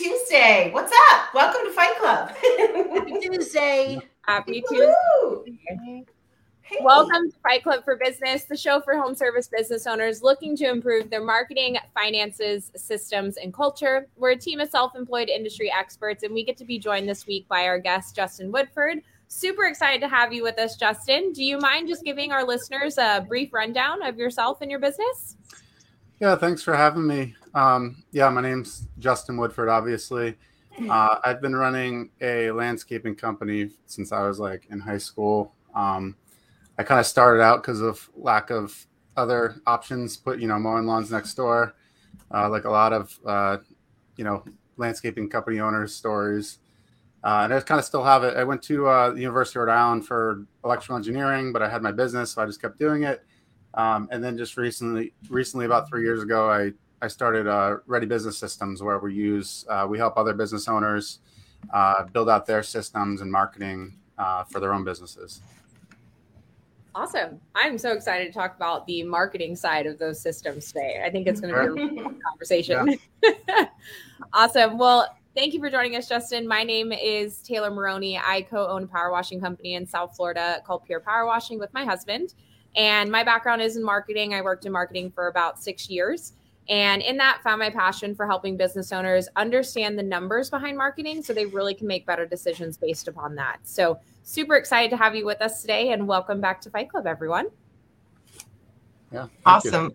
Makes 0.00 0.30
me 0.30 0.40
that 0.40 0.72
much 0.72 0.72
stronger. 0.72 0.72
Makes 0.72 0.74
me 0.74 0.74
work 0.74 0.84
a 0.84 0.84
little 0.84 0.84
bit 0.84 0.84
harder. 0.84 1.50
Makes 1.50 1.60
me 1.60 1.60
that 1.60 1.60
much 1.60 1.60
wiser. 1.60 1.60
Thanks 1.60 1.60
for 1.60 1.60
making 1.60 1.60
me 1.60 1.60
fighter. 1.60 1.60
Hey 1.60 1.60
there, 1.60 1.60
people, 1.60 1.60
and 1.60 1.60
happy 1.60 1.60
Tuesday. 1.60 1.60
What's 1.60 1.60
up? 1.60 1.60
Welcome 1.60 1.66
to 1.66 1.72
Fight 1.72 1.98
Club. 1.98 2.30
Happy 2.92 3.20
Tuesday. 3.20 3.98
Happy 4.22 4.62
Tuesday. 4.68 6.06
Hey. 6.62 6.78
Welcome 6.82 7.30
to 7.30 7.36
Fight 7.42 7.64
Club 7.64 7.84
for 7.84 7.96
Business, 7.96 8.44
the 8.44 8.56
show 8.56 8.80
for 8.80 8.96
home 8.96 9.14
service 9.14 9.48
business 9.48 9.88
owners 9.88 10.22
looking 10.22 10.56
to 10.56 10.68
improve 10.68 11.10
their 11.10 11.22
marketing, 11.22 11.78
finances, 11.94 12.70
systems, 12.76 13.38
and 13.38 13.52
culture. 13.52 14.06
We're 14.16 14.30
a 14.30 14.36
team 14.36 14.60
of 14.60 14.70
self 14.70 14.94
employed 14.94 15.28
industry 15.28 15.72
experts, 15.76 16.22
and 16.22 16.32
we 16.32 16.44
get 16.44 16.56
to 16.58 16.64
be 16.64 16.78
joined 16.78 17.08
this 17.08 17.26
week 17.26 17.48
by 17.48 17.66
our 17.66 17.80
guest, 17.80 18.14
Justin 18.14 18.52
Woodford. 18.52 19.02
Super 19.26 19.64
excited 19.64 20.00
to 20.00 20.08
have 20.08 20.32
you 20.32 20.42
with 20.42 20.58
us, 20.60 20.76
Justin. 20.76 21.32
Do 21.32 21.44
you 21.44 21.58
mind 21.58 21.88
just 21.88 22.04
giving 22.04 22.32
our 22.32 22.44
listeners 22.44 22.98
a 22.98 23.26
brief 23.28 23.52
rundown 23.52 24.02
of 24.02 24.16
yourself 24.16 24.60
and 24.60 24.70
your 24.70 24.80
business? 24.80 25.36
Yeah, 26.20 26.36
thanks 26.36 26.62
for 26.62 26.76
having 26.76 27.06
me. 27.06 27.34
Um, 27.54 28.04
yeah, 28.12 28.28
my 28.28 28.40
name's 28.40 28.88
Justin 28.98 29.36
Woodford, 29.36 29.68
obviously. 29.68 30.36
Uh, 30.88 31.16
I've 31.24 31.42
been 31.42 31.54
running 31.54 32.10
a 32.20 32.50
landscaping 32.52 33.14
company 33.14 33.70
since 33.86 34.12
I 34.12 34.22
was 34.22 34.38
like 34.38 34.66
in 34.70 34.80
high 34.80 34.98
school. 34.98 35.54
Um, 35.74 36.16
I 36.78 36.84
kind 36.84 37.00
of 37.00 37.06
started 37.06 37.42
out 37.42 37.62
because 37.62 37.80
of 37.80 38.08
lack 38.16 38.50
of 38.50 38.86
other 39.16 39.56
options, 39.66 40.16
put, 40.16 40.38
you 40.38 40.48
know, 40.48 40.58
mowing 40.58 40.86
lawns 40.86 41.10
next 41.10 41.34
door, 41.34 41.74
uh, 42.32 42.48
like 42.48 42.64
a 42.64 42.70
lot 42.70 42.92
of, 42.92 43.18
uh, 43.26 43.58
you 44.16 44.24
know, 44.24 44.44
landscaping 44.76 45.28
company 45.28 45.60
owners' 45.60 45.94
stories. 45.94 46.58
Uh, 47.22 47.42
and 47.44 47.52
I 47.52 47.60
kind 47.60 47.78
of 47.78 47.84
still 47.84 48.04
have 48.04 48.24
it. 48.24 48.36
I 48.36 48.44
went 48.44 48.62
to 48.62 48.86
uh, 48.86 49.10
the 49.10 49.20
University 49.20 49.58
of 49.58 49.66
Rhode 49.66 49.72
Island 49.74 50.06
for 50.06 50.46
electrical 50.64 50.96
engineering, 50.96 51.52
but 51.52 51.60
I 51.60 51.68
had 51.68 51.82
my 51.82 51.92
business, 51.92 52.30
so 52.30 52.42
I 52.42 52.46
just 52.46 52.62
kept 52.62 52.78
doing 52.78 53.02
it. 53.02 53.22
Um, 53.74 54.08
and 54.10 54.24
then 54.24 54.38
just 54.38 54.56
recently, 54.56 55.12
recently 55.28 55.66
about 55.66 55.88
three 55.88 56.02
years 56.02 56.22
ago, 56.22 56.50
I 56.50 56.72
I 57.02 57.08
started 57.08 57.46
uh, 57.46 57.78
Ready 57.86 58.06
Business 58.06 58.36
Systems, 58.36 58.82
where 58.82 58.98
we 58.98 59.14
use 59.14 59.64
uh, 59.68 59.86
we 59.88 59.96
help 59.96 60.18
other 60.18 60.34
business 60.34 60.68
owners 60.68 61.20
uh, 61.72 62.04
build 62.04 62.28
out 62.28 62.46
their 62.46 62.62
systems 62.62 63.22
and 63.22 63.32
marketing 63.32 63.94
uh, 64.18 64.44
for 64.44 64.60
their 64.60 64.74
own 64.74 64.84
businesses. 64.84 65.40
Awesome. 66.94 67.40
I'm 67.54 67.78
so 67.78 67.92
excited 67.92 68.26
to 68.26 68.32
talk 68.32 68.56
about 68.56 68.86
the 68.86 69.04
marketing 69.04 69.56
side 69.56 69.86
of 69.86 69.98
those 69.98 70.20
systems 70.20 70.66
today. 70.66 71.02
I 71.04 71.08
think 71.08 71.26
it's 71.26 71.40
going 71.40 71.54
to 71.54 71.60
be 71.60 71.66
a 71.66 71.86
really 71.86 72.14
conversation. 72.28 72.98
awesome. 74.32 74.76
Well, 74.76 75.16
thank 75.34 75.54
you 75.54 75.60
for 75.60 75.70
joining 75.70 75.96
us, 75.96 76.08
Justin. 76.08 76.46
My 76.46 76.64
name 76.64 76.92
is 76.92 77.38
Taylor 77.38 77.70
Maroney. 77.70 78.18
I 78.18 78.42
co 78.42 78.66
own 78.66 78.84
a 78.84 78.86
power 78.88 79.10
washing 79.10 79.40
company 79.40 79.74
in 79.74 79.86
South 79.86 80.16
Florida 80.16 80.60
called 80.66 80.84
Pure 80.84 81.00
Power 81.00 81.24
Washing 81.24 81.58
with 81.58 81.72
my 81.72 81.84
husband. 81.84 82.34
And 82.76 83.10
my 83.10 83.24
background 83.24 83.62
is 83.62 83.76
in 83.76 83.82
marketing. 83.82 84.34
I 84.34 84.42
worked 84.42 84.66
in 84.66 84.72
marketing 84.72 85.12
for 85.12 85.28
about 85.28 85.62
six 85.62 85.88
years. 85.88 86.34
And 86.70 87.02
in 87.02 87.16
that, 87.16 87.40
found 87.42 87.58
my 87.58 87.68
passion 87.68 88.14
for 88.14 88.26
helping 88.26 88.56
business 88.56 88.92
owners 88.92 89.28
understand 89.34 89.98
the 89.98 90.04
numbers 90.04 90.48
behind 90.48 90.78
marketing 90.78 91.20
so 91.20 91.34
they 91.34 91.46
really 91.46 91.74
can 91.74 91.88
make 91.88 92.06
better 92.06 92.24
decisions 92.24 92.76
based 92.76 93.08
upon 93.08 93.34
that. 93.34 93.58
So, 93.64 93.98
super 94.22 94.54
excited 94.54 94.88
to 94.90 94.96
have 94.96 95.16
you 95.16 95.26
with 95.26 95.42
us 95.42 95.62
today 95.62 95.92
and 95.92 96.06
welcome 96.06 96.40
back 96.40 96.60
to 96.62 96.70
Fight 96.70 96.88
Club, 96.88 97.08
everyone. 97.08 97.48
Yeah, 99.12 99.26
thank 99.44 99.64
you. 99.64 99.70
Awesome. 99.70 99.94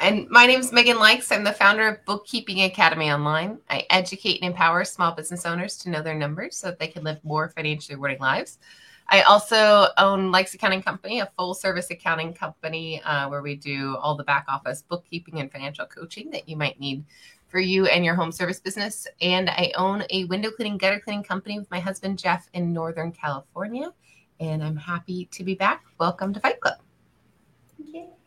And 0.00 0.28
my 0.28 0.46
name 0.46 0.58
is 0.58 0.72
Megan 0.72 0.98
Likes. 0.98 1.30
I'm 1.30 1.44
the 1.44 1.52
founder 1.52 1.86
of 1.86 2.04
Bookkeeping 2.04 2.62
Academy 2.62 3.12
Online. 3.12 3.58
I 3.70 3.86
educate 3.90 4.42
and 4.42 4.50
empower 4.50 4.84
small 4.84 5.12
business 5.12 5.46
owners 5.46 5.76
to 5.78 5.90
know 5.90 6.02
their 6.02 6.16
numbers 6.16 6.56
so 6.56 6.66
that 6.66 6.80
they 6.80 6.88
can 6.88 7.04
live 7.04 7.20
more 7.22 7.50
financially 7.50 7.94
rewarding 7.94 8.18
lives. 8.18 8.58
I 9.08 9.22
also 9.22 9.88
own 9.98 10.30
Likes 10.30 10.54
Accounting 10.54 10.82
Company, 10.82 11.20
a 11.20 11.30
full 11.36 11.54
service 11.54 11.90
accounting 11.90 12.32
company 12.32 13.02
uh, 13.02 13.28
where 13.28 13.42
we 13.42 13.56
do 13.56 13.96
all 13.96 14.16
the 14.16 14.24
back 14.24 14.46
office 14.48 14.82
bookkeeping 14.82 15.40
and 15.40 15.50
financial 15.50 15.86
coaching 15.86 16.30
that 16.30 16.48
you 16.48 16.56
might 16.56 16.80
need 16.80 17.04
for 17.48 17.60
you 17.60 17.86
and 17.86 18.04
your 18.04 18.14
home 18.14 18.32
service 18.32 18.58
business. 18.58 19.06
And 19.20 19.50
I 19.50 19.72
own 19.76 20.04
a 20.10 20.24
window 20.24 20.50
cleaning, 20.50 20.78
gutter 20.78 21.00
cleaning 21.00 21.22
company 21.22 21.58
with 21.58 21.70
my 21.70 21.80
husband, 21.80 22.18
Jeff, 22.18 22.48
in 22.54 22.72
Northern 22.72 23.12
California. 23.12 23.92
And 24.40 24.64
I'm 24.64 24.76
happy 24.76 25.26
to 25.26 25.44
be 25.44 25.54
back. 25.54 25.84
Welcome 25.98 26.32
to 26.32 26.40
Fight 26.40 26.60
Club. 26.60 26.78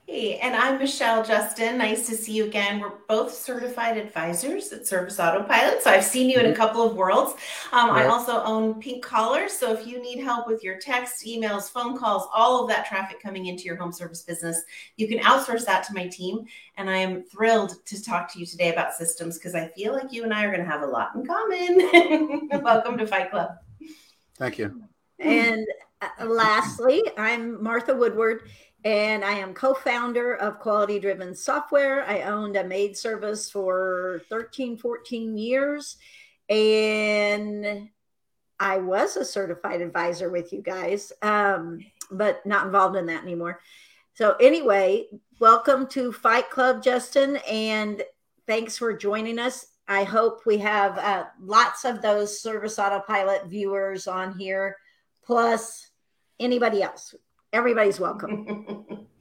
Hey, 0.08 0.38
and 0.38 0.56
I'm 0.56 0.78
Michelle 0.78 1.24
Justin. 1.24 1.80
Nice 1.80 2.06
to 2.06 2.16
see 2.16 2.34
you 2.34 2.46
again. 2.46 2.80
We're 2.80 2.92
both 3.10 3.34
certified 3.34 3.98
advisors 3.98 4.72
at 4.72 4.86
Service 4.86 5.20
Autopilot. 5.20 5.82
So 5.82 5.90
I've 5.90 6.04
seen 6.04 6.30
you 6.30 6.38
in 6.38 6.52
a 6.52 6.56
couple 6.56 6.84
of 6.84 6.96
worlds. 6.96 7.32
Um, 7.72 7.90
I 7.90 8.06
also 8.06 8.44
own 8.44 8.80
Pink 8.80 9.04
Collars. 9.04 9.52
So 9.54 9.74
if 9.74 9.88
you 9.88 10.00
need 10.00 10.20
help 10.20 10.46
with 10.46 10.64
your 10.64 10.78
texts, 10.78 11.26
emails, 11.28 11.72
phone 11.72 11.98
calls, 11.98 12.28
all 12.32 12.62
of 12.62 12.70
that 12.70 12.86
traffic 12.86 13.20
coming 13.20 13.48
into 13.48 13.64
your 13.64 13.78
home 13.78 13.92
service 13.92 14.22
business, 14.22 14.62
you 14.96 15.08
can 15.08 15.18
outsource 15.20 15.66
that 15.66 15.84
to 15.86 15.94
my 15.96 16.08
team. 16.08 16.46
And 16.78 16.88
I 16.88 16.98
am 16.98 17.24
thrilled 17.24 17.84
to 17.86 18.04
talk 18.04 18.32
to 18.34 18.40
you 18.40 18.46
today 18.46 18.72
about 18.72 18.94
systems 18.94 19.40
because 19.40 19.56
I 19.56 19.70
feel 19.70 19.94
like 19.94 20.14
you 20.14 20.24
and 20.24 20.32
I 20.32 20.46
are 20.46 20.52
going 20.52 20.64
to 20.64 20.72
have 20.72 20.84
a 20.84 20.86
lot 20.86 21.16
in 21.16 21.26
common. 21.26 22.50
Welcome 22.64 23.00
to 23.00 23.08
Fight 23.08 23.32
Club. 23.32 23.56
Thank 24.38 24.60
you. 24.60 24.84
And 25.18 25.66
uh, 26.02 26.26
lastly, 26.26 27.02
I'm 27.18 27.64
Martha 27.64 27.96
Woodward, 27.96 28.50
and 28.86 29.26
I 29.26 29.34
am 29.34 29.56
co 29.56 29.74
founder 29.74 30.36
of 30.36 30.60
Quality 30.60 31.00
Driven 31.00 31.34
Software. 31.34 32.06
I 32.08 32.22
owned 32.22 32.56
a 32.56 32.64
maid 32.64 32.96
service 32.96 33.50
for 33.50 34.22
13, 34.30 34.78
14 34.78 35.36
years, 35.36 35.98
and 36.48 37.90
I 38.60 38.78
was 38.78 39.18
a 39.18 39.26
certified 39.26 39.82
advisor 39.82 40.30
with 40.30 40.54
you 40.54 40.62
guys, 40.62 41.12
um, 41.24 41.80
but 42.12 42.46
not 42.46 42.68
involved 42.68 42.96
in 42.96 43.08
that 43.08 43.24
anymore. 43.24 43.60
So, 44.14 44.36
anyway, 44.40 45.08
welcome 45.40 45.88
to 45.88 46.12
Fight 46.12 46.52
Club, 46.52 46.84
Justin, 46.84 47.38
and 47.50 48.04
thanks 48.46 48.78
for 48.78 48.96
joining 48.96 49.40
us. 49.40 49.66
I 49.88 50.04
hope 50.04 50.46
we 50.46 50.60
have 50.60 51.00
uh, 51.00 51.26
lots 51.42 51.86
of 51.86 52.04
those 52.04 52.40
service 52.40 52.78
autopilot 52.78 53.48
viewers 53.48 54.06
on 54.06 54.38
here 54.38 54.78
plus 55.24 55.90
anybody 56.40 56.84
else. 56.84 57.16
Everybody's 57.56 58.00
welcome. 58.00 59.08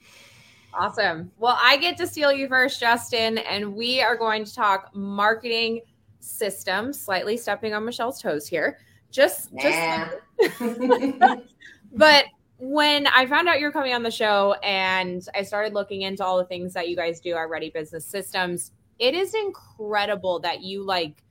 Awesome. 0.77 1.31
Well, 1.39 1.57
I 1.63 1.77
get 1.77 1.97
to 1.99 2.07
steal 2.09 2.33
you 2.33 2.49
first, 2.49 2.81
Justin, 2.81 3.39
and 3.39 3.77
we 3.77 4.03
are 4.03 4.17
going 4.17 4.45
to 4.45 4.53
talk 4.53 4.91
marketing 4.93 5.83
systems, 6.19 6.99
slightly 6.99 7.37
stepping 7.37 7.75
on 7.75 7.85
Michelle's 7.85 8.21
toes 8.21 8.49
here. 8.49 8.79
Just, 9.13 9.53
Nah. 9.53 10.09
just, 10.51 11.43
but 11.93 12.25
when 12.59 13.07
I 13.07 13.25
found 13.27 13.49
out 13.49 13.61
you're 13.61 13.71
coming 13.71 13.95
on 13.95 14.03
the 14.03 14.11
show 14.11 14.55
and 14.65 15.25
I 15.33 15.43
started 15.43 15.75
looking 15.75 16.03
into 16.03 16.25
all 16.25 16.39
the 16.39 16.47
things 16.47 16.73
that 16.73 16.89
you 16.89 16.97
guys 16.97 17.21
do 17.21 17.37
at 17.37 17.49
Ready 17.49 17.71
Business 17.71 18.05
Systems, 18.05 18.73
it 18.99 19.15
is 19.15 19.33
incredible 19.35 20.41
that 20.41 20.63
you 20.63 20.83
like 20.85 21.23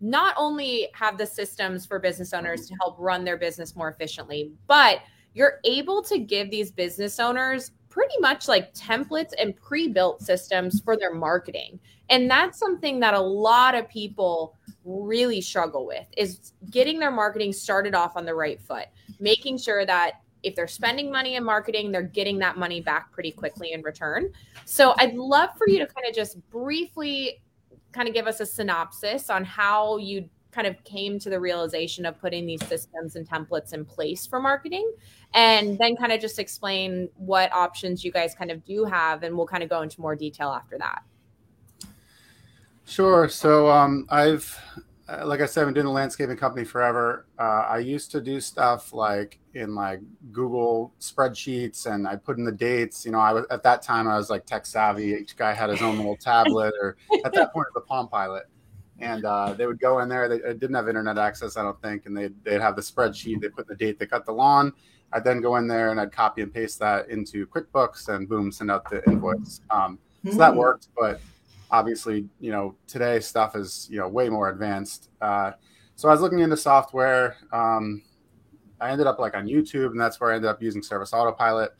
not 0.00 0.34
only 0.36 0.88
have 0.94 1.18
the 1.18 1.26
systems 1.26 1.86
for 1.86 2.00
business 2.00 2.32
owners 2.32 2.66
to 2.66 2.74
help 2.80 2.96
run 2.98 3.24
their 3.24 3.36
business 3.36 3.76
more 3.76 3.90
efficiently, 3.90 4.50
but 4.66 4.98
you're 5.34 5.60
able 5.64 6.02
to 6.04 6.18
give 6.18 6.50
these 6.50 6.70
business 6.70 7.20
owners 7.20 7.72
pretty 7.88 8.14
much 8.20 8.48
like 8.48 8.72
templates 8.74 9.32
and 9.38 9.56
pre-built 9.56 10.22
systems 10.22 10.80
for 10.80 10.96
their 10.96 11.14
marketing. 11.14 11.80
And 12.10 12.30
that's 12.30 12.58
something 12.58 13.00
that 13.00 13.14
a 13.14 13.20
lot 13.20 13.74
of 13.74 13.88
people 13.88 14.54
really 14.84 15.40
struggle 15.40 15.86
with 15.86 16.06
is 16.16 16.52
getting 16.70 16.98
their 16.98 17.10
marketing 17.10 17.52
started 17.52 17.94
off 17.94 18.16
on 18.16 18.24
the 18.24 18.34
right 18.34 18.60
foot, 18.60 18.86
making 19.20 19.58
sure 19.58 19.84
that 19.84 20.20
if 20.42 20.54
they're 20.54 20.68
spending 20.68 21.10
money 21.10 21.34
in 21.34 21.44
marketing, 21.44 21.90
they're 21.90 22.02
getting 22.02 22.38
that 22.38 22.56
money 22.56 22.80
back 22.80 23.12
pretty 23.12 23.32
quickly 23.32 23.72
in 23.72 23.82
return. 23.82 24.32
So 24.64 24.94
I'd 24.98 25.14
love 25.14 25.50
for 25.58 25.68
you 25.68 25.78
to 25.78 25.86
kind 25.86 26.06
of 26.08 26.14
just 26.14 26.38
briefly 26.50 27.42
kind 27.92 28.06
of 28.08 28.14
give 28.14 28.26
us 28.26 28.40
a 28.40 28.46
synopsis 28.46 29.30
on 29.30 29.44
how 29.44 29.96
you 29.96 30.28
kind 30.58 30.66
of 30.66 30.82
came 30.84 31.18
to 31.20 31.30
the 31.30 31.38
realization 31.38 32.04
of 32.04 32.18
putting 32.20 32.46
these 32.46 32.64
systems 32.66 33.14
and 33.14 33.28
templates 33.28 33.72
in 33.72 33.84
place 33.84 34.26
for 34.26 34.40
marketing 34.40 34.90
and 35.34 35.78
then 35.78 35.94
kind 35.94 36.10
of 36.10 36.20
just 36.20 36.38
explain 36.38 37.08
what 37.16 37.52
options 37.52 38.02
you 38.04 38.10
guys 38.10 38.34
kind 38.34 38.50
of 38.50 38.64
do 38.64 38.84
have 38.84 39.22
and 39.22 39.36
we'll 39.36 39.46
kind 39.46 39.62
of 39.62 39.68
go 39.68 39.82
into 39.82 40.00
more 40.00 40.16
detail 40.16 40.50
after 40.50 40.76
that 40.78 41.02
Sure. 42.88 43.28
So 43.28 43.70
um, 43.70 44.06
I've, 44.08 44.58
uh, 45.10 45.26
like 45.26 45.42
I 45.42 45.46
said, 45.46 45.60
I've 45.60 45.66
been 45.66 45.74
doing 45.74 45.86
a 45.86 45.92
landscaping 45.92 46.38
company 46.38 46.64
forever. 46.64 47.26
Uh, 47.38 47.66
I 47.68 47.78
used 47.80 48.10
to 48.12 48.20
do 48.20 48.40
stuff 48.40 48.94
like 48.94 49.38
in 49.52 49.74
like 49.74 50.00
Google 50.32 50.94
spreadsheets, 50.98 51.84
and 51.84 52.08
I 52.08 52.16
put 52.16 52.38
in 52.38 52.46
the 52.46 52.52
dates. 52.52 53.04
You 53.04 53.12
know, 53.12 53.20
I 53.20 53.34
was 53.34 53.44
at 53.50 53.62
that 53.64 53.82
time 53.82 54.08
I 54.08 54.16
was 54.16 54.30
like 54.30 54.46
tech 54.46 54.64
savvy. 54.64 55.12
Each 55.12 55.36
guy 55.36 55.52
had 55.52 55.68
his 55.68 55.82
own 55.82 55.98
little 55.98 56.16
tablet, 56.16 56.72
or 56.80 56.96
at 57.26 57.34
that 57.34 57.52
point, 57.52 57.66
the 57.74 57.82
Palm 57.82 58.08
Pilot. 58.08 58.44
And 59.00 59.24
uh, 59.24 59.54
they 59.54 59.66
would 59.66 59.80
go 59.80 60.00
in 60.00 60.08
there. 60.08 60.28
They, 60.28 60.38
they 60.38 60.54
didn't 60.54 60.74
have 60.74 60.88
internet 60.88 61.18
access, 61.18 61.56
I 61.56 61.62
don't 61.62 61.80
think, 61.82 62.06
and 62.06 62.16
they 62.16 62.28
they'd 62.44 62.60
have 62.60 62.76
the 62.76 62.82
spreadsheet. 62.82 63.40
They 63.40 63.48
put 63.48 63.66
the 63.66 63.76
date 63.76 63.98
they 63.98 64.06
cut 64.06 64.26
the 64.26 64.32
lawn. 64.32 64.72
I'd 65.12 65.24
then 65.24 65.40
go 65.40 65.56
in 65.56 65.66
there 65.66 65.90
and 65.90 66.00
I'd 66.00 66.12
copy 66.12 66.42
and 66.42 66.52
paste 66.52 66.78
that 66.80 67.08
into 67.08 67.46
QuickBooks 67.46 68.08
and 68.14 68.28
boom, 68.28 68.52
send 68.52 68.70
out 68.70 68.88
the 68.90 69.02
invoice. 69.08 69.62
Um, 69.70 69.98
so 70.24 70.36
that 70.36 70.52
Hmm. 70.52 70.58
worked, 70.58 70.88
but 70.96 71.22
obviously, 71.70 72.28
you 72.40 72.50
know, 72.50 72.76
today 72.86 73.20
stuff 73.20 73.56
is 73.56 73.88
you 73.90 73.98
know 73.98 74.08
way 74.08 74.28
more 74.28 74.50
advanced. 74.50 75.08
Uh, 75.20 75.52
so 75.94 76.08
I 76.08 76.12
was 76.12 76.20
looking 76.20 76.40
into 76.40 76.56
software. 76.56 77.36
Um, 77.52 78.02
I 78.80 78.90
ended 78.90 79.06
up 79.06 79.18
like 79.18 79.34
on 79.36 79.46
YouTube, 79.46 79.90
and 79.90 80.00
that's 80.00 80.20
where 80.20 80.32
I 80.32 80.36
ended 80.36 80.50
up 80.50 80.62
using 80.62 80.82
Service 80.82 81.12
Autopilot. 81.12 81.72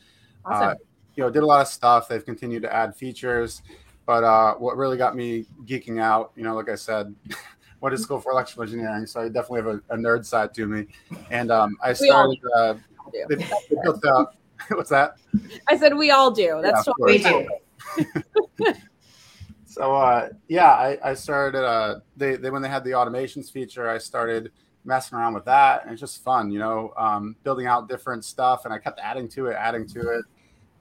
Awesome. 0.44 0.69
Uh, 0.69 0.75
you 1.15 1.25
know, 1.25 1.31
did 1.31 1.43
a 1.43 1.47
lot 1.47 1.61
of 1.61 1.69
stuff. 1.69 2.09
They've 2.09 2.25
continued 2.25 2.62
to 2.62 2.73
add 2.75 2.97
features, 2.97 3.62
but 4.08 4.25
uh, 4.25 4.55
what 4.55 4.78
really 4.78 4.96
got 4.96 5.14
me 5.14 5.44
geeking 5.66 6.00
out, 6.00 6.32
you 6.34 6.43
know, 6.43 6.55
like 6.55 6.70
I 6.70 6.76
said, 6.76 7.14
went 7.82 7.94
to 7.94 8.02
school 8.02 8.19
for 8.19 8.32
electrical 8.32 8.62
engineering, 8.62 9.05
so 9.05 9.20
I 9.20 9.28
definitely 9.28 9.60
have 9.60 9.66
a, 9.66 9.94
a 9.94 9.96
nerd 9.99 10.25
side 10.25 10.55
to 10.55 10.66
me. 10.66 10.87
And 11.31 11.50
um, 11.50 11.76
I 11.82 11.93
started. 11.93 12.38
Uh, 12.56 12.75
they, 13.28 13.34
they 13.34 13.46
built 13.82 14.02
out. 14.06 14.34
What's 14.70 14.88
that? 14.88 15.16
I 15.69 15.76
said 15.76 15.94
we 15.94 16.10
all 16.10 16.31
do. 16.31 16.58
That's 16.62 16.87
Yeah, 16.87 16.93
what 16.96 17.10
We 17.10 17.19
do. 17.19 18.75
So 19.66 19.94
uh, 19.94 20.31
yeah, 20.49 20.70
I, 20.70 20.99
I 21.05 21.12
started. 21.12 21.62
Uh, 21.62 22.00
they, 22.16 22.37
they 22.37 22.50
when 22.50 22.62
they 22.62 22.70
had 22.70 22.84
the 22.84 22.93
automations 22.93 23.52
feature, 23.52 23.90
I 23.90 23.99
started 23.99 24.50
messing 24.87 25.19
around 25.19 25.34
with 25.34 25.44
that, 25.44 25.82
and 25.82 25.93
it's 25.93 26.00
just 26.00 26.25
fun, 26.25 26.50
you 26.50 26.58
know, 26.58 26.94
um, 26.96 27.37
building 27.44 27.66
out 27.66 27.90
different 27.90 28.25
stuff, 28.25 28.64
and 28.64 28.72
I 28.72 28.78
kept 28.78 28.99
adding 29.00 29.28
to 29.28 29.49
it, 29.49 29.56
adding 29.60 29.87
to 29.88 30.00
it, 30.00 30.25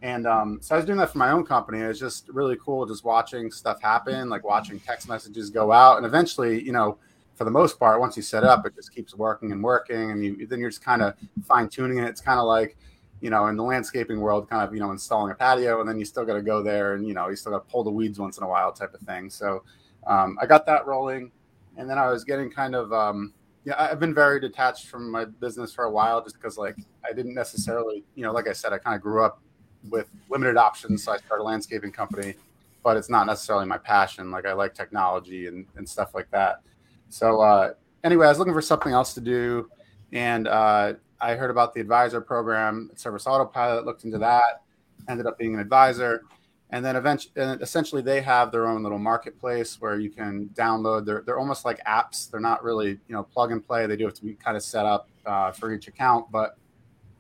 and 0.02 0.28
um, 0.28 0.60
so 0.62 0.76
I 0.76 0.78
was 0.78 0.86
doing 0.86 0.98
that 1.00 1.12
for 1.12 1.18
my 1.18 1.32
own 1.32 1.46
company. 1.46 1.80
It 1.80 1.88
was 1.88 2.00
just 2.00 2.30
really 2.30 2.58
cool, 2.64 2.86
just 2.86 3.04
watching 3.04 3.52
stuff 3.52 3.82
happen, 3.82 4.30
like 4.30 4.44
watching 4.44 4.80
text 4.80 5.10
messages 5.10 5.50
go 5.50 5.72
out, 5.72 5.98
and 5.98 6.06
eventually, 6.06 6.64
you 6.64 6.72
know, 6.72 6.98
for 7.36 7.44
the 7.44 7.52
most 7.52 7.80
part, 7.80 8.00
once 8.00 8.16
you 8.16 8.24
set 8.24 8.44
up, 8.44 8.66
it 8.66 8.76
just 8.76 8.94
keeps 8.94 9.16
working 9.16 9.52
and 9.52 9.64
working, 9.64 10.12
and 10.12 10.24
you 10.24 10.48
then 10.48 10.60
you're 10.60 10.70
just 10.70 10.84
kind 10.84 11.02
of 11.02 11.14
fine 11.44 11.70
tuning 11.70 12.00
it. 12.00 12.08
It's 12.08 12.22
kind 12.22 12.40
of 12.40 12.46
like 12.46 12.78
you 13.22 13.30
know, 13.30 13.48
in 13.48 13.58
the 13.58 13.64
landscaping 13.64 14.20
world, 14.20 14.50
kind 14.50 14.68
of, 14.68 14.74
you 14.74 14.80
know, 14.80 14.92
installing 14.92 15.32
a 15.32 15.36
patio, 15.36 15.80
and 15.80 15.90
then 15.90 15.98
you 15.98 16.06
still 16.06 16.26
got 16.26 16.36
to 16.36 16.42
go 16.42 16.62
there 16.62 16.94
and, 16.94 17.08
you 17.08 17.14
know, 17.14 17.30
you 17.30 17.36
still 17.36 17.52
got 17.52 17.68
to 17.68 17.72
pull 17.72 17.84
the 17.84 17.92
weeds 17.92 18.20
once 18.20 18.38
in 18.38 18.44
a 18.44 18.48
while 18.48 18.72
type 18.72 18.94
of 18.94 19.02
thing. 19.02 19.30
So 19.30 19.64
um, 20.06 20.38
I 20.42 20.46
got 20.46 20.66
that 20.68 20.86
rolling. 20.86 21.32
And 21.78 21.90
then 21.90 21.98
I 21.98 22.10
was 22.10 22.24
getting 22.24 22.50
kind 22.50 22.76
of, 22.76 22.92
um, 22.94 23.34
yeah, 23.66 23.76
I've 23.78 24.00
been 24.00 24.14
very 24.14 24.40
detached 24.40 24.88
from 24.88 25.12
my 25.12 25.26
business 25.26 25.74
for 25.74 25.86
a 25.86 25.92
while 25.92 26.24
just 26.24 26.36
because, 26.36 26.58
like, 26.58 26.78
I 27.08 27.14
didn't 27.14 27.34
necessarily, 27.34 28.04
you 28.16 28.24
know, 28.24 28.32
like 28.32 28.48
I 28.48 28.54
said, 28.54 28.72
I 28.74 28.78
kind 28.78 28.96
of 28.96 29.02
grew 29.02 29.24
up 29.24 29.42
with 29.90 30.08
limited 30.30 30.58
options. 30.58 31.04
So 31.04 31.12
I 31.12 31.18
started 31.18 31.44
a 31.44 31.46
landscaping 31.46 31.92
company, 31.92 32.36
but 32.84 32.98
it's 32.98 33.10
not 33.10 33.28
necessarily 33.28 33.66
my 33.66 33.78
passion. 33.78 34.32
Like, 34.32 34.46
I 34.46 34.54
like 34.54 34.74
technology 34.74 35.48
and, 35.48 35.66
and 35.76 35.88
stuff 35.88 36.16
like 36.16 36.30
that. 36.32 36.62
So, 37.10 37.42
uh, 37.42 37.74
anyway, 38.04 38.26
I 38.26 38.30
was 38.30 38.40
looking 38.40 38.54
for 38.54 38.62
something 38.62 38.94
else 38.94 39.14
to 39.14 39.22
do. 39.22 39.70
And, 40.12 40.48
uh, 40.48 40.94
I 41.20 41.34
heard 41.36 41.50
about 41.50 41.74
the 41.74 41.82
advisor 41.82 42.22
program 42.22 42.90
at 42.92 43.00
Service 43.00 43.26
Autopilot, 43.26 43.86
looked 43.86 44.04
into 44.04 44.20
that, 44.20 44.62
ended 45.10 45.26
up 45.26 45.38
being 45.38 45.56
an 45.56 45.60
advisor. 45.60 46.22
And 46.70 46.84
then 46.84 46.96
eventually, 46.96 47.32
and 47.38 47.62
essentially, 47.62 48.02
they 48.02 48.22
have 48.22 48.52
their 48.52 48.68
own 48.68 48.84
little 48.84 49.00
marketplace 49.00 49.80
where 49.80 50.00
you 50.00 50.10
can 50.10 50.50
download. 50.50 51.06
They're, 51.06 51.24
they're 51.26 51.40
almost 51.40 51.64
like 51.64 51.84
apps. 51.86 52.30
They're 52.30 52.42
not 52.42 52.62
really, 52.62 52.90
you 52.90 53.16
know, 53.16 53.24
plug 53.24 53.52
and 53.52 53.66
play. 53.66 53.88
They 53.88 53.96
do 53.96 54.04
have 54.04 54.14
to 54.16 54.24
be 54.26 54.34
kind 54.34 54.58
of 54.58 54.64
set 54.64 54.86
up 54.86 55.08
uh, 55.26 55.52
for 55.54 55.74
each 55.74 55.88
account. 55.88 56.30
But 56.30 56.58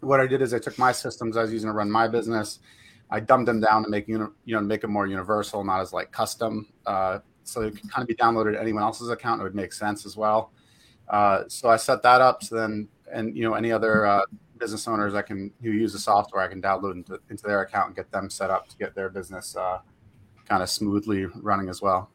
what 0.01 0.19
I 0.19 0.27
did 0.27 0.41
is 0.41 0.53
I 0.53 0.59
took 0.59 0.77
my 0.77 0.91
systems 0.91 1.37
I 1.37 1.41
was 1.41 1.51
using 1.51 1.69
to 1.69 1.73
run 1.73 1.89
my 1.89 2.07
business, 2.07 2.59
I 3.09 3.19
dumbed 3.19 3.47
them 3.47 3.59
down 3.59 3.83
to 3.83 3.89
make 3.89 4.07
you 4.07 4.33
know 4.45 4.61
make 4.61 4.81
them 4.81 4.91
more 4.91 5.07
universal, 5.07 5.63
not 5.63 5.79
as 5.79 5.93
like 5.93 6.11
custom. 6.11 6.67
Uh, 6.85 7.19
so 7.43 7.61
it 7.61 7.79
could 7.79 7.89
kind 7.89 8.01
of 8.01 8.07
be 8.07 8.15
downloaded 8.15 8.53
to 8.53 8.61
anyone 8.61 8.83
else's 8.83 9.09
account. 9.09 9.39
It 9.39 9.43
would 9.43 9.55
make 9.55 9.71
sense 9.71 10.05
as 10.05 10.17
well. 10.17 10.51
Uh, 11.07 11.43
so 11.47 11.69
I 11.69 11.77
set 11.77 12.03
that 12.03 12.19
up. 12.19 12.43
So 12.43 12.55
then, 12.55 12.89
and 13.11 13.35
you 13.35 13.43
know, 13.43 13.53
any 13.53 13.71
other 13.71 14.05
uh, 14.05 14.23
business 14.57 14.87
owners 14.87 15.13
I 15.13 15.21
can 15.21 15.53
who 15.61 15.71
use 15.71 15.93
the 15.93 15.99
software, 15.99 16.43
I 16.43 16.49
can 16.49 16.61
download 16.61 16.93
into, 16.93 17.19
into 17.29 17.43
their 17.43 17.61
account 17.61 17.87
and 17.87 17.95
get 17.95 18.11
them 18.11 18.29
set 18.29 18.49
up 18.49 18.67
to 18.69 18.77
get 18.77 18.93
their 18.93 19.09
business 19.09 19.55
uh, 19.55 19.79
kind 20.47 20.61
of 20.61 20.69
smoothly 20.69 21.25
running 21.25 21.69
as 21.69 21.81
well. 21.81 22.09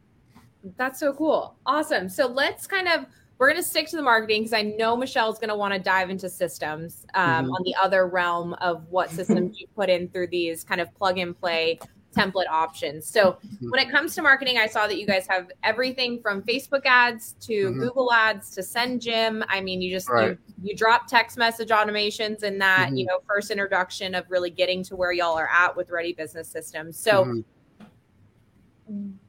That's 0.77 1.01
so 1.01 1.13
cool. 1.15 1.57
Awesome. 1.65 2.09
So 2.09 2.27
let's 2.27 2.67
kind 2.67 2.89
of 2.89 3.07
we're 3.43 3.51
going 3.51 3.61
to 3.61 3.69
stick 3.69 3.89
to 3.89 3.97
the 3.97 4.03
marketing 4.03 4.43
because 4.43 4.53
I 4.53 4.63
know 4.63 4.97
Michelle's 4.97 5.41
going 5.41 5.49
to 5.49 5.57
want 5.57 5.75
to 5.75 5.81
dive 5.81 6.11
into 6.11 6.29
systems 6.29 7.05
um, 7.15 7.47
Mhm. 7.47 7.51
on 7.51 7.63
the 7.65 7.75
other 7.75 8.07
realm 8.07 8.55
of 8.61 8.87
what 8.89 9.11
systems 9.11 9.59
you 9.61 9.67
put 9.75 9.91
in 9.91 10.09
through 10.11 10.29
these 10.29 10.63
kind 10.63 10.81
of 10.81 10.95
plug 10.95 11.19
and 11.19 11.37
play 11.37 11.81
template 12.17 12.47
options. 12.49 13.05
So 13.05 13.39
when 13.71 13.81
it 13.85 13.91
comes 13.91 14.15
to 14.15 14.23
marketing, 14.23 14.59
I 14.59 14.69
saw 14.69 14.87
that 14.87 14.97
you 14.97 15.07
guys 15.09 15.27
have 15.27 15.51
everything 15.65 16.21
from 16.23 16.43
Facebook 16.43 16.83
ads 16.85 17.33
to 17.41 17.71
Mhm. 17.73 17.81
Google 17.81 18.13
ads 18.13 18.51
to 18.51 18.61
SendJim. 18.61 19.45
I 19.49 19.61
mean, 19.61 19.83
you 19.83 19.91
just 19.91 20.09
Right. 20.09 20.29
you, 20.31 20.39
you 20.63 20.77
drop 20.77 21.09
text 21.09 21.37
message 21.37 21.71
automations 21.71 22.45
in 22.45 22.59
that 22.59 22.91
you 22.97 23.07
know 23.07 23.19
first 23.27 23.51
introduction 23.51 24.15
of 24.15 24.25
really 24.31 24.51
getting 24.51 24.85
to 24.85 24.95
where 24.95 25.11
y'all 25.11 25.37
are 25.37 25.51
at 25.53 25.75
with 25.77 25.91
Ready 25.91 26.13
Business 26.13 26.47
Systems. 26.47 26.97
So 26.97 27.25
Mhm. 27.25 27.45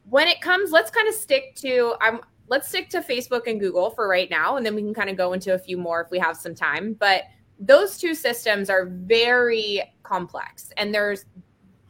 when 0.09 0.27
it 0.27 0.41
comes 0.41 0.71
let's 0.71 0.91
kind 0.91 1.07
of 1.07 1.13
stick 1.13 1.55
to 1.55 1.95
i'm 2.01 2.19
let's 2.47 2.67
stick 2.67 2.89
to 2.89 2.99
facebook 2.99 3.47
and 3.47 3.59
google 3.59 3.89
for 3.89 4.07
right 4.07 4.29
now 4.29 4.57
and 4.57 4.65
then 4.65 4.75
we 4.75 4.81
can 4.81 4.93
kind 4.93 5.09
of 5.09 5.15
go 5.17 5.33
into 5.33 5.53
a 5.53 5.57
few 5.59 5.77
more 5.77 6.01
if 6.01 6.11
we 6.11 6.19
have 6.19 6.35
some 6.37 6.53
time. 6.53 6.93
But 6.93 7.23
those 7.59 7.97
two 7.97 8.13
systems 8.15 8.69
are 8.69 8.85
very 8.87 9.81
complex 10.03 10.71
and 10.77 10.93
there's 10.93 11.25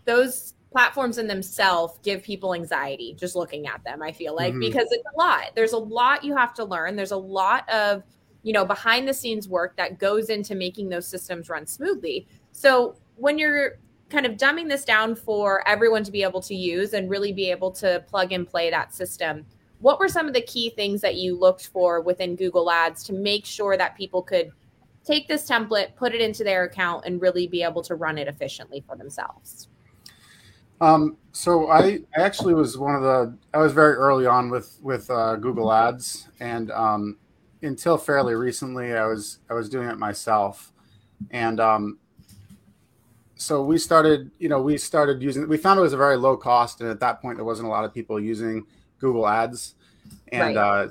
those 0.06 0.54
platforms 0.72 1.18
in 1.18 1.28
themselves 1.28 2.00
give 2.04 2.22
people 2.24 2.54
anxiety 2.54 3.16
just 3.18 3.36
looking 3.36 3.68
at 3.68 3.84
them 3.84 4.02
i 4.02 4.12
feel 4.12 4.36
like 4.36 4.54
Mhm. 4.54 4.60
because 4.60 4.88
it's 4.92 5.04
a 5.16 5.18
lot. 5.18 5.52
There's 5.56 5.74
a 5.74 5.78
lot 5.78 6.24
you 6.24 6.36
have 6.36 6.54
to 6.56 6.66
learn. 6.66 6.96
There's 6.96 7.12
a 7.12 7.18
lot 7.18 7.68
of 7.70 8.04
you 8.44 8.52
know 8.54 8.66
behind 8.66 9.08
the 9.08 9.14
scenes 9.14 9.48
work 9.48 9.78
that 9.78 10.00
goes 10.00 10.30
into 10.30 10.54
making 10.56 10.90
those 10.90 11.08
systems 11.08 11.48
run 11.50 11.66
smoothly. 11.66 12.28
So 12.52 12.96
when 13.16 13.38
you're 13.38 13.80
kind 14.10 14.26
of 14.26 14.34
dumbing 14.34 14.68
this 14.68 14.84
down 14.84 15.16
for 15.16 15.68
everyone 15.68 16.04
to 16.04 16.12
be 16.12 16.22
able 16.24 16.42
to 16.42 16.54
use 16.56 16.94
and 16.94 17.10
really 17.10 17.32
be 17.32 17.50
able 17.50 17.72
to 17.72 18.04
plug 18.08 18.32
and 18.32 18.48
play 18.48 18.70
that 18.70 18.94
system 18.94 19.46
what 19.84 20.00
were 20.00 20.08
some 20.08 20.28
of 20.28 20.34
the 20.34 20.42
key 20.42 20.70
things 20.72 21.02
that 21.02 21.16
you 21.16 21.38
looked 21.38 21.68
for 21.68 22.02
within 22.02 22.36
google 22.36 22.72
ads 22.72 23.04
to 23.04 23.14
make 23.14 23.46
sure 23.46 23.78
that 23.78 23.96
people 23.96 24.22
could 24.22 24.52
take 25.04 25.28
this 25.28 25.48
template 25.48 25.96
put 25.96 26.14
it 26.14 26.22
into 26.22 26.44
their 26.44 26.64
account 26.64 27.06
and 27.06 27.22
really 27.22 27.48
be 27.48 27.64
able 27.64 27.82
to 27.84 27.96
run 27.96 28.18
it 28.18 28.28
efficiently 28.28 28.84
for 28.88 28.96
themselves? 28.96 29.68
Um, 30.82 31.18
so 31.32 31.70
I, 31.70 32.02
actually 32.16 32.54
was 32.54 32.78
one 32.78 32.96
of 32.96 33.02
the 33.02 33.38
I 33.54 33.60
was 33.60 33.74
very 33.74 33.94
early 33.94 34.26
on 34.26 34.50
with 34.50 34.78
with 34.82 35.10
uh, 35.10 35.38
Google 35.38 35.72
Ads, 35.72 36.28
and 36.40 36.72
um, 36.72 37.18
until 37.62 37.98
fairly 37.98 38.36
recently, 38.36 38.94
I 38.94 39.06
was 39.06 39.40
I 39.50 39.54
was 39.54 39.70
doing 39.70 39.88
it 39.88 39.98
myself, 39.98 40.74
and 41.32 41.60
um, 41.62 42.00
so 43.36 43.64
we 43.64 43.78
started 43.78 44.32
you 44.40 44.50
know 44.50 44.62
we 44.62 44.78
started 44.78 45.22
using 45.22 45.48
we 45.48 45.58
found 45.58 45.80
it 45.80 45.84
was 45.84 45.94
a 45.94 45.98
very 45.98 46.18
low 46.18 46.36
cost, 46.36 46.82
and 46.82 46.90
at 46.90 47.00
that 47.00 47.22
point 47.22 47.38
there 47.38 47.46
wasn't 47.46 47.68
a 47.68 47.72
lot 47.72 47.86
of 47.86 47.94
people 47.94 48.20
using 48.20 48.66
Google 49.04 49.28
Ads, 49.28 49.76
and 50.32 50.56
Right. 50.56 50.58
uh, 50.58 50.88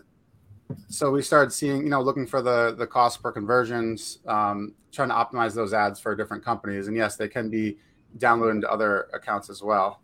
so 0.88 1.10
we 1.10 1.22
started 1.22 1.50
seeing 1.50 1.78
you 1.82 1.88
know 1.88 2.02
looking 2.02 2.26
for 2.26 2.42
the 2.42 2.74
the 2.76 2.86
cost 2.86 3.22
per 3.22 3.32
conversions, 3.32 4.18
um, 4.26 4.74
trying 4.92 5.08
to 5.08 5.14
optimize 5.14 5.54
those 5.54 5.72
ads 5.72 5.98
for 5.98 6.14
different 6.14 6.44
companies, 6.44 6.88
and 6.88 6.96
yes, 6.96 7.16
they 7.16 7.26
can 7.28 7.48
be 7.48 7.78
downloaded 8.18 8.52
into 8.52 8.70
other 8.70 9.08
accounts 9.14 9.48
as 9.48 9.62
well. 9.62 10.02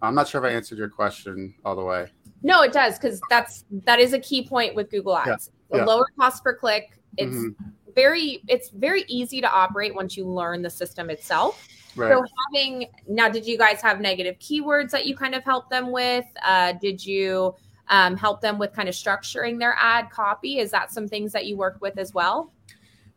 I'm 0.00 0.14
not 0.14 0.26
sure 0.26 0.42
if 0.44 0.50
I 0.50 0.54
answered 0.56 0.78
your 0.78 0.88
question 0.88 1.54
all 1.64 1.76
the 1.76 1.84
way. 1.84 2.06
no 2.42 2.62
it 2.62 2.72
does 2.72 2.98
because 2.98 3.20
that's 3.28 3.66
that 3.84 4.00
is 4.00 4.14
a 4.14 4.18
key 4.18 4.42
point 4.48 4.74
with 4.74 4.88
google 4.90 5.14
ads 5.14 5.50
Yeah, 5.70 5.78
yeah. 5.78 5.84
lower 5.84 6.06
cost 6.18 6.42
per 6.42 6.54
click 6.56 6.98
it's 7.18 7.36
Mhm. 7.36 7.54
very 7.94 8.42
it's 8.48 8.70
very 8.70 9.04
easy 9.08 9.42
to 9.42 9.50
operate 9.52 9.94
once 9.94 10.16
you 10.16 10.24
learn 10.26 10.62
the 10.62 10.70
system 10.70 11.10
itself 11.10 11.68
Right. 11.96 12.12
So 12.12 12.24
having 12.46 12.86
now, 13.08 13.28
did 13.28 13.46
you 13.46 13.58
guys 13.58 13.80
have 13.82 14.00
negative 14.00 14.38
keywords 14.38 14.90
that 14.90 15.06
you 15.06 15.16
kind 15.16 15.34
of 15.34 15.44
helped 15.44 15.70
them 15.70 15.90
with? 15.90 16.26
Uh, 16.44 16.72
did 16.80 17.04
you 17.04 17.54
um, 17.88 18.16
help 18.16 18.40
them 18.40 18.58
with 18.58 18.72
kind 18.72 18.88
of 18.88 18.94
structuring 18.94 19.58
their 19.58 19.74
ad 19.78 20.10
copy? 20.10 20.58
Is 20.58 20.70
that 20.70 20.92
some 20.92 21.08
things 21.08 21.32
that 21.32 21.46
you 21.46 21.56
worked 21.56 21.80
with 21.80 21.98
as 21.98 22.14
well? 22.14 22.52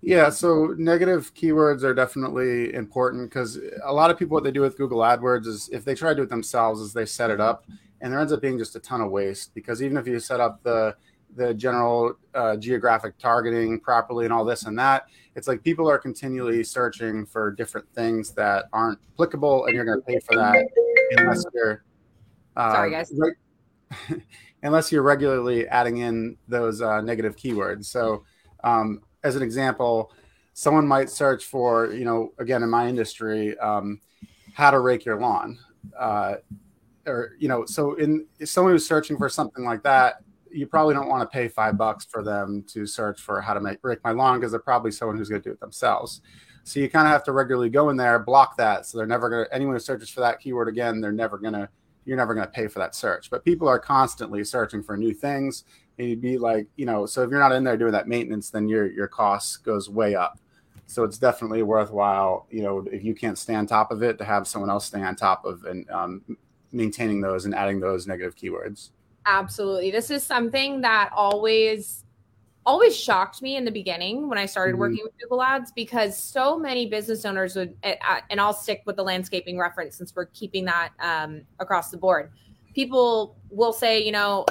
Yeah, 0.05 0.29
so 0.29 0.75
negative 0.77 1.33
keywords 1.33 1.83
are 1.83 1.93
definitely 1.93 2.73
important 2.73 3.29
because 3.29 3.57
a 3.85 3.93
lot 3.93 4.11
of 4.11 4.19
people 4.19 4.35
what 4.35 4.43
they 4.43 4.51
do 4.51 4.59
with 4.59 4.77
Google 4.77 4.99
AdWords 4.99 5.47
is 5.47 5.69
if 5.71 5.85
they 5.85 5.95
try 5.95 6.09
to 6.09 6.15
do 6.15 6.23
it 6.23 6.29
themselves 6.29 6.81
is 6.81 6.91
they 6.91 7.05
set 7.05 7.31
it 7.31 7.39
up 7.39 7.65
and 8.01 8.11
there 8.11 8.19
ends 8.19 8.33
up 8.33 8.41
being 8.41 8.57
just 8.57 8.75
a 8.75 8.81
ton 8.81 8.99
of 8.99 9.11
waste 9.11 9.53
because 9.55 9.81
even 9.81 9.95
if 9.95 10.05
you 10.05 10.19
set 10.19 10.41
up 10.41 10.61
the 10.63 10.93
the 11.35 11.53
general 11.53 12.15
uh, 12.35 12.57
geographic 12.57 13.17
targeting 13.17 13.79
properly 13.79 14.25
and 14.25 14.33
all 14.33 14.45
this 14.45 14.65
and 14.65 14.77
that, 14.77 15.07
it's 15.35 15.47
like 15.47 15.63
people 15.63 15.89
are 15.89 15.97
continually 15.97 16.63
searching 16.63 17.25
for 17.25 17.51
different 17.51 17.87
things 17.93 18.31
that 18.31 18.65
aren't 18.71 18.99
applicable 19.13 19.65
and 19.65 19.75
you're 19.75 19.85
going 19.85 19.99
to 19.99 20.05
pay 20.05 20.19
for 20.19 20.35
that 20.35 20.65
unless 21.17 21.43
you're 21.53 21.83
uh, 22.55 22.71
Sorry, 22.71 22.91
guys. 22.91 23.11
reg- 23.17 24.21
unless 24.63 24.91
you're 24.91 25.01
regularly 25.01 25.67
adding 25.67 25.97
in 25.97 26.37
those 26.47 26.81
uh, 26.81 27.01
negative 27.01 27.35
keywords. 27.35 27.85
So 27.85 28.23
um, 28.63 29.01
as 29.23 29.35
an 29.35 29.41
example, 29.41 30.11
someone 30.53 30.87
might 30.87 31.09
search 31.09 31.45
for, 31.45 31.91
you 31.91 32.05
know, 32.05 32.33
again 32.37 32.63
in 32.63 32.69
my 32.69 32.87
industry, 32.87 33.57
um, 33.59 33.99
how 34.53 34.71
to 34.71 34.79
rake 34.79 35.03
your 35.03 35.19
lawn, 35.19 35.57
uh, 35.97 36.35
or 37.07 37.31
you 37.39 37.47
know, 37.47 37.65
so 37.65 37.95
in 37.95 38.27
someone 38.45 38.73
who's 38.73 38.85
searching 38.85 39.17
for 39.17 39.29
something 39.29 39.65
like 39.65 39.83
that, 39.83 40.22
you 40.53 40.67
probably 40.67 40.93
don't 40.93 41.09
want 41.09 41.21
to 41.21 41.33
pay 41.33 41.47
five 41.47 41.77
bucks 41.77 42.05
for 42.05 42.23
them 42.23 42.63
to 42.67 42.85
search 42.85 43.19
for 43.19 43.41
how 43.41 43.53
to 43.53 43.59
make 43.59 43.81
break 43.81 44.03
my 44.03 44.11
lawn 44.11 44.39
because 44.39 44.51
they're 44.51 44.59
probably 44.59 44.91
someone 44.91 45.17
who's 45.17 45.29
going 45.29 45.41
to 45.41 45.49
do 45.49 45.53
it 45.53 45.59
themselves. 45.59 46.21
So 46.63 46.79
you 46.79 46.89
kind 46.89 47.07
of 47.07 47.11
have 47.11 47.23
to 47.25 47.33
regularly 47.33 47.69
go 47.69 47.89
in 47.89 47.97
there, 47.97 48.19
block 48.19 48.55
that, 48.57 48.85
so 48.85 48.97
they're 48.97 49.07
never 49.07 49.29
going 49.29 49.45
to 49.45 49.53
anyone 49.53 49.75
who 49.75 49.79
searches 49.79 50.09
for 50.09 50.21
that 50.21 50.39
keyword 50.39 50.69
again, 50.69 51.01
they're 51.01 51.11
never 51.11 51.37
going 51.37 51.53
to 51.53 51.69
you're 52.05 52.17
never 52.17 52.33
going 52.33 52.45
to 52.45 52.51
pay 52.51 52.67
for 52.67 52.79
that 52.79 52.95
search. 52.95 53.29
But 53.29 53.45
people 53.45 53.67
are 53.67 53.79
constantly 53.79 54.43
searching 54.43 54.83
for 54.83 54.97
new 54.97 55.13
things. 55.13 55.63
And 55.97 56.09
you'd 56.09 56.21
be 56.21 56.37
like, 56.37 56.67
you 56.75 56.85
know, 56.85 57.05
so 57.05 57.23
if 57.23 57.29
you're 57.29 57.39
not 57.39 57.51
in 57.51 57.63
there 57.63 57.77
doing 57.77 57.91
that 57.91 58.07
maintenance, 58.07 58.49
then 58.49 58.67
your 58.67 58.91
your 58.91 59.07
cost 59.07 59.63
goes 59.63 59.89
way 59.89 60.15
up. 60.15 60.39
So 60.85 61.03
it's 61.03 61.17
definitely 61.17 61.63
worthwhile, 61.63 62.45
you 62.49 62.61
know, 62.61 62.85
if 62.91 63.03
you 63.03 63.15
can't 63.15 63.37
stay 63.37 63.55
on 63.55 63.67
top 63.67 63.91
of 63.91 64.03
it, 64.03 64.17
to 64.17 64.25
have 64.25 64.47
someone 64.47 64.69
else 64.69 64.85
stay 64.85 65.01
on 65.01 65.15
top 65.15 65.45
of 65.45 65.63
and 65.63 65.89
um, 65.89 66.21
maintaining 66.71 67.21
those 67.21 67.45
and 67.45 67.55
adding 67.55 67.79
those 67.79 68.05
negative 68.05 68.35
keywords. 68.35 68.89
Absolutely. 69.25 69.91
This 69.91 70.09
is 70.11 70.23
something 70.23 70.81
that 70.81 71.11
always 71.15 72.03
always 72.65 72.95
shocked 72.95 73.41
me 73.41 73.57
in 73.57 73.65
the 73.65 73.71
beginning 73.71 74.29
when 74.29 74.37
I 74.37 74.45
started 74.45 74.75
Mhm. 74.75 74.79
working 74.79 74.99
with 75.03 75.11
Google 75.17 75.41
Ads 75.43 75.73
because 75.73 76.17
so 76.17 76.57
many 76.57 76.85
business 76.85 77.25
owners 77.25 77.57
would, 77.57 77.75
and 77.83 78.39
I'll 78.39 78.53
stick 78.53 78.83
with 78.85 78.95
the 78.95 79.03
landscaping 79.03 79.57
reference 79.57 79.97
since 79.97 80.15
we're 80.15 80.27
keeping 80.27 80.63
that 80.65 80.93
um, 81.01 81.41
across 81.59 81.91
the 81.91 81.97
board. 81.97 82.31
People 82.73 83.35
will 83.49 83.73
say, 83.73 84.01
you 84.01 84.13
know, 84.13 84.45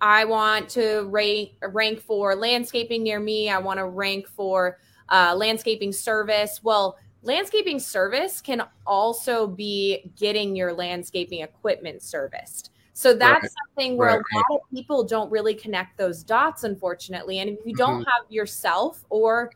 I 0.00 0.24
want 0.24 0.70
to 0.70 1.02
rank 1.10 1.50
rank 1.60 2.00
for 2.00 2.34
landscaping 2.34 3.02
near 3.02 3.20
me. 3.20 3.50
I 3.50 3.58
want 3.58 3.78
to 3.78 3.84
rank 3.84 4.26
for 4.26 4.78
uh, 5.10 5.34
landscaping 5.36 5.92
service. 5.92 6.64
Well, 6.64 6.96
landscaping 7.22 7.78
service 7.78 8.40
can 8.40 8.62
also 8.86 9.46
be 9.46 10.10
getting 10.16 10.56
your 10.56 10.72
landscaping 10.72 11.42
equipment 11.42 12.02
serviced. 12.02 12.69
So 13.00 13.14
that's 13.14 13.42
Right. 13.44 13.50
something 13.76 13.96
where 13.96 14.10
Right, 14.10 14.20
a 14.20 14.36
lot 14.36 14.44
of 14.56 14.60
people 14.74 15.04
don't 15.04 15.30
really 15.32 15.54
connect 15.54 15.96
those 15.96 16.22
dots, 16.22 16.64
unfortunately. 16.64 17.38
And 17.38 17.48
if 17.48 17.58
you 17.64 17.74
don't 17.74 18.04
have 18.04 18.30
yourself 18.30 19.06
or 19.08 19.50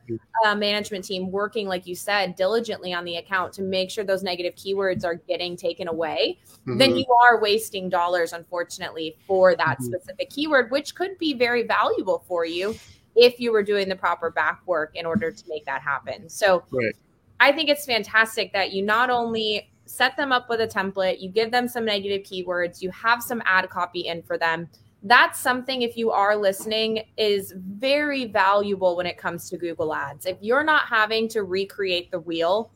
a 0.47 0.57
management 0.57 1.05
team 1.05 1.31
working, 1.31 1.69
like 1.69 1.87
you 1.87 1.95
said, 1.95 2.37
diligently 2.37 2.95
on 2.95 3.05
the 3.05 3.17
account 3.17 3.53
to 3.53 3.63
make 3.63 3.91
sure 3.91 4.03
those 4.03 4.23
negative 4.23 4.55
keywords 4.55 5.05
are 5.05 5.17
getting 5.17 5.59
taken 5.59 5.89
away, 5.89 6.39
then 6.65 6.93
Mhm. 6.93 6.99
you 7.01 7.05
are 7.23 7.39
wasting 7.39 7.91
dollars, 7.91 8.33
unfortunately, 8.33 9.19
for 9.27 9.55
that 9.57 9.79
Mhm. 9.79 9.83
specific 9.83 10.31
keyword, 10.31 10.71
which 10.71 10.95
could 10.95 11.19
be 11.19 11.35
very 11.35 11.65
valuable 11.65 12.25
for 12.27 12.47
you 12.47 12.75
if 13.15 13.39
you 13.39 13.53
were 13.53 13.63
doing 13.63 13.91
the 13.91 13.97
proper 13.97 14.31
back 14.31 14.63
work 14.67 14.97
in 14.97 15.05
order 15.05 15.31
to 15.31 15.45
make 15.51 15.67
that 15.67 15.83
happen. 15.83 16.31
So 16.31 16.65
Right. 16.73 16.97
I 17.41 17.53
think 17.53 17.69
it's 17.69 17.85
fantastic 17.85 18.55
that 18.55 18.73
you 18.73 18.83
not 18.83 19.11
only 19.11 19.71
set 19.87 20.17
them 20.17 20.33
up 20.33 20.49
with 20.49 20.61
a 20.61 20.67
template, 20.67 21.21
you 21.21 21.29
give 21.29 21.51
them 21.51 21.69
some 21.69 21.85
negative 21.85 22.23
keywords, 22.23 22.81
you 22.83 22.91
have 22.91 23.23
some 23.23 23.43
ad 23.45 23.69
copy 23.71 24.07
in 24.09 24.23
for 24.23 24.39
them. 24.39 24.69
That's 25.03 25.39
something, 25.39 25.83
if 25.83 25.99
you 25.99 26.11
are 26.11 26.35
listening, 26.35 27.05
is 27.19 27.53
very 27.57 28.25
valuable 28.25 28.97
when 28.97 29.05
it 29.07 29.19
comes 29.19 29.51
to 29.51 29.59
Google 29.59 29.95
Ads. 29.95 30.25
If 30.25 30.39
you're 30.41 30.65
not 30.65 30.87
having 30.87 31.29
to 31.29 31.43
recreate 31.43 32.11
the 32.11 32.21
wheel, 32.21 32.71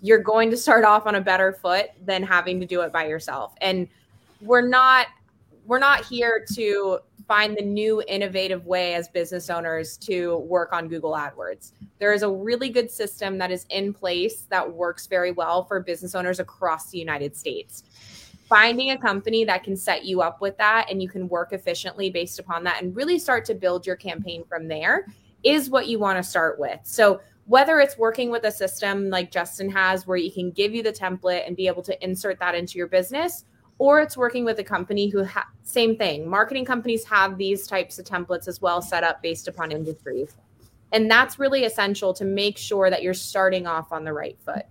you're 0.00 0.22
going 0.22 0.50
to 0.50 0.56
start 0.56 0.84
off 0.84 1.06
on 1.06 1.16
a 1.16 1.20
better 1.20 1.52
foot 1.52 1.90
than 2.04 2.22
having 2.22 2.60
to 2.60 2.66
do 2.66 2.80
it 2.80 2.92
by 2.92 3.06
yourself. 3.06 3.54
And 3.60 3.88
we're 4.40 4.66
not 4.66 5.08
we're 5.66 5.78
not 5.78 6.04
here 6.04 6.44
to 6.54 6.98
find 7.26 7.56
the 7.56 7.64
new 7.64 8.02
innovative 8.06 8.66
way 8.66 8.94
as 8.94 9.08
business 9.08 9.50
owners 9.50 9.96
to 9.96 10.38
work 10.38 10.72
on 10.72 10.88
Google 10.88 11.12
AdWords. 11.12 11.72
There 11.98 12.12
is 12.12 12.22
a 12.22 12.30
really 12.30 12.68
good 12.68 12.90
system 12.90 13.36
that 13.38 13.50
is 13.50 13.66
in 13.70 13.92
place 13.92 14.42
that 14.42 14.72
works 14.72 15.06
very 15.06 15.32
well 15.32 15.64
for 15.64 15.80
business 15.80 16.14
owners 16.14 16.38
across 16.38 16.90
the 16.90 16.98
United 16.98 17.36
States. 17.36 17.82
Finding 18.48 18.92
a 18.92 18.98
company 18.98 19.44
that 19.44 19.64
can 19.64 19.76
set 19.76 20.04
you 20.04 20.22
up 20.22 20.40
with 20.40 20.56
that 20.58 20.86
and 20.88 21.02
you 21.02 21.08
can 21.08 21.28
work 21.28 21.52
efficiently 21.52 22.10
based 22.10 22.38
upon 22.38 22.62
that 22.62 22.80
and 22.80 22.94
really 22.94 23.18
start 23.18 23.44
to 23.46 23.54
build 23.54 23.84
your 23.84 23.96
campaign 23.96 24.44
from 24.48 24.68
there 24.68 25.06
is 25.42 25.68
what 25.68 25.88
you 25.88 25.98
want 25.98 26.16
to 26.16 26.22
start 26.22 26.58
with. 26.58 26.78
So, 26.84 27.20
whether 27.46 27.78
it's 27.78 27.96
working 27.96 28.30
with 28.30 28.42
a 28.42 28.50
system 28.50 29.08
like 29.08 29.30
Justin 29.30 29.70
has, 29.70 30.04
where 30.04 30.16
you 30.16 30.32
can 30.32 30.50
give 30.50 30.74
you 30.74 30.82
the 30.82 30.92
template 30.92 31.46
and 31.46 31.54
be 31.54 31.68
able 31.68 31.82
to 31.82 32.04
insert 32.04 32.40
that 32.40 32.56
into 32.56 32.76
your 32.76 32.88
business, 32.88 33.44
or 33.78 34.00
it's 34.00 34.16
working 34.16 34.44
with 34.44 34.58
a 34.58 34.64
company 34.64 35.08
who 35.08 35.24
ha- 35.24 35.48
same 35.62 35.96
thing. 35.96 36.28
Marketing 36.28 36.64
companies 36.64 37.04
have 37.04 37.36
these 37.36 37.66
types 37.66 37.98
of 37.98 38.06
templates 38.06 38.48
as 38.48 38.60
well 38.60 38.80
set 38.80 39.04
up 39.04 39.22
based 39.22 39.48
upon 39.48 39.70
industries. 39.70 40.34
And 40.92 41.10
that's 41.10 41.38
really 41.38 41.64
essential 41.64 42.14
to 42.14 42.24
make 42.24 42.56
sure 42.56 42.90
that 42.90 43.02
you're 43.02 43.14
starting 43.14 43.66
off 43.66 43.92
on 43.92 44.04
the 44.04 44.12
right 44.12 44.38
foot. 44.44 44.64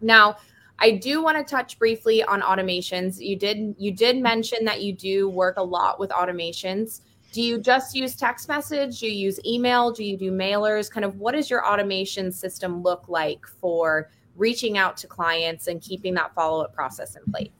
Now 0.00 0.36
i 0.80 0.90
do 0.90 1.22
want 1.22 1.38
to 1.38 1.44
touch 1.44 1.78
briefly 1.78 2.22
on 2.24 2.42
automations. 2.42 3.20
You 3.20 3.36
did 3.36 3.76
you 3.78 3.92
did 3.92 4.20
mention 4.20 4.64
that 4.64 4.82
you 4.82 4.92
do 4.92 5.28
work 5.28 5.56
a 5.56 5.62
lot 5.62 6.00
with 6.00 6.10
automations. 6.10 7.02
Do 7.32 7.42
you 7.42 7.58
just 7.58 7.94
use 7.94 8.16
text 8.16 8.48
message? 8.48 9.00
Do 9.00 9.06
you 9.06 9.12
use 9.12 9.40
email? 9.46 9.92
Do 9.92 10.04
you 10.04 10.16
do 10.16 10.30
mailers? 10.30 10.90
Kind 10.90 11.04
of 11.04 11.18
what 11.18 11.32
does 11.32 11.48
your 11.48 11.66
automation 11.66 12.30
system 12.32 12.82
look 12.82 13.08
like 13.08 13.46
for 13.46 14.10
reaching 14.36 14.76
out 14.76 14.96
to 14.98 15.06
clients 15.06 15.68
and 15.68 15.80
keeping 15.80 16.14
that 16.14 16.34
follow-up 16.34 16.74
process 16.74 17.16
in 17.16 17.22
place 17.32 17.50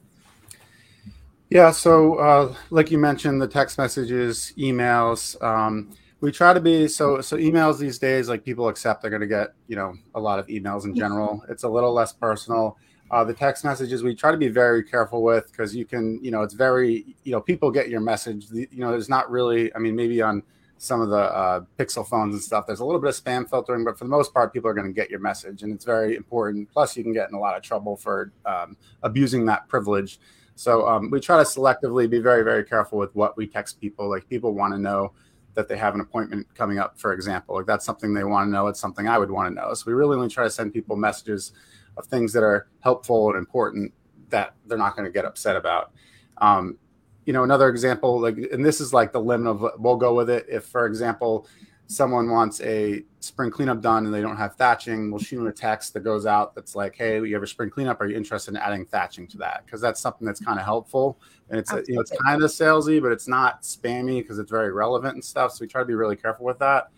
Yeah, 1.49 1.71
so 1.71 2.15
uh, 2.15 2.55
like 2.71 2.89
you 2.89 2.97
mentioned, 2.97 3.41
the 3.41 3.47
text 3.47 3.77
messages, 3.77 4.51
emails. 4.57 5.41
Um, 5.43 5.91
we 6.21 6.31
try 6.31 6.53
to 6.53 6.59
be 6.59 6.87
so 6.87 7.21
so 7.21 7.37
emails 7.37 7.77
these 7.77 7.99
days. 7.99 8.27
Like 8.27 8.43
people 8.43 8.67
accept 8.67 9.01
they're 9.01 9.11
going 9.11 9.21
to 9.21 9.27
get 9.27 9.53
you 9.67 9.75
know 9.75 9.93
a 10.15 10.19
lot 10.19 10.39
of 10.39 10.47
emails 10.47 10.85
in 10.85 10.95
general. 10.95 11.43
It's 11.49 11.63
a 11.63 11.69
little 11.69 11.93
less 11.93 12.13
personal. 12.13 12.77
Uh, 13.11 13.23
the 13.23 13.33
text 13.33 13.63
messages 13.63 14.01
we 14.01 14.15
try 14.15 14.31
to 14.31 14.37
be 14.37 14.47
very 14.47 14.83
careful 14.83 15.21
with 15.21 15.51
because 15.51 15.75
you 15.75 15.85
can 15.85 16.19
you 16.23 16.31
know 16.31 16.41
it's 16.41 16.55
very 16.55 17.15
you 17.23 17.31
know 17.31 17.41
people 17.41 17.69
get 17.69 17.89
your 17.89 18.01
message. 18.01 18.47
The, 18.47 18.67
you 18.71 18.79
know 18.79 18.89
there's 18.89 19.09
not 19.09 19.29
really 19.29 19.73
I 19.75 19.77
mean 19.77 19.95
maybe 19.95 20.21
on 20.23 20.41
some 20.77 20.99
of 20.99 21.09
the 21.09 21.17
uh, 21.17 21.61
Pixel 21.77 22.07
phones 22.07 22.33
and 22.33 22.43
stuff 22.43 22.65
there's 22.65 22.79
a 22.79 22.85
little 22.85 22.99
bit 22.99 23.09
of 23.09 23.23
spam 23.23 23.47
filtering, 23.47 23.85
but 23.85 23.97
for 23.99 24.03
the 24.03 24.09
most 24.09 24.33
part 24.33 24.51
people 24.51 24.69
are 24.69 24.73
going 24.73 24.87
to 24.87 24.93
get 24.93 25.11
your 25.11 25.19
message 25.19 25.61
and 25.61 25.71
it's 25.71 25.85
very 25.85 26.15
important. 26.15 26.71
Plus 26.71 26.97
you 26.97 27.03
can 27.03 27.13
get 27.13 27.29
in 27.29 27.35
a 27.35 27.39
lot 27.39 27.55
of 27.55 27.61
trouble 27.61 27.95
for 27.95 28.31
um, 28.47 28.75
abusing 29.03 29.45
that 29.45 29.67
privilege. 29.67 30.19
So 30.55 30.87
um, 30.87 31.11
we 31.11 31.19
try 31.19 31.37
to 31.37 31.43
selectively 31.43 32.09
be 32.09 32.19
very, 32.19 32.43
very 32.43 32.63
careful 32.63 32.97
with 32.97 33.13
what 33.15 33.37
we 33.37 33.45
text 33.45 33.79
people. 33.79 34.09
Like 34.09 34.27
people 34.29 34.53
want 34.53 34.73
to 34.73 34.79
know 34.79 35.11
that 35.53 35.67
they 35.67 35.77
have 35.77 35.95
an 35.95 36.01
appointment 36.01 36.47
coming 36.55 36.79
up, 36.79 36.99
for 36.99 37.13
example. 37.13 37.55
Like 37.55 37.65
that's 37.65 37.85
something 37.85 38.13
they 38.13 38.23
want 38.23 38.47
to 38.47 38.51
know. 38.51 38.67
It's 38.67 38.79
something 38.79 39.07
I 39.07 39.17
would 39.17 39.31
want 39.31 39.49
to 39.49 39.61
know. 39.61 39.73
So 39.73 39.83
we 39.87 39.93
really 39.93 40.15
only 40.15 40.29
try 40.29 40.43
to 40.43 40.49
send 40.49 40.73
people 40.73 40.95
messages 40.95 41.51
of 41.97 42.05
things 42.05 42.33
that 42.33 42.43
are 42.43 42.67
helpful 42.81 43.29
and 43.29 43.37
important 43.37 43.93
that 44.29 44.53
they're 44.65 44.77
not 44.77 44.95
going 44.95 45.05
to 45.05 45.11
get 45.11 45.25
upset 45.25 45.55
about. 45.55 45.91
Um, 46.37 46.77
you 47.25 47.33
know, 47.33 47.43
another 47.43 47.69
example, 47.69 48.19
like, 48.19 48.37
and 48.51 48.65
this 48.65 48.79
is 48.79 48.93
like 48.93 49.11
the 49.11 49.21
limit 49.21 49.47
of 49.47 49.79
we'll 49.79 49.95
go 49.97 50.13
with 50.13 50.29
it. 50.29 50.45
If, 50.49 50.65
for 50.65 50.85
example, 50.85 51.47
someone 51.87 52.29
wants 52.29 52.61
a 52.61 53.03
spring 53.19 53.51
cleanup 53.51 53.81
done 53.81 54.05
and 54.05 54.13
they 54.13 54.21
don't 54.21 54.37
have 54.37 54.55
thatching, 54.55 55.11
we'll 55.11 55.19
shoot 55.19 55.37
them 55.37 55.47
a 55.47 55.51
text 55.51 55.93
that 55.93 56.01
goes 56.01 56.25
out 56.25 56.55
that's 56.55 56.75
like, 56.75 56.95
"Hey, 56.95 57.19
you 57.19 57.33
have 57.33 57.43
a 57.43 57.47
spring 57.47 57.69
cleanup? 57.69 58.01
Are 58.01 58.07
you 58.07 58.15
interested 58.17 58.51
in 58.51 58.57
adding 58.57 58.85
thatching 58.85 59.27
to 59.27 59.37
that?" 59.37 59.65
Because 59.65 59.81
that's 59.81 59.99
something 59.99 60.25
that's 60.25 60.39
kind 60.39 60.59
of 60.59 60.65
helpful 60.65 61.19
and 61.49 61.59
it's 61.59 61.71
you 61.87 61.95
know 61.95 62.01
it's 62.01 62.11
kind 62.23 62.41
of 62.41 62.49
salesy, 62.49 63.01
but 63.01 63.11
it's 63.11 63.27
not 63.27 63.61
spammy 63.61 64.19
because 64.21 64.39
it's 64.39 64.51
very 64.51 64.71
relevant 64.71 65.13
and 65.13 65.23
stuff. 65.23 65.51
So 65.51 65.57
we 65.61 65.67
try 65.67 65.81
to 65.81 65.85
be 65.85 65.93
really 65.93 66.15
careful 66.15 66.45
with 66.45 66.59
that. 66.59 66.89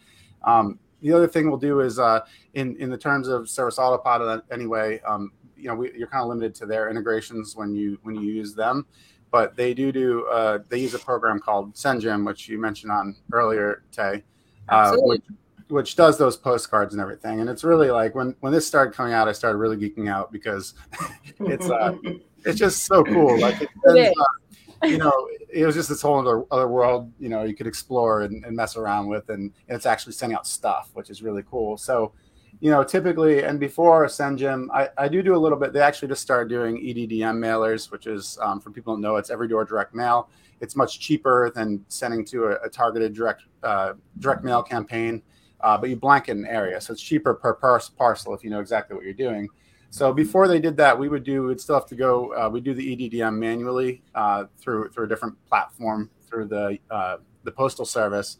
Um, 0.44 0.79
the 1.01 1.12
other 1.12 1.27
thing 1.27 1.50
we'll 1.50 1.60
do 1.60 1.82
is 1.82 2.00
uh, 2.00 2.22
in 2.53 2.75
in 2.77 2.89
the 2.89 2.98
terms 2.98 3.27
of 3.27 3.50
Service 3.50 3.77
Autopilot 3.77 4.44
anyway. 4.51 5.01
Um, 5.01 5.32
you 5.56 5.67
know, 5.67 5.75
we, 5.75 5.91
you're 5.98 6.08
kind 6.08 6.22
of 6.22 6.29
limited 6.29 6.53
to 6.56 6.65
their 6.65 6.89
integrations 6.89 7.56
when 7.56 7.74
you 7.74 7.98
when 8.03 8.15
you 8.15 8.32
use 8.32 8.53
them, 8.53 8.86
but 9.32 9.56
they 9.56 9.74
do 9.74 9.91
do 9.91 10.25
uh, 10.27 10.60
they 10.70 10.79
use 10.79 10.94
a 10.94 11.00
program 11.00 11.39
called 11.39 11.74
SendJim, 11.74 12.25
which 12.25 12.48
you 12.48 12.60
mentioned 12.60 12.91
on 12.91 13.15
earlier, 13.34 13.84
Tay 13.91 14.24
uh, 14.70 14.96
which, 14.98 15.24
which 15.70 15.96
does 15.96 16.18
those 16.18 16.38
postcards 16.38 16.94
and 16.94 17.02
everything. 17.02 17.40
And 17.40 17.50
it's 17.50 17.64
really 17.64 17.92
like 17.92 18.16
when 18.16 18.36
when 18.40 18.54
this 18.54 18.66
started 18.66 18.94
coming 18.94 19.14
out, 19.14 19.28
I 19.28 19.32
started 19.32 19.58
really 19.58 19.78
geeking 19.78 20.10
out 20.10 20.32
because 20.32 20.74
it's 21.40 21.70
uh, 21.70 21.96
it's 22.46 22.60
just 22.60 22.84
so 22.84 23.04
cool. 23.04 23.40
Like 23.40 23.62
it, 23.62 23.70
uh, 23.88 24.88
you 24.88 24.98
know, 24.98 25.30
it 25.50 25.66
was 25.66 25.76
just 25.76 25.90
this 25.90 26.02
whole 26.02 26.20
other, 26.20 26.44
other 26.52 26.68
world. 26.68 27.12
You 27.20 27.30
know, 27.30 27.44
you 27.44 27.56
could 27.56 27.68
explore 27.68 28.22
and, 28.22 28.46
and 28.46 28.56
mess 28.56 28.76
around 28.76 29.08
with, 29.08 29.30
and, 29.30 29.52
and 29.68 29.76
it's 29.76 29.86
actually 29.86 30.14
sending 30.14 30.38
out 30.38 30.48
stuff, 30.48 30.90
which 30.94 31.10
is 31.10 31.22
really 31.22 31.44
cool. 31.50 31.78
So. 31.78 32.14
You 32.60 32.72
know, 32.72 32.84
typically, 32.84 33.44
and 33.44 33.60
before 33.60 34.06
SendJim, 34.08 34.68
I, 34.74 34.90
I 34.98 35.08
do 35.08 35.22
do 35.22 35.36
a 35.36 35.38
little 35.38 35.60
bit. 35.60 35.74
They 35.74 35.80
actually 35.80 36.08
just 36.08 36.24
started 36.24 36.50
doing 36.50 36.78
EDDM 36.78 37.38
mailers, 37.38 37.92
which 37.92 38.08
is, 38.08 38.38
um, 38.42 38.60
for 38.60 38.72
people 38.72 38.96
who 38.96 39.02
don't 39.02 39.10
know, 39.10 39.18
it's 39.18 39.30
every 39.30 39.48
door 39.48 39.64
direct 39.64 39.94
mail 39.94 40.28
it's 40.60 40.76
much 40.76 41.00
cheaper 41.00 41.52
than 41.54 41.84
sending 41.88 42.26
to 42.26 42.46
a, 42.46 42.66
a 42.66 42.70
targeted 42.70 43.14
direct 43.14 43.44
uh, 43.64 43.94
direct 44.20 44.44
mail 44.44 44.64
campaign, 44.64 45.22
uh, 45.62 45.78
but 45.78 45.90
you 45.90 45.96
blanket 45.96 46.38
an 46.38 46.46
area, 46.46 46.80
so 46.82 46.94
it's 46.94 47.02
cheaper 47.02 47.34
per 47.34 47.54
par- 47.54 47.82
parcel 47.98 48.34
if 48.34 48.44
you 48.44 48.50
know 48.50 48.60
exactly 48.60 48.96
what 48.96 49.04
you're 49.04 49.14
doing. 49.14 49.48
So 49.90 50.14
before 50.14 50.48
they 50.48 50.60
did 50.60 50.76
that, 50.78 50.98
we 50.98 51.10
would 51.10 51.24
do 51.24 51.44
we'd 51.44 51.62
still 51.62 51.76
have 51.76 51.88
to 51.88 51.96
go. 51.96 52.34
Uh, 52.34 52.50
we 52.50 52.60
do 52.60 52.74
the 52.74 52.96
EDDM 52.96 53.38
manually 53.38 54.04
uh, 54.16 54.46
through 54.58 54.90
through 54.90 55.06
a 55.06 55.08
different 55.08 55.36
platform 55.46 56.10
through 56.28 56.46
the 56.46 56.78
uh, 56.90 57.18
the 57.44 57.52
postal 57.52 57.86
service, 57.86 58.38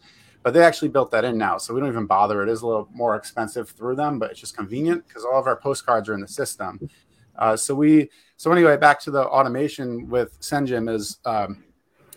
but 0.48 0.54
they 0.54 0.64
actually 0.64 0.88
built 0.88 1.10
that 1.10 1.26
in 1.26 1.36
now, 1.36 1.58
so 1.58 1.74
we 1.74 1.80
don't 1.80 1.90
even 1.90 2.06
bother. 2.06 2.42
It 2.42 2.48
is 2.48 2.62
a 2.62 2.66
little 2.66 2.88
more 2.90 3.16
expensive 3.16 3.68
through 3.68 3.96
them, 3.96 4.18
but 4.18 4.30
it's 4.30 4.40
just 4.40 4.56
convenient 4.56 5.06
because 5.06 5.22
all 5.22 5.38
of 5.38 5.46
our 5.46 5.56
postcards 5.56 6.08
are 6.08 6.14
in 6.14 6.22
the 6.22 6.26
system. 6.26 6.88
Uh, 7.36 7.54
so 7.54 7.74
we 7.74 8.08
so 8.38 8.50
anyway, 8.50 8.78
back 8.78 8.98
to 9.00 9.10
the 9.10 9.26
automation 9.26 10.08
with 10.08 10.40
SendJim 10.40 10.90
is. 10.90 11.18
Um, 11.26 11.64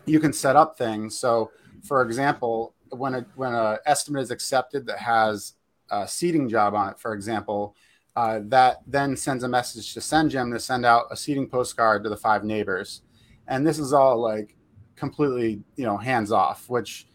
you 0.05 0.21
can 0.21 0.31
set 0.31 0.55
up 0.55 0.77
things. 0.77 1.19
So 1.19 1.51
for 1.83 2.03
example, 2.03 2.73
when 2.91 3.15
a 3.15 3.25
when 3.35 3.53
a 3.53 3.79
estimate 3.85 4.21
is 4.21 4.31
accepted 4.31 4.85
that 4.87 4.99
has 4.99 5.55
a 5.89 6.07
seeding 6.07 6.47
job 6.47 6.73
on 6.73 6.89
it, 6.89 6.97
for 6.97 7.13
example, 7.13 7.75
uh, 8.15 8.39
that 8.45 8.77
then 8.87 9.17
sends 9.17 9.43
a 9.43 9.49
message 9.49 9.93
to 9.93 9.99
SendJim 9.99 10.53
to 10.53 10.59
send 10.61 10.85
out 10.85 11.07
a 11.11 11.17
seeding 11.17 11.49
postcard 11.49 12.03
to 12.05 12.09
the 12.09 12.15
five 12.15 12.45
neighbors, 12.45 13.01
and 13.45 13.67
this 13.67 13.77
is 13.77 13.91
all 13.91 14.21
like 14.21 14.55
completely 14.95 15.63
you 15.75 15.85
know 15.85 15.97
hands 15.97 16.31
off, 16.31 16.69
which 16.69 17.07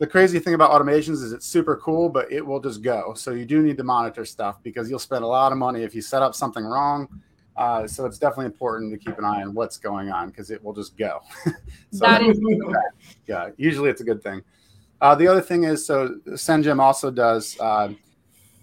the 0.00 0.06
crazy 0.06 0.38
thing 0.38 0.54
about 0.54 0.70
automations 0.70 1.22
is 1.22 1.32
it's 1.32 1.46
super 1.46 1.76
cool, 1.76 2.08
but 2.08 2.32
it 2.32 2.44
will 2.44 2.58
just 2.58 2.80
go. 2.80 3.12
So 3.12 3.32
you 3.32 3.44
do 3.44 3.62
need 3.62 3.76
to 3.76 3.84
monitor 3.84 4.24
stuff 4.24 4.56
because 4.62 4.88
you'll 4.88 4.98
spend 4.98 5.22
a 5.22 5.26
lot 5.26 5.52
of 5.52 5.58
money 5.58 5.82
if 5.82 5.94
you 5.94 6.00
set 6.00 6.22
up 6.22 6.34
something 6.34 6.64
wrong. 6.64 7.06
Uh, 7.54 7.86
so 7.86 8.06
it's 8.06 8.16
definitely 8.16 8.46
important 8.46 8.90
to 8.90 8.98
keep 8.98 9.18
an 9.18 9.26
eye 9.26 9.42
on 9.42 9.52
what's 9.52 9.76
going 9.76 10.10
on 10.10 10.30
because 10.30 10.50
it 10.50 10.64
will 10.64 10.72
just 10.72 10.96
go. 10.96 11.20
so 11.44 11.52
That 11.98 12.22
is 12.22 12.40
yeah, 13.26 13.50
usually 13.58 13.90
it's 13.90 14.00
a 14.00 14.04
good 14.04 14.22
thing. 14.22 14.42
Uh, 15.02 15.14
the 15.14 15.28
other 15.28 15.42
thing 15.42 15.64
is 15.64 15.84
so 15.84 16.16
SendJim 16.28 16.80
also 16.80 17.10
does 17.10 17.60
uh, 17.60 17.92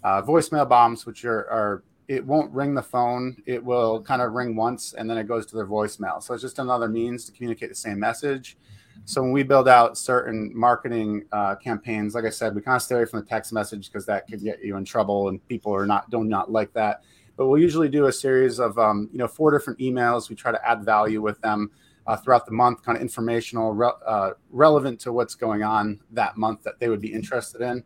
uh, 0.03 0.21
voicemail 0.23 0.67
bombs, 0.67 1.05
which 1.05 1.23
are, 1.23 1.47
are 1.51 1.83
it 2.07 2.25
won't 2.25 2.51
ring 2.51 2.73
the 2.73 2.81
phone. 2.81 3.37
It 3.45 3.63
will 3.63 4.01
kind 4.01 4.23
of 4.23 4.33
ring 4.33 4.55
once 4.55 4.93
and 4.93 5.07
then 5.07 5.19
it 5.19 5.27
goes 5.27 5.45
to 5.47 5.55
their 5.55 5.67
voicemail. 5.67 6.23
So 6.23 6.33
it's 6.33 6.41
just 6.41 6.57
another 6.57 6.89
means 6.89 7.25
to 7.25 7.31
communicate 7.31 7.69
the 7.69 7.75
same 7.75 7.99
message. 7.99 8.57
So 9.05 9.21
when 9.21 9.31
we 9.31 9.43
build 9.43 9.67
out 9.67 9.97
certain 9.97 10.51
marketing 10.53 11.25
uh, 11.31 11.55
campaigns, 11.55 12.13
like 12.13 12.25
I 12.25 12.29
said, 12.29 12.55
we 12.55 12.61
kind 12.61 12.75
of 12.75 12.81
stay 12.81 12.95
away 12.95 13.05
from 13.05 13.21
the 13.21 13.25
text 13.25 13.53
message 13.53 13.87
because 13.87 14.05
that 14.05 14.27
could 14.27 14.43
get 14.43 14.63
you 14.63 14.75
in 14.77 14.85
trouble, 14.85 15.29
and 15.29 15.45
people 15.47 15.73
are 15.73 15.85
not 15.85 16.09
do 16.09 16.23
not 16.23 16.51
like 16.51 16.73
that. 16.73 17.03
But 17.35 17.47
we'll 17.47 17.61
usually 17.61 17.89
do 17.89 18.07
a 18.07 18.11
series 18.11 18.59
of 18.59 18.77
um, 18.77 19.09
you 19.11 19.19
know 19.19 19.27
four 19.27 19.51
different 19.51 19.79
emails. 19.79 20.29
We 20.29 20.35
try 20.35 20.51
to 20.51 20.67
add 20.69 20.83
value 20.83 21.21
with 21.21 21.39
them 21.41 21.71
uh, 22.05 22.17
throughout 22.17 22.45
the 22.45 22.51
month, 22.51 22.83
kind 22.83 22.97
of 22.97 23.01
informational, 23.01 23.73
re- 23.73 23.91
uh, 24.05 24.31
relevant 24.49 24.99
to 25.01 25.13
what's 25.13 25.35
going 25.35 25.63
on 25.63 25.99
that 26.11 26.37
month 26.37 26.63
that 26.63 26.79
they 26.79 26.89
would 26.89 27.01
be 27.01 27.13
interested 27.13 27.61
in, 27.61 27.83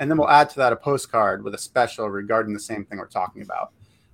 and 0.00 0.10
then 0.10 0.18
we'll 0.18 0.30
add 0.30 0.50
to 0.50 0.56
that 0.56 0.72
a 0.72 0.76
postcard 0.76 1.44
with 1.44 1.54
a 1.54 1.58
special 1.58 2.08
regarding 2.10 2.52
the 2.52 2.60
same 2.60 2.84
thing 2.84 2.98
we're 2.98 3.06
talking 3.06 3.42
about. 3.42 3.72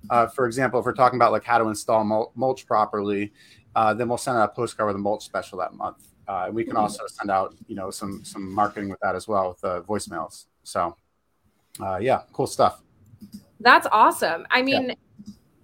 Uh, 0.09 0.27
for 0.27 0.45
example, 0.45 0.79
if 0.79 0.85
we're 0.85 0.93
talking 0.93 1.17
about 1.17 1.31
like 1.31 1.43
how 1.43 1.57
to 1.57 1.67
install 1.67 2.03
mul- 2.03 2.31
mulch 2.35 2.65
properly, 2.65 3.31
uh, 3.75 3.93
then 3.93 4.09
we'll 4.09 4.17
send 4.17 4.37
out 4.37 4.43
a 4.51 4.53
postcard 4.53 4.87
with 4.87 4.95
a 4.95 4.99
mulch 4.99 5.23
special 5.23 5.57
that 5.57 5.73
month. 5.73 6.10
Uh, 6.27 6.49
we 6.51 6.63
can 6.63 6.75
also 6.75 7.03
send 7.07 7.29
out, 7.29 7.55
you 7.67 7.75
know, 7.75 7.91
some 7.91 8.23
some 8.23 8.53
marketing 8.53 8.89
with 8.89 8.99
that 9.01 9.15
as 9.15 9.27
well 9.27 9.49
with 9.49 9.61
the 9.61 9.81
voicemails. 9.83 10.45
So, 10.63 10.95
uh, 11.79 11.97
yeah, 11.97 12.21
cool 12.33 12.47
stuff. 12.47 12.81
That's 13.59 13.87
awesome. 13.91 14.47
I 14.49 14.61
mean, 14.61 14.95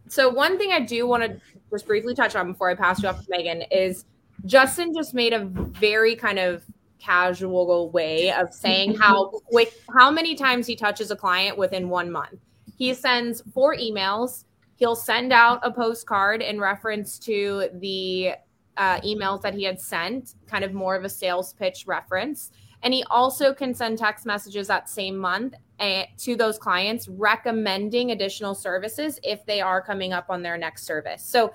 so 0.08 0.30
one 0.30 0.58
thing 0.58 0.72
I 0.72 0.80
do 0.80 1.08
want 1.08 1.24
to 1.24 1.42
just 1.72 1.88
briefly 1.88 2.16
touch 2.16 2.36
on 2.36 2.52
before 2.52 2.70
I 2.70 2.76
pass 2.76 3.02
you 3.02 3.10
off 3.10 3.24
to 3.24 3.28
Megan 3.30 3.64
is 3.72 4.06
Justin 4.46 4.94
just 4.94 5.14
made 5.14 5.34
a 5.34 5.46
very 5.46 6.16
kind 6.16 6.40
of 6.40 6.64
casual 7.00 7.90
way 7.92 8.32
of 8.32 8.54
saying 8.54 8.96
how 8.96 9.28
quick, 9.50 9.74
how 9.94 10.12
many 10.12 10.36
times 10.36 10.68
he 10.68 10.76
touches 10.76 11.12
a 11.12 11.16
client 11.16 11.58
within 11.58 11.90
one 11.90 12.12
month. 12.12 12.40
He 12.78 12.94
sends 12.94 13.42
four 13.54 13.76
emails. 13.76 14.46
He'll 14.76 14.96
send 14.96 15.34
out 15.34 15.60
a 15.64 15.72
postcard 15.72 16.42
in 16.42 16.60
reference 16.60 17.18
to 17.20 17.70
the 17.76 18.34
uh, 18.78 19.02
emails 19.02 19.42
that 19.42 19.54
he 19.54 19.64
had 19.64 19.80
sent, 19.80 20.36
kind 20.48 20.64
of 20.64 20.74
more 20.74 20.96
of 20.96 21.04
a 21.04 21.10
sales 21.10 21.54
pitch 21.54 21.86
reference. 21.88 22.52
And 22.84 22.94
he 22.94 23.04
also 23.10 23.54
can 23.54 23.74
send 23.74 23.98
text 23.98 24.26
messages 24.26 24.68
that 24.68 24.90
same 24.90 25.18
month 25.18 25.56
uh, 25.80 26.04
to 26.20 26.36
those 26.36 26.58
clients 26.58 27.08
recommending 27.08 28.12
additional 28.12 28.54
services 28.54 29.20
if 29.24 29.46
they 29.46 29.62
are 29.62 29.82
coming 29.82 30.14
up 30.14 30.30
on 30.30 30.44
their 30.44 30.58
next 30.58 30.84
service. 30.84 31.24
So, 31.24 31.54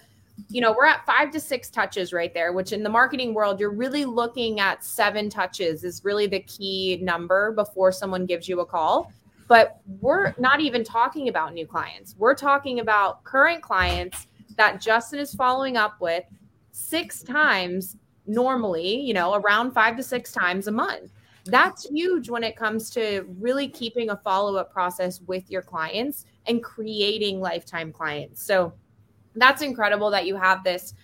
you 0.48 0.60
know, 0.60 0.72
we're 0.72 0.86
at 0.86 1.06
five 1.06 1.30
to 1.32 1.40
six 1.40 1.70
touches 1.70 2.12
right 2.12 2.34
there, 2.34 2.52
which 2.52 2.72
in 2.72 2.82
the 2.82 2.88
marketing 2.88 3.34
world, 3.34 3.60
you're 3.60 3.70
really 3.70 4.04
looking 4.04 4.60
at 4.60 4.82
seven 4.82 5.30
touches 5.30 5.84
is 5.84 6.02
really 6.04 6.26
the 6.26 6.40
key 6.40 6.98
number 7.02 7.52
before 7.52 7.92
someone 7.92 8.26
gives 8.26 8.48
you 8.48 8.60
a 8.60 8.66
call. 8.66 9.12
But 9.46 9.80
we're 10.00 10.34
not 10.38 10.60
even 10.60 10.82
talking 10.82 11.28
about 11.28 11.52
new 11.52 11.66
clients. 11.66 12.16
We're 12.16 12.34
talking 12.34 12.80
about 12.80 13.22
current 13.24 13.62
clients 13.62 14.26
that 14.56 14.80
Justin 14.80 15.18
is 15.18 15.34
following 15.34 15.76
up 15.76 16.00
with 16.00 16.24
six 16.72 17.22
times 17.22 17.96
normally, 18.26 19.00
you 19.00 19.14
know, 19.14 19.34
around 19.34 19.72
five 19.72 19.96
to 19.96 20.02
six 20.02 20.32
times 20.32 20.66
a 20.66 20.72
month. 20.72 21.12
That's 21.44 21.88
huge 21.88 22.30
when 22.30 22.44
it 22.44 22.56
comes 22.56 22.90
to 22.90 23.24
really 23.40 23.68
keeping 23.68 24.10
a 24.10 24.16
follow 24.16 24.56
up 24.56 24.72
process 24.72 25.20
with 25.22 25.50
your 25.50 25.62
clients 25.62 26.24
and 26.46 26.62
creating 26.62 27.40
lifetime 27.40 27.92
clients. 27.92 28.44
So 28.44 28.72
that's 29.34 29.62
incredible 29.62 30.10
that 30.10 30.26
you 30.26 30.36
have 30.36 30.62
this 30.62 30.94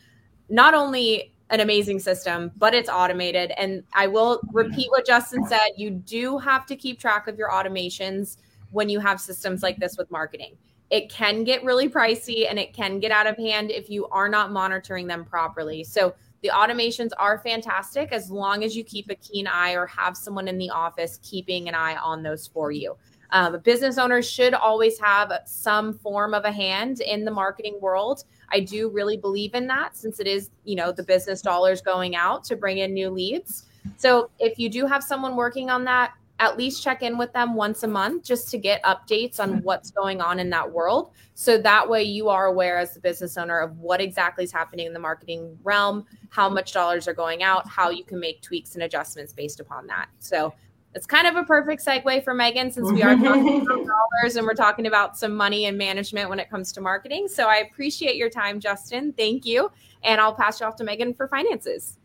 not 0.48 0.74
only 0.74 1.34
an 1.50 1.60
amazing 1.60 1.98
system, 1.98 2.52
but 2.56 2.74
it's 2.74 2.88
automated. 2.88 3.52
And 3.56 3.82
I 3.94 4.06
will 4.06 4.40
repeat 4.52 4.90
what 4.90 5.06
Justin 5.06 5.46
said 5.46 5.70
you 5.76 5.90
do 5.90 6.38
have 6.38 6.66
to 6.66 6.76
keep 6.76 7.00
track 7.00 7.26
of 7.26 7.38
your 7.38 7.50
automations 7.50 8.36
when 8.70 8.88
you 8.88 9.00
have 9.00 9.20
systems 9.20 9.62
like 9.62 9.78
this 9.78 9.96
with 9.96 10.10
marketing. 10.10 10.56
It 10.90 11.10
can 11.10 11.44
get 11.44 11.64
really 11.64 11.88
pricey 11.88 12.48
and 12.48 12.58
it 12.58 12.72
can 12.72 12.98
get 12.98 13.10
out 13.10 13.26
of 13.26 13.36
hand 13.36 13.70
if 13.70 13.90
you 13.90 14.06
are 14.08 14.28
not 14.28 14.52
monitoring 14.52 15.06
them 15.06 15.24
properly. 15.24 15.84
So, 15.84 16.14
the 16.40 16.50
automations 16.54 17.10
are 17.18 17.38
fantastic 17.38 18.12
as 18.12 18.30
long 18.30 18.62
as 18.62 18.76
you 18.76 18.84
keep 18.84 19.10
a 19.10 19.16
keen 19.16 19.48
eye 19.48 19.72
or 19.72 19.86
have 19.86 20.16
someone 20.16 20.46
in 20.46 20.56
the 20.56 20.70
office 20.70 21.18
keeping 21.22 21.68
an 21.68 21.74
eye 21.74 21.96
on 21.96 22.22
those 22.22 22.46
for 22.46 22.70
you. 22.70 22.96
Um, 23.30 23.58
business 23.60 23.98
owners 23.98 24.30
should 24.30 24.54
always 24.54 24.98
have 25.00 25.32
some 25.46 25.98
form 25.98 26.34
of 26.34 26.44
a 26.44 26.52
hand 26.52 27.00
in 27.00 27.24
the 27.24 27.30
marketing 27.30 27.78
world. 27.80 28.24
I 28.50 28.60
do 28.60 28.88
really 28.88 29.16
believe 29.16 29.54
in 29.54 29.66
that 29.66 29.96
since 29.96 30.20
it 30.20 30.26
is, 30.26 30.50
you 30.64 30.76
know, 30.76 30.92
the 30.92 31.02
business 31.02 31.42
dollars 31.42 31.82
going 31.82 32.16
out 32.16 32.44
to 32.44 32.56
bring 32.56 32.78
in 32.78 32.94
new 32.94 33.10
leads. 33.10 33.66
So 33.96 34.30
if 34.38 34.58
you 34.58 34.68
do 34.68 34.86
have 34.86 35.02
someone 35.02 35.36
working 35.36 35.70
on 35.70 35.84
that, 35.84 36.12
at 36.40 36.56
least 36.56 36.82
check 36.82 37.02
in 37.02 37.18
with 37.18 37.32
them 37.32 37.54
once 37.54 37.82
a 37.82 37.88
month 37.88 38.24
just 38.24 38.48
to 38.50 38.58
get 38.58 38.82
updates 38.84 39.40
on 39.40 39.50
mm-hmm. 39.50 39.64
what's 39.64 39.90
going 39.90 40.20
on 40.20 40.38
in 40.38 40.50
that 40.50 40.70
world. 40.70 41.10
So 41.34 41.58
that 41.58 41.88
way 41.88 42.02
you 42.02 42.28
are 42.28 42.46
aware 42.46 42.78
as 42.78 42.94
the 42.94 43.00
business 43.00 43.36
owner 43.36 43.58
of 43.58 43.76
what 43.78 44.00
exactly 44.00 44.44
is 44.44 44.52
happening 44.52 44.86
in 44.86 44.92
the 44.92 45.00
marketing 45.00 45.58
realm, 45.62 46.04
how 46.30 46.48
much 46.48 46.72
dollars 46.72 47.08
are 47.08 47.14
going 47.14 47.42
out, 47.42 47.68
how 47.68 47.90
you 47.90 48.04
can 48.04 48.20
make 48.20 48.40
tweaks 48.42 48.74
and 48.74 48.84
adjustments 48.84 49.32
based 49.32 49.58
upon 49.58 49.86
that. 49.88 50.08
So 50.20 50.54
it's 50.94 51.06
kind 51.06 51.26
of 51.26 51.36
a 51.36 51.44
perfect 51.44 51.84
segue 51.84 52.24
for 52.24 52.34
Megan 52.34 52.70
since 52.70 52.90
we 52.90 53.02
are 53.02 53.14
talking 53.16 53.62
about 53.62 53.86
dollars 54.22 54.36
and 54.36 54.46
we're 54.46 54.54
talking 54.54 54.86
about 54.86 55.18
some 55.18 55.34
money 55.34 55.66
and 55.66 55.76
management 55.76 56.30
when 56.30 56.40
it 56.40 56.48
comes 56.48 56.72
to 56.72 56.80
marketing. 56.80 57.28
So 57.28 57.46
I 57.46 57.56
appreciate 57.56 58.16
your 58.16 58.30
time, 58.30 58.58
Justin. 58.58 59.12
Thank 59.12 59.44
you. 59.44 59.70
And 60.02 60.20
I'll 60.20 60.34
pass 60.34 60.60
you 60.60 60.66
off 60.66 60.76
to 60.76 60.84
Megan 60.84 61.14
for 61.14 61.28
finances. 61.28 61.98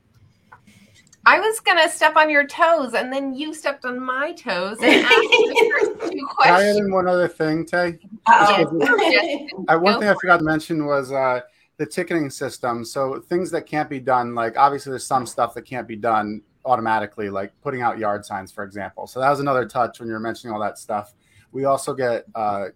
I 1.25 1.39
was 1.39 1.59
gonna 1.61 1.89
step 1.89 2.15
on 2.15 2.29
your 2.29 2.45
toes, 2.45 2.93
and 2.93 3.11
then 3.11 3.33
you 3.33 3.53
stepped 3.53 3.85
on 3.85 3.99
my 3.99 4.33
toes 4.33 4.77
and 4.81 5.05
asked 5.05 5.09
the 5.09 5.71
first 5.99 6.11
two 6.11 6.27
Can 6.41 6.53
I 6.53 6.63
add 6.69 6.75
in 6.75 6.91
one 6.91 7.07
other 7.07 7.27
thing, 7.27 7.65
Tay? 7.65 7.99
Uh-oh. 8.27 9.47
Uh, 9.67 9.79
one 9.79 9.93
Go 9.93 9.99
thing 9.99 10.09
I 10.09 10.13
for 10.13 10.19
forgot 10.21 10.37
to 10.37 10.43
mention 10.43 10.85
was 10.85 11.11
uh, 11.11 11.41
the 11.77 11.85
ticketing 11.85 12.29
system. 12.29 12.83
So 12.83 13.19
things 13.21 13.51
that 13.51 13.65
can't 13.65 13.89
be 13.89 13.99
done, 13.99 14.35
like 14.35 14.57
obviously 14.57 14.91
there's 14.91 15.05
some 15.05 15.25
stuff 15.25 15.53
that 15.53 15.63
can't 15.63 15.87
be 15.87 15.95
done 15.95 16.41
automatically, 16.65 17.29
like 17.29 17.53
putting 17.61 17.81
out 17.81 17.97
yard 17.97 18.25
signs, 18.25 18.51
for 18.51 18.63
example. 18.63 19.07
So 19.07 19.19
that 19.19 19.29
was 19.29 19.39
another 19.39 19.65
touch 19.65 19.99
when 19.99 20.07
you 20.07 20.13
were 20.13 20.19
mentioning 20.19 20.53
all 20.53 20.61
that 20.61 20.77
stuff. 20.77 21.13
We 21.51 21.65
also 21.65 21.93
get 21.93 22.25
uh, 22.35 22.67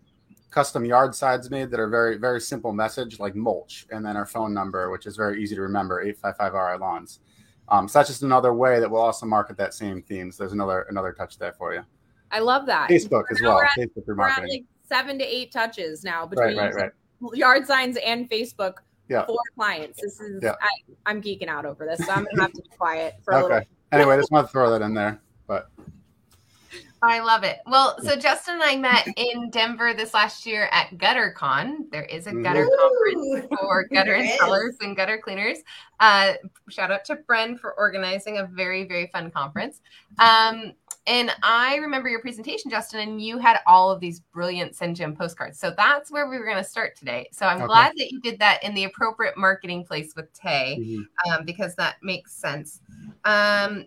custom 0.51 0.85
yard 0.85 1.15
signs 1.15 1.49
made 1.49 1.71
that 1.71 1.79
are 1.79 1.89
very, 1.89 2.17
very 2.17 2.41
simple 2.41 2.73
message, 2.73 3.19
like 3.19 3.35
mulch, 3.35 3.87
and 3.91 4.05
then 4.05 4.15
our 4.15 4.25
phone 4.25 4.53
number, 4.53 4.89
which 4.89 5.05
is 5.05 5.15
very 5.15 5.41
easy 5.41 5.55
to 5.55 5.61
remember, 5.61 6.01
855 6.01 6.53
RI 6.53 6.77
Lawns. 6.79 7.19
Um, 7.69 7.87
so 7.87 7.99
that's 7.99 8.09
just 8.09 8.23
another 8.23 8.53
way 8.53 8.79
that 8.79 8.89
we'll 8.89 9.01
also 9.01 9.25
market 9.25 9.57
that 9.57 9.73
same 9.73 10.01
theme. 10.01 10.31
So 10.31 10.43
there's 10.43 10.53
another 10.53 10.81
another 10.89 11.11
touch 11.11 11.37
there 11.37 11.53
for 11.53 11.73
you. 11.73 11.81
I 12.31 12.39
love 12.39 12.65
that. 12.67 12.89
Facebook 12.89 13.23
as 13.31 13.41
well. 13.41 13.59
at- 13.61 13.69
Facebook 13.77 14.05
for 14.05 14.15
We're 14.15 14.25
at 14.27 14.37
marketing. 14.37 14.49
like 14.51 14.65
seven 14.87 15.17
to 15.19 15.25
eight 15.25 15.51
touches 15.51 16.03
now 16.03 16.25
between 16.25 16.57
right, 16.57 16.73
right. 16.73 16.91
yard 17.33 17.65
signs 17.67 17.97
and 17.97 18.29
Facebook 18.29 18.75
Yeah. 19.09 19.25
for 19.25 19.37
clients. 19.55 20.01
This 20.01 20.19
is 20.19 20.41
Yeah. 20.43 20.55
I, 20.61 20.69
I'm 21.05 21.21
geeking 21.21 21.47
out 21.47 21.65
over 21.65 21.85
this, 21.85 22.05
so 22.05 22.11
I'm 22.11 22.25
gonna 22.25 22.41
have 22.43 22.53
to 22.53 22.61
be 22.61 22.69
quiet 22.77 23.15
for 23.23 23.33
a 23.33 23.41
little. 23.41 23.57
Okay. 23.57 23.67
Anyway, 23.91 24.17
just 24.17 24.31
want 24.31 24.47
to 24.47 24.51
throw 24.51 24.69
that 24.71 24.81
in 24.81 24.93
there. 24.93 25.19
But 25.47 25.69
I 27.01 27.19
love 27.19 27.43
it. 27.43 27.59
Well, 27.67 27.95
so 28.01 28.15
Justin 28.15 28.55
and 28.55 28.63
I 28.63 28.75
met 28.75 29.07
in 29.17 29.49
Denver 29.49 29.93
this 29.93 30.13
last 30.13 30.45
year 30.45 30.67
at 30.71 30.89
GutterCon. 30.97 31.91
There 31.91 32.05
is 32.05 32.27
a 32.27 32.33
gutter 32.33 32.67
conference 32.77 33.47
for 33.59 33.87
gutter 33.93 34.15
installers 34.15 34.73
and 34.81 34.95
gutter 34.95 35.17
cleaners. 35.17 35.59
Uh, 35.99 36.33
shout 36.69 36.91
out 36.91 37.05
to 37.05 37.15
Bren 37.15 37.59
for 37.59 37.73
organizing 37.73 38.37
a 38.39 38.45
very, 38.45 38.85
very 38.85 39.07
fun 39.07 39.31
conference. 39.31 39.81
Um, 40.19 40.73
and 41.05 41.31
I 41.41 41.77
remember 41.77 42.09
your 42.09 42.19
presentation, 42.19 42.69
Justin, 42.69 42.99
and 42.99 43.21
you 43.21 43.37
had 43.37 43.59
all 43.65 43.89
of 43.89 44.01
these 44.01 44.19
brilliant 44.19 44.73
SendJim 44.73 45.17
postcards. 45.17 45.57
So 45.57 45.73
that's 45.75 46.11
where 46.11 46.29
we 46.29 46.37
were 46.37 46.43
going 46.43 46.57
to 46.57 46.63
start 46.63 46.97
today. 46.97 47.29
So 47.31 47.45
I'm 47.45 47.57
Okay. 47.57 47.67
glad 47.67 47.93
that 47.95 48.11
you 48.11 48.19
did 48.19 48.39
that 48.39 48.61
in 48.61 48.73
the 48.73 48.83
appropriate 48.83 49.37
marketing 49.37 49.85
place 49.85 50.13
with 50.17 50.31
Tay 50.33 50.77
mhm. 50.81 51.05
um, 51.31 51.45
because 51.45 51.75
that 51.75 51.95
makes 52.03 52.33
sense. 52.33 52.81
Um, 53.23 53.85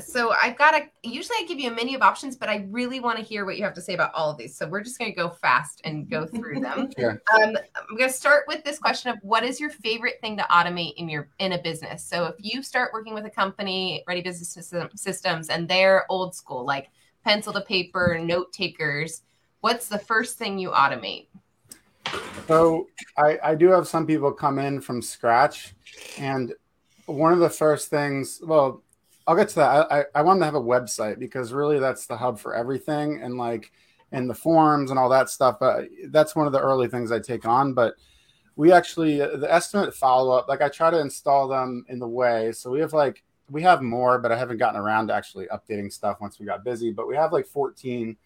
so 0.00 0.32
I've 0.42 0.56
got 0.56 0.74
a. 0.74 0.88
Usually, 1.02 1.36
I 1.40 1.44
give 1.46 1.58
you 1.58 1.70
a 1.70 1.74
menu 1.74 1.96
of 1.96 2.02
options, 2.02 2.36
but 2.36 2.48
I 2.48 2.66
really 2.70 3.00
want 3.00 3.18
to 3.18 3.24
hear 3.24 3.44
what 3.44 3.56
you 3.56 3.64
have 3.64 3.74
to 3.74 3.80
say 3.80 3.94
about 3.94 4.12
all 4.14 4.30
of 4.30 4.38
these. 4.38 4.56
So 4.56 4.68
we're 4.68 4.82
just 4.82 4.98
going 4.98 5.10
to 5.10 5.16
go 5.16 5.28
fast 5.28 5.80
and 5.84 6.08
go 6.08 6.26
through 6.26 6.60
them. 6.60 6.90
Sure. 6.98 7.22
Um, 7.34 7.56
I'm 7.76 7.96
going 7.96 8.08
to 8.08 8.14
start 8.14 8.44
with 8.48 8.64
this 8.64 8.78
question 8.78 9.10
of 9.10 9.18
what 9.22 9.44
is 9.44 9.60
your 9.60 9.70
favorite 9.70 10.16
thing 10.20 10.36
to 10.36 10.42
automate 10.44 10.94
in 10.96 11.08
your 11.08 11.28
in 11.38 11.52
a 11.52 11.58
business. 11.58 12.02
So 12.04 12.26
if 12.26 12.34
you 12.38 12.62
start 12.62 12.92
working 12.92 13.14
with 13.14 13.24
a 13.24 13.30
company, 13.30 14.02
Ready 14.08 14.22
Business 14.22 14.48
System, 14.48 14.88
Systems, 14.96 15.48
and 15.48 15.68
they're 15.68 16.06
old 16.10 16.34
school, 16.34 16.64
like 16.64 16.88
pencil 17.24 17.52
to 17.52 17.60
paper, 17.60 18.18
note 18.20 18.52
takers, 18.52 19.22
what's 19.60 19.88
the 19.88 19.98
first 19.98 20.38
thing 20.38 20.58
you 20.58 20.70
automate? 20.70 21.26
So 22.46 22.88
I, 23.16 23.38
I 23.42 23.54
do 23.54 23.68
have 23.68 23.86
some 23.86 24.06
people 24.06 24.32
come 24.32 24.58
in 24.58 24.80
from 24.80 25.02
scratch, 25.02 25.74
and 26.18 26.54
one 27.06 27.32
of 27.32 27.38
the 27.38 27.50
first 27.50 27.88
things, 27.88 28.40
well, 28.42 28.82
I'll 29.28 29.36
get 29.36 29.50
to 29.50 29.54
that. 29.56 29.92
I, 29.92 30.00
I, 30.00 30.04
I 30.14 30.22
want 30.22 30.40
to 30.40 30.46
have 30.46 30.54
a 30.54 30.60
website 30.60 31.18
because 31.18 31.52
really 31.52 31.78
that's 31.78 32.06
the 32.06 32.16
hub 32.16 32.38
for 32.38 32.54
everything, 32.54 33.20
and 33.22 33.36
like 33.36 33.70
and 34.10 34.28
the 34.28 34.34
forms 34.34 34.88
and 34.90 34.98
all 34.98 35.10
that 35.10 35.28
stuff. 35.28 35.58
But 35.60 35.84
that's 36.06 36.34
one 36.34 36.46
of 36.46 36.54
the 36.54 36.60
early 36.60 36.88
things 36.88 37.12
I 37.12 37.18
take 37.18 37.44
on. 37.44 37.74
But 37.74 37.94
we 38.56 38.72
actually 38.72 39.20
uh, 39.20 39.36
the 39.36 39.52
estimate 39.52 39.94
follow 39.94 40.34
up, 40.34 40.48
like 40.48 40.62
I 40.62 40.70
try 40.70 40.90
to 40.90 40.98
install 40.98 41.46
them 41.46 41.84
in 41.90 41.98
the 41.98 42.08
way. 42.08 42.52
So 42.52 42.70
we 42.70 42.80
have 42.80 42.94
like 42.94 43.22
we 43.50 43.60
have 43.62 43.82
more, 43.82 44.18
but 44.18 44.32
I 44.32 44.38
haven't 44.38 44.56
gotten 44.56 44.80
around 44.80 45.08
to 45.08 45.14
actually 45.14 45.46
updating 45.48 45.92
stuff 45.92 46.22
once 46.22 46.40
we 46.40 46.46
got 46.46 46.64
busy. 46.64 46.90
But 46.90 47.06
we 47.06 47.14
have 47.14 47.30
like 47.30 47.46
14. 47.46 48.16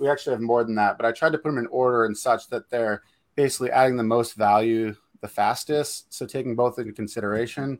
We 0.00 0.08
actually 0.08 0.32
have 0.32 0.42
more 0.42 0.64
than 0.64 0.74
that, 0.74 0.96
but 0.96 1.06
I 1.06 1.12
tried 1.12 1.32
to 1.32 1.38
put 1.38 1.50
them 1.50 1.58
in 1.58 1.68
order 1.68 2.04
and 2.04 2.18
such 2.18 2.48
that 2.48 2.68
they're 2.68 3.02
basically 3.36 3.70
adding 3.70 3.96
the 3.96 4.02
most 4.02 4.34
value 4.34 4.96
the 5.20 5.28
fastest. 5.28 6.12
So 6.12 6.26
taking 6.26 6.56
both 6.56 6.80
into 6.80 6.92
consideration. 6.92 7.78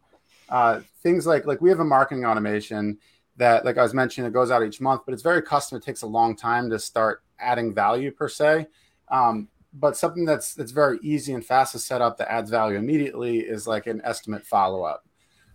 Uh, 0.48 0.80
things 1.02 1.26
like 1.26 1.46
like 1.46 1.60
we 1.60 1.70
have 1.70 1.80
a 1.80 1.84
marketing 1.84 2.24
automation 2.24 2.98
that, 3.36 3.64
like 3.64 3.78
I 3.78 3.82
was 3.82 3.94
mentioning, 3.94 4.28
it 4.28 4.34
goes 4.34 4.50
out 4.50 4.62
each 4.62 4.80
month, 4.80 5.02
but 5.06 5.14
it's 5.14 5.22
very 5.22 5.42
custom. 5.42 5.78
It 5.78 5.84
takes 5.84 6.02
a 6.02 6.06
long 6.06 6.36
time 6.36 6.68
to 6.70 6.78
start 6.78 7.22
adding 7.38 7.72
value 7.72 8.10
per 8.10 8.28
se. 8.28 8.66
Um, 9.10 9.48
but 9.72 9.96
something 9.96 10.24
that's 10.24 10.54
that's 10.54 10.72
very 10.72 10.98
easy 11.02 11.32
and 11.32 11.44
fast 11.44 11.72
to 11.72 11.78
set 11.78 12.00
up 12.00 12.16
that 12.18 12.30
adds 12.30 12.50
value 12.50 12.78
immediately 12.78 13.38
is 13.38 13.66
like 13.66 13.86
an 13.86 14.00
estimate 14.04 14.44
follow 14.44 14.82
up. 14.82 15.04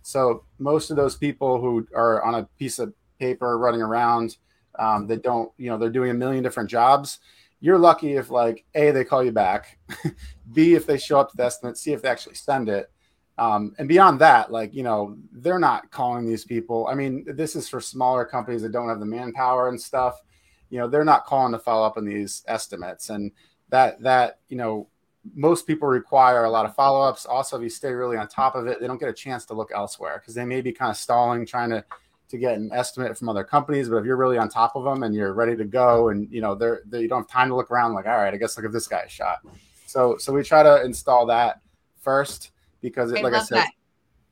So 0.02 0.44
most 0.58 0.90
of 0.90 0.96
those 0.96 1.16
people 1.16 1.60
who 1.60 1.86
are 1.94 2.22
on 2.22 2.34
a 2.34 2.48
piece 2.58 2.78
of 2.78 2.92
paper 3.18 3.58
running 3.58 3.82
around, 3.82 4.36
um, 4.78 5.06
they 5.06 5.16
don't, 5.16 5.50
you 5.56 5.70
know, 5.70 5.78
they're 5.78 5.90
doing 5.90 6.10
a 6.10 6.14
million 6.14 6.42
different 6.42 6.70
jobs. 6.70 7.18
You're 7.60 7.78
lucky 7.78 8.16
if 8.16 8.30
like 8.30 8.64
a 8.74 8.90
they 8.90 9.04
call 9.04 9.24
you 9.24 9.32
back, 9.32 9.78
b 10.52 10.74
if 10.74 10.86
they 10.86 10.98
show 10.98 11.18
up 11.18 11.30
to 11.30 11.36
the 11.36 11.44
estimate, 11.44 11.78
c 11.78 11.92
if 11.92 12.02
they 12.02 12.08
actually 12.08 12.34
send 12.34 12.68
it, 12.68 12.90
um, 13.36 13.74
and 13.78 13.88
beyond 13.88 14.20
that, 14.20 14.52
like 14.52 14.74
you 14.74 14.82
know, 14.82 15.16
they're 15.32 15.58
not 15.58 15.90
calling 15.90 16.26
these 16.26 16.44
people. 16.44 16.86
I 16.86 16.94
mean, 16.94 17.24
this 17.26 17.56
is 17.56 17.68
for 17.68 17.80
smaller 17.80 18.24
companies 18.24 18.62
that 18.62 18.72
don't 18.72 18.88
have 18.88 19.00
the 19.00 19.06
manpower 19.06 19.68
and 19.68 19.80
stuff. 19.80 20.20
You 20.70 20.78
know, 20.78 20.88
they're 20.88 21.04
not 21.04 21.26
calling 21.26 21.52
to 21.52 21.58
follow 21.58 21.84
up 21.84 21.96
on 21.96 22.04
these 22.04 22.44
estimates, 22.46 23.10
and 23.10 23.32
that 23.70 24.00
that 24.02 24.38
you 24.48 24.56
know, 24.56 24.88
most 25.34 25.66
people 25.66 25.88
require 25.88 26.44
a 26.44 26.50
lot 26.50 26.64
of 26.64 26.76
follow 26.76 27.00
ups. 27.00 27.26
Also, 27.26 27.56
if 27.56 27.62
you 27.62 27.68
stay 27.68 27.92
really 27.92 28.16
on 28.16 28.28
top 28.28 28.54
of 28.54 28.68
it, 28.68 28.80
they 28.80 28.86
don't 28.86 29.00
get 29.00 29.08
a 29.08 29.14
chance 29.14 29.44
to 29.46 29.54
look 29.54 29.72
elsewhere 29.74 30.20
because 30.20 30.34
they 30.34 30.44
may 30.44 30.60
be 30.60 30.72
kind 30.72 30.90
of 30.90 30.96
stalling, 30.96 31.44
trying 31.44 31.70
to 31.70 31.84
to 32.28 32.38
get 32.38 32.56
an 32.56 32.70
estimate 32.72 33.18
from 33.18 33.28
other 33.28 33.44
companies. 33.44 33.88
But 33.88 33.96
if 33.96 34.04
you're 34.04 34.16
really 34.16 34.38
on 34.38 34.48
top 34.48 34.76
of 34.76 34.84
them 34.84 35.02
and 35.02 35.14
you're 35.14 35.34
ready 35.34 35.56
to 35.56 35.64
go, 35.64 36.10
and 36.10 36.30
you 36.30 36.40
know, 36.40 36.54
they're, 36.54 36.82
they 36.86 37.00
you 37.00 37.08
don't 37.08 37.22
have 37.22 37.28
time 37.28 37.48
to 37.48 37.56
look 37.56 37.72
around. 37.72 37.94
Like, 37.94 38.06
all 38.06 38.16
right, 38.16 38.32
I 38.32 38.36
guess 38.36 38.56
look 38.56 38.64
at 38.66 38.72
this 38.72 38.86
guy 38.86 39.00
a 39.00 39.08
shot. 39.08 39.38
So 39.86 40.18
so 40.18 40.32
we 40.32 40.44
try 40.44 40.62
to 40.62 40.84
install 40.84 41.26
that 41.26 41.60
first 42.00 42.52
because 42.84 43.10
it, 43.10 43.18
I 43.18 43.22
like 43.22 43.32
love 43.32 43.42
I 43.42 43.46
said, 43.46 43.56
that. 43.58 43.70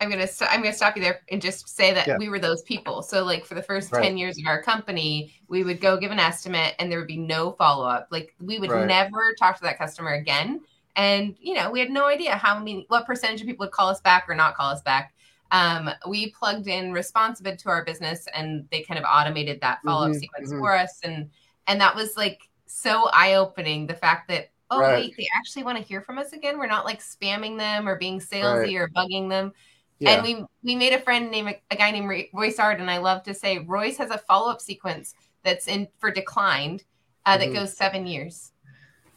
I'm 0.00 0.10
gonna 0.10 0.26
st- 0.26 0.50
I'm 0.52 0.60
gonna 0.62 0.72
stop 0.74 0.96
you 0.96 1.02
there 1.02 1.20
and 1.30 1.40
just 1.40 1.68
say 1.68 1.92
that 1.94 2.06
Yeah. 2.06 2.16
we 2.18 2.28
were 2.28 2.38
those 2.38 2.62
people. 2.62 3.02
So 3.02 3.24
like 3.24 3.44
for 3.44 3.54
the 3.54 3.62
first 3.62 3.92
Right. 3.92 4.02
ten 4.04 4.16
years 4.16 4.36
of 4.38 4.46
our 4.46 4.60
company, 4.62 5.32
we 5.48 5.62
would 5.64 5.80
go 5.80 5.96
give 5.96 6.10
an 6.10 6.18
estimate 6.18 6.74
and 6.78 6.90
there 6.90 6.98
would 6.98 7.08
be 7.08 7.16
no 7.16 7.52
follow 7.52 7.86
up. 7.86 8.08
Like 8.10 8.34
we 8.40 8.58
would 8.58 8.70
Right. 8.70 8.86
never 8.86 9.34
talk 9.38 9.56
to 9.56 9.62
that 9.62 9.78
customer 9.78 10.10
again. 10.14 10.60
And 10.96 11.34
you 11.40 11.54
know 11.54 11.70
we 11.70 11.80
had 11.80 11.90
no 11.90 12.06
idea 12.06 12.36
how 12.36 12.58
many 12.58 12.84
what 12.88 13.06
percentage 13.06 13.40
of 13.40 13.46
people 13.46 13.64
would 13.64 13.72
call 13.72 13.88
us 13.88 14.00
back 14.00 14.28
or 14.28 14.34
not 14.34 14.54
call 14.56 14.70
us 14.70 14.82
back. 14.82 15.14
Um, 15.52 15.90
we 16.08 16.30
plugged 16.30 16.66
in 16.66 16.92
ResponsiBid 16.92 17.58
to 17.58 17.68
our 17.68 17.84
business 17.84 18.26
and 18.34 18.66
they 18.70 18.82
kind 18.82 18.98
of 18.98 19.04
automated 19.08 19.60
that 19.60 19.80
follow 19.84 20.06
up 20.06 20.12
Mhm, 20.12 20.18
sequence 20.20 20.52
mhm. 20.52 20.58
for 20.58 20.76
us 20.76 20.98
and 21.04 21.30
and 21.68 21.80
that 21.80 21.94
was 21.94 22.16
like 22.16 22.40
so 22.66 23.08
eye 23.12 23.34
opening. 23.34 23.86
The 23.86 23.94
fact 23.94 24.28
that 24.28 24.50
oh 24.72 24.80
Right. 24.80 25.04
wait 25.04 25.14
they 25.16 25.28
actually 25.37 25.62
want 25.64 25.78
to 25.78 25.85
hear 25.85 26.00
from 26.00 26.18
us 26.18 26.32
again. 26.32 26.58
We're 26.58 26.66
not 26.66 26.85
like 26.85 27.00
spamming 27.00 27.58
them 27.58 27.88
or 27.88 27.96
being 27.96 28.20
salesy 28.20 28.74
or 28.78 28.88
bugging 28.88 29.28
them. 29.28 29.52
yeah, 29.98 30.11
And 30.12 30.22
we 30.22 30.44
we 30.62 30.74
made 30.76 30.92
a 30.92 30.98
friend 31.00 31.30
named 31.30 31.54
a 31.70 31.76
guy 31.76 31.90
named 31.90 32.08
Roy- 32.08 32.28
Royce 32.32 32.58
Ard, 32.58 32.80
and 32.80 32.90
I 32.90 32.98
love 32.98 33.22
to 33.24 33.35
say 33.35 33.58
Royce 33.58 33.96
has 33.98 34.11
a 34.11 34.18
follow 34.18 34.50
up 34.50 34.61
sequence 34.61 35.14
that's 35.42 35.68
in 35.68 35.88
for 35.98 36.11
declined 36.11 36.85
uh, 37.26 37.37
that 37.38 37.48
Mhm. 37.50 37.54
goes 37.54 37.76
seven 37.76 38.06
years. 38.06 38.52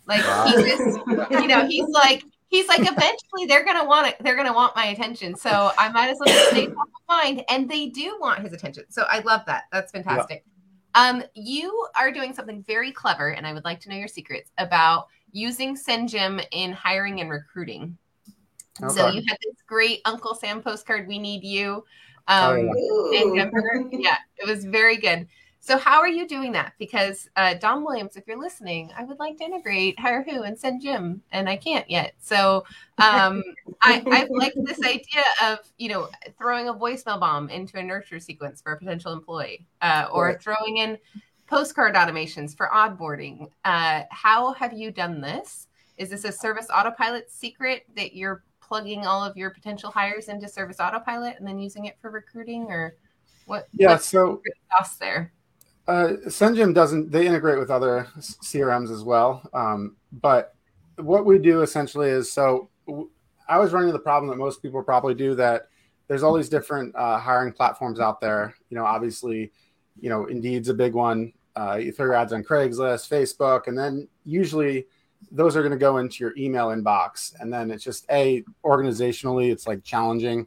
Like 0.08 0.22
Wow. 0.24 0.46
he 0.48 0.54
just, 0.64 1.00
you 1.42 1.48
know, 1.48 1.66
he's 1.68 1.88
like 1.90 2.24
he's 2.48 2.68
like 2.68 2.82
eventually 2.82 3.46
they're 3.48 3.66
gonna 3.66 3.86
want 3.86 4.08
it. 4.08 4.16
They're 4.22 4.36
gonna 4.36 4.54
want 4.54 4.76
my 4.76 4.86
attention, 4.88 5.36
so 5.36 5.72
I 5.78 5.90
might 5.90 6.10
as 6.10 6.18
well 6.20 6.30
just 6.34 6.50
stay 6.52 6.68
top 6.68 6.88
of 6.88 7.08
mind. 7.10 7.44
And 7.50 7.68
they 7.70 7.88
do 7.88 8.18
want 8.20 8.40
his 8.42 8.54
attention, 8.54 8.86
so 8.90 9.06
I 9.10 9.20
love 9.20 9.42
that. 9.48 9.64
That's 9.72 9.92
fantastic. 9.92 10.44
Um, 10.94 11.24
you 11.34 11.88
are 11.98 12.10
doing 12.12 12.34
something 12.34 12.64
very 12.64 12.92
clever, 12.92 13.30
and 13.32 13.46
I 13.46 13.52
would 13.54 13.66
like 13.66 13.80
to 13.82 13.90
know 13.90 13.96
your 13.98 14.08
secrets 14.08 14.52
about 14.60 15.08
using 15.36 15.76
SendJim 15.76 16.44
in 16.52 16.72
hiring 16.72 17.20
and 17.20 17.30
recruiting. 17.30 17.98
So 18.90 19.08
you 19.10 19.22
had 19.28 19.38
this 19.44 19.56
great 19.68 20.02
Uncle 20.06 20.34
Sam 20.34 20.62
postcard. 20.62 21.08
We 21.08 21.20
need 21.20 21.44
you. 21.44 21.84
Oh, 22.28 22.54
Um, 22.54 22.70
yeah. 23.36 23.50
Yeah, 23.92 24.18
it 24.38 24.48
was 24.48 24.66
very 24.66 24.98
good. 24.98 25.28
So 25.60 25.78
how 25.78 26.00
are 26.00 26.08
you 26.08 26.28
doing 26.28 26.52
that? 26.52 26.74
Because 26.78 27.28
uh, 27.36 27.56
Don 27.56 27.84
Williams, 27.84 28.16
if 28.16 28.28
you're 28.28 28.40
listening, 28.40 28.92
I 28.96 29.04
would 29.04 29.18
like 29.18 29.38
to 29.38 29.44
integrate 29.44 30.00
Hire 30.00 30.24
Who 30.24 30.44
and 30.44 30.56
SendJim, 30.56 31.20
and 31.32 31.50
I 31.50 31.58
can't 31.58 31.90
yet. 31.90 32.14
So 32.20 32.66
um, 33.00 33.44
I, 33.82 34.04
I 34.06 34.28
like 34.30 34.54
this 34.56 34.80
idea 34.84 35.24
of 35.44 35.60
you 35.78 35.90
know 35.90 36.08
throwing 36.38 36.70
a 36.70 36.74
voicemail 36.74 37.20
bomb 37.20 37.50
into 37.50 37.78
a 37.78 37.84
nurture 37.84 38.20
sequence 38.20 38.62
for 38.62 38.74
a 38.74 38.78
potential 38.78 39.12
employee, 39.12 39.66
uh, 39.82 40.08
or 40.12 40.38
throwing 40.40 40.78
in 40.78 40.98
postcard 41.48 41.96
automations 41.96 42.56
for 42.56 42.70
onboarding. 42.74 43.50
Uh, 43.64 44.04
how 44.10 44.54
have 44.54 44.74
you 44.74 44.92
done 44.92 45.22
this? 45.22 45.68
Is 45.98 46.10
this 46.10 46.26
a 46.26 46.32
service 46.32 46.68
autopilot 46.74 47.32
secret 47.32 47.84
that 47.96 48.16
you're 48.16 48.44
plugging 48.60 49.06
all 49.06 49.24
of 49.24 49.38
your 49.38 49.52
potential 49.52 49.92
hires 49.92 50.28
into 50.28 50.48
service 50.48 50.80
autopilot 50.80 51.38
and 51.38 51.48
then 51.48 51.60
using 51.60 51.86
it 51.86 51.98
for 52.02 52.10
recruiting, 52.10 52.64
or 52.64 52.96
what? 53.46 53.68
yeah. 53.74 53.98
So 53.98 54.42
sauce 54.72 54.98
there? 54.98 55.32
Uh, 55.88 56.14
doesn't. 56.74 57.12
They 57.12 57.28
integrate 57.28 57.60
with 57.60 57.70
other 57.70 58.08
CRMs 58.18 58.92
as 58.92 59.04
well. 59.04 59.48
Um, 59.54 59.96
but 60.12 60.56
what 60.98 61.26
we 61.26 61.38
do 61.38 61.62
essentially 61.62 62.10
is 62.10 62.32
so 62.32 62.70
I 63.48 63.60
was 63.60 63.72
running 63.72 63.94
the 63.94 64.00
problem 64.00 64.30
that 64.30 64.38
most 64.38 64.62
people 64.62 64.82
probably 64.82 65.14
do 65.14 65.36
that 65.36 65.68
there's 66.08 66.24
all 66.24 66.34
these 66.34 66.50
different 66.50 66.96
uh, 66.96 67.18
hiring 67.18 67.52
platforms 67.52 68.00
out 68.00 68.22
there. 68.22 68.56
You 68.70 68.78
know, 68.78 68.86
obviously, 68.86 69.52
you 70.00 70.10
know, 70.10 70.26
Indeed's 70.26 70.70
a 70.70 70.74
big 70.74 70.94
one. 70.94 71.34
Uh, 71.56 71.76
you 71.76 71.92
throw 71.92 72.08
your 72.08 72.16
ads 72.16 72.34
on 72.34 72.44
Craigslist, 72.44 73.10
Facebook, 73.10 73.68
and 73.68 73.78
then 73.78 74.08
usually 74.26 74.86
those 75.32 75.56
are 75.56 75.62
going 75.62 75.72
to 75.72 75.78
go 75.78 75.98
into 75.98 76.24
your 76.24 76.34
email 76.38 76.68
inbox. 76.68 77.34
And 77.40 77.52
then 77.52 77.72
it's 77.72 77.84
just 77.84 78.06
a 78.12 78.44
organizationally, 78.64 79.52
it's 79.52 79.68
like 79.68 79.84
challenging. 79.84 80.46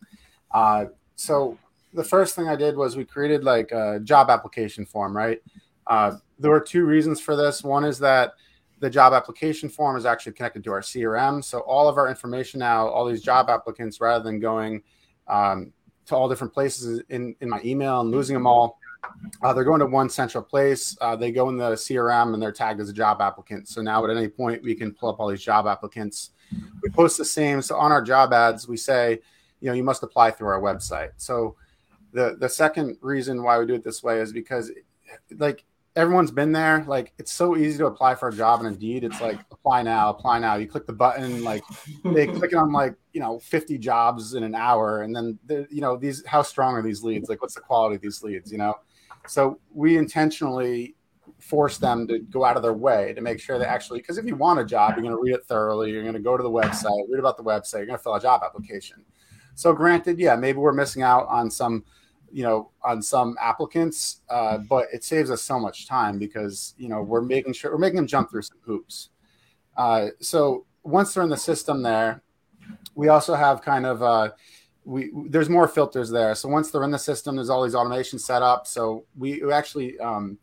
Uh, 0.51 0.87
so 1.17 1.59
the 1.95 2.05
first 2.05 2.37
thing 2.37 2.49
I 2.49 2.57
did 2.57 2.77
was 2.77 2.97
we 2.97 3.05
created 3.05 3.45
like 3.45 3.73
a 3.73 4.01
job 4.05 4.31
application 4.31 4.85
form, 4.85 5.17
right? 5.17 5.41
Uh, 5.87 6.17
there 6.39 6.51
were 6.51 6.61
two 6.61 6.85
reasons 6.85 7.21
for 7.21 7.35
this. 7.35 7.65
One 7.65 7.85
is 7.85 7.99
that 8.01 8.35
the 8.81 8.91
job 8.91 9.13
application 9.13 9.69
form 9.69 9.97
is 9.97 10.05
actually 10.05 10.33
connected 10.33 10.63
to 10.65 10.73
our 10.73 10.81
CRM. 10.81 11.43
So 11.43 11.61
all 11.61 11.89
of 11.89 11.97
our 11.97 12.09
information 12.09 12.61
now, 12.61 12.87
all 12.87 13.07
these 13.07 13.23
job 13.23 13.49
applicants, 13.49 14.01
rather 14.01 14.23
than 14.23 14.39
going 14.39 14.83
um, 15.27 15.73
to 16.07 16.15
all 16.15 16.29
different 16.29 16.53
places 16.53 17.03
in, 17.09 17.35
in 17.41 17.49
my 17.49 17.61
email 17.65 18.01
and 18.01 18.11
losing 18.11 18.35
them 18.35 18.47
all, 18.47 18.79
uh, 19.43 19.53
they're 19.53 19.65
going 19.65 19.81
to 19.81 19.87
one 19.87 20.09
central 20.09 20.43
place. 20.43 20.97
Uh, 21.01 21.17
they 21.17 21.31
go 21.31 21.49
in 21.49 21.57
the 21.57 21.71
CRM 21.71 22.35
and 22.35 22.43
they're 22.43 22.53
tagged 22.53 22.81
as 22.81 22.89
a 22.89 22.93
job 22.93 23.21
applicant. 23.21 23.69
So 23.69 23.83
now 23.83 24.05
at 24.05 24.17
any 24.17 24.29
point, 24.29 24.63
we 24.63 24.75
can 24.75 24.93
pull 24.93 25.09
up 25.09 25.21
all 25.21 25.29
these 25.29 25.43
job 25.43 25.67
applicants. 25.67 26.31
We 26.83 26.91
post 26.91 27.19
the 27.19 27.25
same. 27.25 27.63
So 27.63 27.77
on 27.77 27.93
our 27.93 28.03
job 28.03 28.33
ads, 28.33 28.67
we 28.67 28.77
say, 28.77 29.21
you 29.61 29.69
know, 29.69 29.75
you 29.75 29.85
must 29.85 30.03
apply 30.03 30.33
through 30.33 30.49
our 30.49 30.61
website. 30.61 31.11
So 31.17 31.57
the 32.13 32.37
the 32.39 32.49
second 32.49 32.97
reason 33.01 33.43
why 33.43 33.59
we 33.59 33.67
do 33.67 33.75
it 33.75 33.85
this 33.85 34.03
way 34.03 34.21
is 34.21 34.33
because 34.33 34.71
like 35.37 35.65
everyone's 35.97 36.31
been 36.31 36.53
there 36.53 36.85
like 36.87 37.13
it's 37.19 37.33
so 37.33 37.57
easy 37.57 37.77
to 37.77 37.87
apply 37.87 38.15
for 38.15 38.29
a 38.29 38.33
job 38.33 38.61
and 38.61 38.69
indeed 38.69 39.03
it's 39.03 39.21
like 39.21 39.39
apply 39.51 39.83
now 39.83 40.11
apply 40.11 40.39
now 40.39 40.55
you 40.55 40.67
click 40.67 40.87
the 40.87 40.93
button 40.93 41.43
like 41.43 41.63
they 42.05 42.27
click 42.39 42.53
it 42.53 42.57
on 42.57 42.73
like 42.73 42.95
you 43.13 43.21
know 43.21 43.39
50 43.41 43.79
jobs 43.79 44.35
in 44.35 44.45
an 44.45 44.55
hour 44.55 45.03
and 45.03 45.15
then 45.15 45.39
the, 45.47 45.67
you 45.71 45.81
know 45.81 45.97
these 45.97 46.25
how 46.25 46.41
strong 46.43 46.75
are 46.75 46.83
these 46.83 47.03
leads 47.03 47.29
like 47.29 47.43
what's 47.43 47.55
the 47.55 47.61
quality 47.61 47.97
of 47.97 48.03
these 48.03 48.23
leads 48.23 48.53
you 48.53 48.59
know 48.59 48.77
so 49.29 49.59
we 49.73 49.97
intentionally 49.97 50.95
force 51.39 51.79
them 51.79 52.07
to 52.09 52.19
go 52.19 52.45
out 52.45 52.57
of 52.57 52.63
their 52.63 52.73
way 52.73 53.13
to 53.15 53.21
make 53.21 53.39
sure 53.39 53.59
they 53.59 53.65
actually 53.65 54.01
because 54.01 54.19
if 54.19 54.27
you 54.27 54.35
want 54.35 54.59
a 54.59 54.65
job 54.65 54.95
you're 54.95 55.03
going 55.03 55.15
to 55.15 55.23
read 55.23 55.35
it 55.35 55.45
thoroughly 55.47 55.91
you're 55.91 56.03
going 56.03 56.15
to 56.15 56.21
go 56.21 56.37
to 56.37 56.43
the 56.43 56.51
website 56.51 57.05
read 57.09 57.21
about 57.21 57.37
the 57.37 57.43
website 57.43 57.79
you're 57.79 57.87
going 57.87 57.99
to 57.99 58.03
fill 58.03 58.15
a 58.15 58.21
job 58.21 58.43
application 58.45 59.05
so 59.55 59.73
granted 59.73 60.19
yeah 60.19 60.35
maybe 60.35 60.59
we're 60.59 60.73
missing 60.73 61.03
out 61.03 61.27
on 61.29 61.51
some 61.51 61.85
you 62.31 62.43
know, 62.43 62.71
on 62.83 63.03
some 63.03 63.37
applicants, 63.41 64.21
uh, 64.29 64.59
but 64.59 64.87
it 64.93 65.05
saves 65.05 65.31
us 65.31 65.43
so 65.43 65.59
much 65.59 65.87
time 65.87 66.19
because 66.19 66.75
you 66.77 66.89
know 66.89 67.03
we're 67.03 67.23
making 67.23 67.53
sure 67.53 67.71
we're 67.71 67.79
making 67.79 67.97
them 67.97 68.07
jump 68.07 68.31
through 68.31 68.43
some 68.43 68.59
hoops. 68.65 69.11
Uh, 69.77 70.09
so 70.21 70.67
once 70.83 71.15
they're 71.15 71.23
in 71.23 71.31
the 71.31 71.37
system, 71.37 71.83
there, 71.83 72.23
we 72.95 73.09
also 73.09 73.35
have 73.35 73.63
kind 73.63 73.87
of 73.87 74.03
uh, 74.03 74.31
we 74.89 75.11
there's 75.29 75.51
more 75.51 75.69
filters 75.69 76.09
there. 76.09 76.35
So 76.35 76.49
once 76.49 76.71
they're 76.71 76.83
in 76.83 76.91
the 76.91 76.99
system, 76.99 77.37
there's 77.37 77.51
all 77.51 77.63
these 77.63 77.75
automations 77.75 78.21
set 78.21 78.41
up. 78.41 78.67
So 78.67 79.05
we, 79.19 79.43
we 79.43 79.53
actually 79.53 80.01
um, 80.01 80.39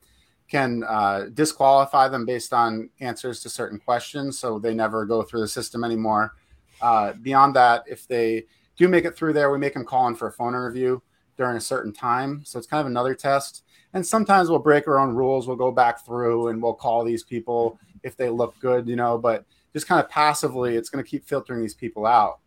can 0.47 0.83
uh, 0.83 1.29
disqualify 1.33 2.09
them 2.09 2.27
based 2.27 2.53
on 2.53 2.91
answers 2.99 3.41
to 3.41 3.49
certain 3.49 3.79
questions, 3.79 4.37
so 4.37 4.59
they 4.59 4.75
never 4.75 5.03
go 5.03 5.23
through 5.23 5.41
the 5.41 5.47
system 5.47 5.83
anymore. 5.83 6.35
Uh, 6.79 7.13
beyond 7.23 7.55
that, 7.55 7.85
if 7.87 8.07
they 8.07 8.45
do 8.75 8.87
make 8.87 9.05
it 9.05 9.17
through 9.17 9.33
there, 9.33 9.51
we 9.51 9.57
make 9.57 9.73
them 9.73 9.83
call 9.83 10.07
in 10.07 10.15
for 10.15 10.27
a 10.27 10.31
phone 10.31 10.53
interview 10.53 10.99
during 11.37 11.57
a 11.57 11.61
certain 11.61 11.91
time. 11.91 12.43
So 12.45 12.59
it's 12.59 12.67
kind 12.67 12.81
of 12.81 12.87
another 12.87 13.15
test. 13.15 13.63
And 13.93 14.05
sometimes 14.05 14.49
we'll 14.49 14.59
break 14.59 14.87
our 14.87 14.99
own 14.99 15.15
rules. 15.15 15.47
We'll 15.47 15.55
go 15.55 15.71
back 15.71 16.05
through 16.05 16.49
and 16.49 16.61
we'll 16.61 16.73
call 16.73 17.03
these 17.03 17.23
people 17.23 17.79
if 18.03 18.15
they 18.15 18.29
look 18.29 18.59
good, 18.59 18.87
you 18.87 18.95
know, 18.95 19.17
but 19.17 19.45
just 19.73 19.87
kind 19.87 20.03
of 20.03 20.09
passively, 20.09 20.75
it's 20.75 20.89
going 20.89 21.03
to 21.03 21.09
keep 21.09 21.25
filtering 21.25 21.61
these 21.61 21.73
people 21.73 22.05
out 22.05 22.39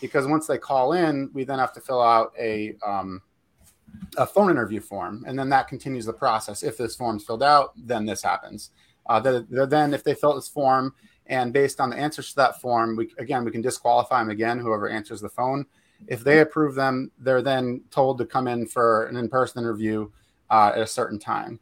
because 0.00 0.26
once 0.26 0.46
they 0.46 0.58
call 0.58 0.92
in, 0.92 1.30
we 1.32 1.44
then 1.44 1.58
have 1.58 1.72
to 1.74 1.80
fill 1.80 2.02
out 2.02 2.32
a, 2.38 2.74
um, 2.86 3.22
a 4.16 4.26
phone 4.26 4.50
interview 4.50 4.80
form. 4.80 5.24
And 5.26 5.38
then 5.38 5.48
that 5.50 5.68
continues 5.68 6.06
the 6.06 6.12
process. 6.12 6.62
If 6.62 6.76
this 6.76 6.96
form's 6.96 7.24
filled 7.24 7.42
out, 7.42 7.72
then 7.76 8.04
this 8.04 8.22
happens. 8.22 8.70
Uh, 9.06 9.20
the, 9.20 9.66
then 9.68 9.94
if 9.94 10.02
they 10.02 10.14
fill 10.14 10.34
this 10.34 10.48
form 10.48 10.94
and 11.26 11.52
based 11.52 11.80
on 11.80 11.90
the 11.90 11.96
answers 11.96 12.30
to 12.30 12.36
that 12.36 12.60
form, 12.60 12.96
we, 12.96 13.12
again, 13.18 13.44
we 13.44 13.50
can 13.50 13.60
disqualify 13.60 14.20
them 14.20 14.30
again, 14.30 14.58
whoever 14.58 14.88
answers 14.88 15.20
the 15.20 15.28
phone 15.28 15.66
if 16.06 16.22
they 16.22 16.40
approve 16.40 16.74
them, 16.74 17.10
they're 17.18 17.42
then 17.42 17.82
told 17.90 18.18
to 18.18 18.26
come 18.26 18.48
in 18.48 18.66
for 18.66 19.06
an 19.06 19.16
in-person 19.16 19.62
interview 19.62 20.10
uh, 20.50 20.72
at 20.74 20.80
a 20.80 20.86
certain 20.86 21.18
time. 21.18 21.60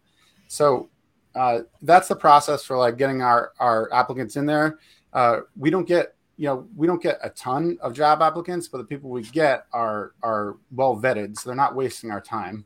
So 0.48 0.88
uh, 1.34 1.60
that's 1.82 2.08
the 2.08 2.16
process 2.16 2.64
for 2.64 2.76
like 2.76 2.98
getting 2.98 3.22
our 3.22 3.52
our 3.58 3.92
applicants 3.92 4.36
in 4.36 4.46
there. 4.46 4.78
Uh, 5.12 5.40
we 5.56 5.70
don't 5.70 5.86
get 5.86 6.14
you 6.36 6.46
know 6.46 6.66
we 6.76 6.86
don't 6.86 7.02
get 7.02 7.18
a 7.22 7.30
ton 7.30 7.78
of 7.80 7.94
job 7.94 8.22
applicants, 8.22 8.68
but 8.68 8.78
the 8.78 8.84
people 8.84 9.10
we 9.10 9.22
get 9.22 9.66
are 9.72 10.12
are 10.22 10.56
well 10.70 10.96
vetted, 10.96 11.38
so 11.38 11.48
they're 11.48 11.56
not 11.56 11.74
wasting 11.74 12.10
our 12.10 12.20
time. 12.20 12.64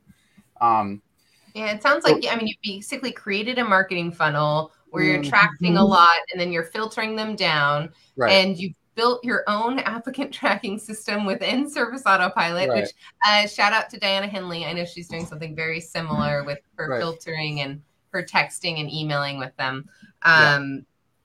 Um, 0.60 1.02
Yeah, 1.54 1.72
it 1.72 1.82
sounds 1.82 2.04
like 2.04 2.24
I 2.30 2.36
mean 2.36 2.46
you 2.48 2.54
basically 2.62 3.12
created 3.12 3.58
a 3.58 3.64
marketing 3.64 4.12
funnel 4.12 4.72
where 4.90 5.04
you're 5.04 5.20
attracting 5.20 5.76
a 5.76 5.84
lot 5.84 6.16
and 6.32 6.40
then 6.40 6.52
you're 6.52 6.64
filtering 6.64 7.16
them 7.16 7.36
down 7.36 7.90
right. 8.16 8.32
and 8.32 8.56
you 8.56 8.72
built 8.94 9.22
your 9.24 9.44
own 9.46 9.78
applicant 9.80 10.32
tracking 10.32 10.78
system 10.78 11.26
within 11.26 11.68
Service 11.68 12.02
Autopilot, 12.06 12.70
Right. 12.70 12.82
which 12.82 12.90
uh, 13.28 13.46
shout 13.46 13.72
out 13.74 13.90
to 13.90 13.98
Diana 13.98 14.26
Henley. 14.26 14.64
I 14.64 14.72
know 14.72 14.84
she's 14.86 15.08
doing 15.08 15.26
something 15.26 15.54
very 15.54 15.80
similar 15.80 16.44
with 16.44 16.60
her 16.76 16.88
Right. 16.88 17.00
filtering 17.00 17.60
and 17.60 17.82
her 18.10 18.22
texting 18.22 18.80
and 18.80 18.90
emailing 18.90 19.38
with 19.38 19.54
them. 19.56 19.84
Yeah. 20.24 20.56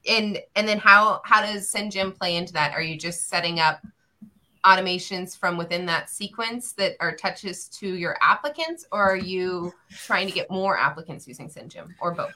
And 0.08 0.40
and 0.56 0.68
then 0.68 0.80
how 0.80 1.22
how 1.26 1.42
does 1.42 1.72
SendJim 1.72 2.18
play 2.18 2.36
into 2.36 2.54
that? 2.54 2.74
Are 2.74 2.82
you 2.82 2.98
just 2.98 3.30
setting 3.30 3.60
up 3.60 3.82
automations 4.66 5.38
from 5.38 5.58
within 5.58 5.86
that 5.88 6.10
sequence 6.10 6.74
that 6.74 6.94
are 7.00 7.16
touches 7.16 7.68
to 7.68 7.96
your 7.96 8.18
applicants, 8.22 8.86
or 8.92 9.02
are 9.02 9.18
you 9.18 9.74
trying 9.90 10.28
to 10.28 10.34
get 10.34 10.50
more 10.50 10.78
applicants 10.78 11.28
using 11.28 11.50
SendJim, 11.50 11.94
or 12.00 12.14
both? 12.14 12.34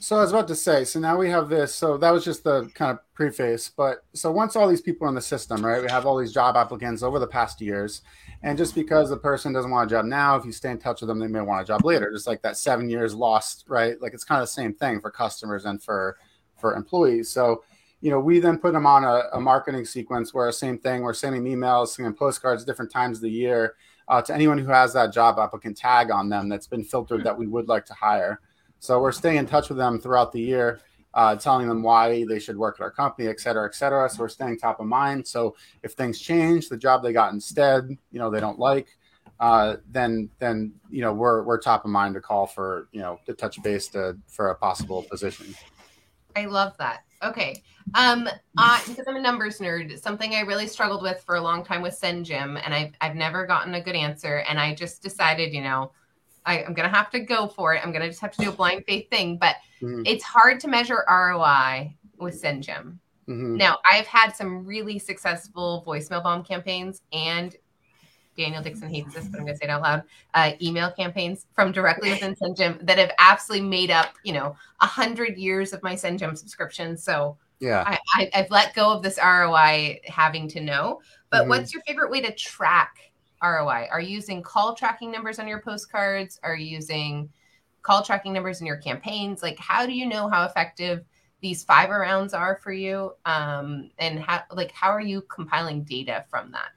So 0.00 0.16
I 0.16 0.20
was 0.20 0.30
about 0.30 0.46
to 0.48 0.54
say, 0.54 0.84
so 0.84 1.00
now 1.00 1.16
we 1.18 1.28
have 1.28 1.48
this. 1.48 1.74
So 1.74 1.96
that 1.98 2.10
was 2.12 2.24
just 2.24 2.44
the 2.44 2.70
kind 2.74 2.92
of 2.92 3.00
preface. 3.14 3.68
But 3.68 4.04
so 4.12 4.30
once 4.30 4.54
all 4.54 4.68
these 4.68 4.80
people 4.80 5.06
are 5.06 5.08
in 5.08 5.14
the 5.16 5.20
system, 5.20 5.64
right, 5.64 5.82
we 5.82 5.90
have 5.90 6.06
all 6.06 6.16
these 6.16 6.32
job 6.32 6.56
applicants 6.56 7.02
over 7.02 7.18
the 7.18 7.26
past 7.26 7.60
years. 7.60 8.02
And 8.44 8.56
just 8.56 8.76
because 8.76 9.10
the 9.10 9.16
person 9.16 9.52
doesn't 9.52 9.70
want 9.70 9.90
a 9.90 9.94
job 9.94 10.04
now, 10.04 10.36
if 10.36 10.44
you 10.44 10.52
stay 10.52 10.70
in 10.70 10.78
touch 10.78 11.00
with 11.00 11.08
them, 11.08 11.18
they 11.18 11.26
may 11.26 11.40
want 11.40 11.62
a 11.62 11.64
job 11.64 11.84
later. 11.84 12.12
Just 12.12 12.28
like 12.28 12.42
that 12.42 12.56
seven 12.56 12.88
years 12.88 13.12
lost, 13.12 13.64
right? 13.66 14.00
Like 14.00 14.14
it's 14.14 14.22
kind 14.22 14.40
of 14.40 14.46
the 14.46 14.52
same 14.52 14.72
thing 14.72 15.00
for 15.00 15.10
customers 15.10 15.64
and 15.64 15.82
for 15.82 16.16
for 16.58 16.74
employees. 16.74 17.30
So, 17.30 17.62
you 18.00 18.10
know, 18.10 18.20
we 18.20 18.38
then 18.38 18.58
put 18.58 18.72
them 18.72 18.86
on 18.86 19.04
a, 19.04 19.24
a 19.32 19.40
marketing 19.40 19.84
sequence 19.84 20.32
where 20.32 20.50
same 20.52 20.78
thing, 20.78 21.02
we're 21.02 21.14
sending 21.14 21.44
emails, 21.44 21.88
sending 21.88 22.14
postcards 22.14 22.64
different 22.64 22.92
times 22.92 23.18
of 23.18 23.22
the 23.22 23.30
year 23.30 23.74
uh, 24.08 24.22
to 24.22 24.34
anyone 24.34 24.58
who 24.58 24.70
has 24.70 24.92
that 24.92 25.12
job 25.12 25.38
applicant 25.38 25.76
tag 25.76 26.10
on 26.10 26.28
them 26.28 26.48
that's 26.48 26.66
been 26.66 26.84
filtered 26.84 27.24
that 27.24 27.36
we 27.36 27.46
would 27.46 27.68
like 27.68 27.84
to 27.86 27.94
hire. 27.94 28.40
So 28.80 29.00
we're 29.00 29.12
staying 29.12 29.38
in 29.38 29.46
touch 29.46 29.68
with 29.68 29.78
them 29.78 29.98
throughout 29.98 30.30
the 30.30 30.40
year, 30.40 30.80
uh, 31.14 31.34
telling 31.34 31.68
them 31.68 31.82
why 31.82 32.24
they 32.24 32.38
should 32.38 32.56
work 32.56 32.76
at 32.78 32.84
our 32.84 32.90
company, 32.92 33.28
et 33.28 33.40
cetera, 33.40 33.66
et 33.66 33.74
cetera. 33.74 34.08
So 34.08 34.20
we're 34.20 34.28
staying 34.28 34.58
top 34.58 34.78
of 34.78 34.86
mind. 34.86 35.26
So 35.26 35.56
if 35.82 35.92
things 35.92 36.20
change, 36.20 36.68
the 36.68 36.76
job 36.76 37.02
they 37.02 37.12
got 37.12 37.32
instead, 37.32 37.88
you 38.12 38.18
know, 38.20 38.30
they 38.30 38.40
don't 38.40 38.58
like, 38.58 38.96
uh, 39.40 39.76
then 39.90 40.28
then 40.38 40.72
you 40.90 41.00
know 41.00 41.12
we're 41.12 41.42
we're 41.42 41.58
top 41.58 41.84
of 41.84 41.90
mind 41.90 42.14
to 42.14 42.20
call 42.20 42.46
for 42.46 42.88
you 42.92 43.00
know 43.00 43.20
to 43.26 43.34
touch 43.34 43.62
base 43.62 43.88
to 43.88 44.16
for 44.26 44.50
a 44.50 44.54
possible 44.54 45.04
position. 45.10 45.54
I 46.38 46.46
love 46.46 46.76
that. 46.78 47.00
Okay. 47.22 47.62
Um, 47.94 48.28
I, 48.56 48.82
because 48.86 49.06
I'm 49.08 49.16
a 49.16 49.20
numbers 49.20 49.58
nerd, 49.58 49.98
something 49.98 50.34
I 50.34 50.40
really 50.40 50.66
struggled 50.66 51.02
with 51.02 51.22
for 51.24 51.36
a 51.36 51.40
long 51.40 51.64
time 51.64 51.82
was 51.82 51.98
SendJim, 51.98 52.60
and 52.62 52.74
I've 52.74 52.92
I've 53.00 53.16
never 53.16 53.46
gotten 53.46 53.74
a 53.74 53.80
good 53.82 53.96
answer. 53.96 54.44
And 54.48 54.60
I 54.60 54.74
just 54.74 55.02
decided, 55.02 55.52
you 55.52 55.62
know, 55.62 55.92
I, 56.44 56.62
I'm 56.62 56.74
gonna 56.74 56.88
have 56.90 57.10
to 57.10 57.20
go 57.20 57.48
for 57.48 57.74
it. 57.74 57.80
I'm 57.84 57.92
gonna 57.92 58.08
just 58.08 58.20
have 58.20 58.32
to 58.32 58.44
do 58.44 58.50
a 58.50 58.52
blind 58.52 58.84
faith 58.86 59.08
thing. 59.10 59.38
But 59.38 59.56
Mhm. 59.82 60.02
it's 60.06 60.24
hard 60.24 60.60
to 60.60 60.68
measure 60.68 61.04
ROI 61.08 61.96
with 62.18 62.40
SendJim. 62.40 62.98
Mhm. 63.28 63.56
Now, 63.56 63.78
I've 63.90 64.06
had 64.06 64.32
some 64.32 64.66
really 64.66 64.98
successful 64.98 65.84
voicemail 65.86 66.22
bomb 66.22 66.44
campaigns 66.44 67.02
and 67.12 67.56
Daniel 68.38 68.62
Dixon 68.62 68.88
hates 68.88 69.12
this, 69.14 69.28
but 69.28 69.38
I'm 69.40 69.44
going 69.44 69.54
to 69.54 69.58
say 69.58 69.66
it 69.66 69.70
out 69.70 69.82
loud. 69.82 70.02
Uh, 70.34 70.52
email 70.62 70.90
campaigns 70.92 71.46
from 71.54 71.72
directly 71.72 72.08
within 72.10 72.34
SendJim 72.36 72.86
that 72.86 72.98
have 72.98 73.12
absolutely 73.18 73.68
made 73.68 73.90
up, 73.90 74.14
you 74.22 74.32
know, 74.32 74.56
a 74.80 74.86
hundred 74.86 75.36
years 75.36 75.72
of 75.72 75.82
my 75.82 75.94
SendJim 75.94 76.36
subscription. 76.38 76.96
So 76.96 77.36
Yeah. 77.60 77.82
I, 77.86 77.98
I, 78.14 78.30
I've 78.34 78.50
let 78.50 78.74
go 78.74 78.92
of 78.92 79.02
this 79.02 79.18
ROI 79.18 80.00
having 80.06 80.48
to 80.48 80.60
know. 80.60 81.00
But 81.30 81.46
Mhm. 81.46 81.48
what's 81.48 81.72
your 81.74 81.82
favorite 81.82 82.10
way 82.10 82.20
to 82.22 82.32
track 82.34 82.96
ROI? 83.42 83.88
Are 83.90 84.00
you 84.00 84.10
using 84.16 84.42
call 84.42 84.74
tracking 84.74 85.10
numbers 85.10 85.38
on 85.38 85.48
your 85.48 85.60
postcards? 85.60 86.38
Are 86.42 86.56
you 86.56 86.66
using 86.66 87.30
call 87.82 88.02
tracking 88.04 88.32
numbers 88.32 88.60
in 88.60 88.66
your 88.66 88.76
campaigns? 88.78 89.42
Like, 89.42 89.58
how 89.58 89.86
do 89.86 89.92
you 89.92 90.06
know 90.06 90.28
how 90.28 90.44
effective 90.44 91.04
these 91.40 91.64
five 91.64 91.90
rounds 91.90 92.34
are 92.34 92.56
for 92.62 92.72
you? 92.72 93.12
Um, 93.24 93.90
and 93.98 94.20
how, 94.20 94.42
like, 94.52 94.72
how 94.72 94.90
are 94.90 95.00
you 95.00 95.22
compiling 95.22 95.84
data 95.84 96.24
from 96.30 96.52
that? 96.52 96.70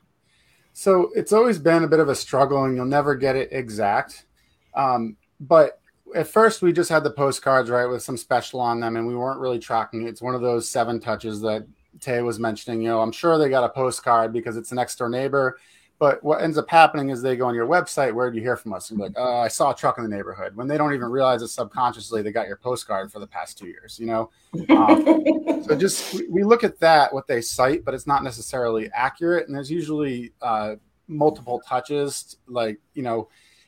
So 0.74 1.12
it's 1.16 1.34
always 1.34 1.60
been 1.60 1.84
a 1.84 1.88
bit 1.88 2.00
of 2.00 2.10
a 2.10 2.16
struggle, 2.16 2.64
and 2.66 2.76
you'll 2.76 2.86
never 2.86 3.16
get 3.16 3.36
it 3.36 3.50
exact. 3.52 4.26
Um, 4.74 5.18
but 5.40 5.80
at 6.16 6.28
first, 6.28 6.62
we 6.62 6.74
just 6.74 6.90
had 6.90 7.04
the 7.04 7.12
postcards 7.12 7.70
right 7.70 7.86
with 7.86 8.04
some 8.04 8.18
special 8.18 8.60
on 8.60 8.80
them, 8.80 8.96
and 8.96 9.08
we 9.08 9.16
weren't 9.16 9.40
really 9.40 9.60
tracking. 9.60 10.04
it. 10.04 10.10
It's 10.10 10.22
one 10.22 10.36
of 10.36 10.42
those 10.42 10.68
seven 10.68 11.00
touches 11.00 11.42
that 11.42 11.66
Tay 12.00 12.22
was 12.22 12.40
mentioning. 12.40 12.82
You 12.82 12.90
know, 12.90 13.02
I'm 13.02 13.12
sure 13.12 13.38
they 13.38 13.50
got 13.50 13.64
a 13.64 13.70
postcard 13.70 14.34
because 14.34 14.58
it's 14.58 14.72
an 14.72 14.78
next 14.78 14.98
door 14.98 15.10
neighbor. 15.10 15.58
But 16.02 16.24
what 16.24 16.42
ends 16.42 16.58
up 16.58 16.68
happening 16.68 17.10
is 17.10 17.22
they 17.22 17.36
go 17.36 17.46
on 17.46 17.54
your 17.54 17.68
website. 17.68 18.12
Where 18.12 18.32
do 18.32 18.36
you 18.36 18.42
hear 18.42 18.58
from 18.58 18.74
us? 18.74 18.90
And 18.90 18.98
be 18.98 19.04
like, 19.04 19.14
oh, 19.18 19.38
I 19.38 19.48
saw 19.48 19.70
a 19.70 19.76
truck 19.76 20.00
in 20.00 20.04
the 20.04 20.10
neighborhood. 20.10 20.56
When 20.56 20.68
they 20.68 20.76
don't 20.76 20.96
even 20.96 21.12
realize 21.12 21.44
it 21.44 21.50
subconsciously 21.50 22.24
they 22.24 22.32
got 22.32 22.48
your 22.48 22.58
postcard 22.58 23.12
for 23.12 23.20
the 23.20 23.28
past 23.28 23.60
two 23.60 23.68
years. 23.68 24.00
You 24.00 24.08
know, 24.08 24.32
um, 24.76 25.64
so 25.64 25.78
just 25.78 26.16
we, 26.16 26.28
we 26.28 26.44
look 26.44 26.64
at 26.64 26.80
that 26.80 27.14
what 27.14 27.28
they 27.28 27.40
cite 27.40 27.86
but 27.86 27.94
it's 27.94 28.08
not 28.08 28.24
necessarily 28.24 28.90
accurate 28.94 29.48
and 29.48 29.56
there's 29.56 29.70
usually 29.70 30.32
uh, 30.42 30.76
multiple 31.08 31.62
touches 31.68 32.38
like 32.48 32.80
you 32.94 33.04
know 33.04 33.28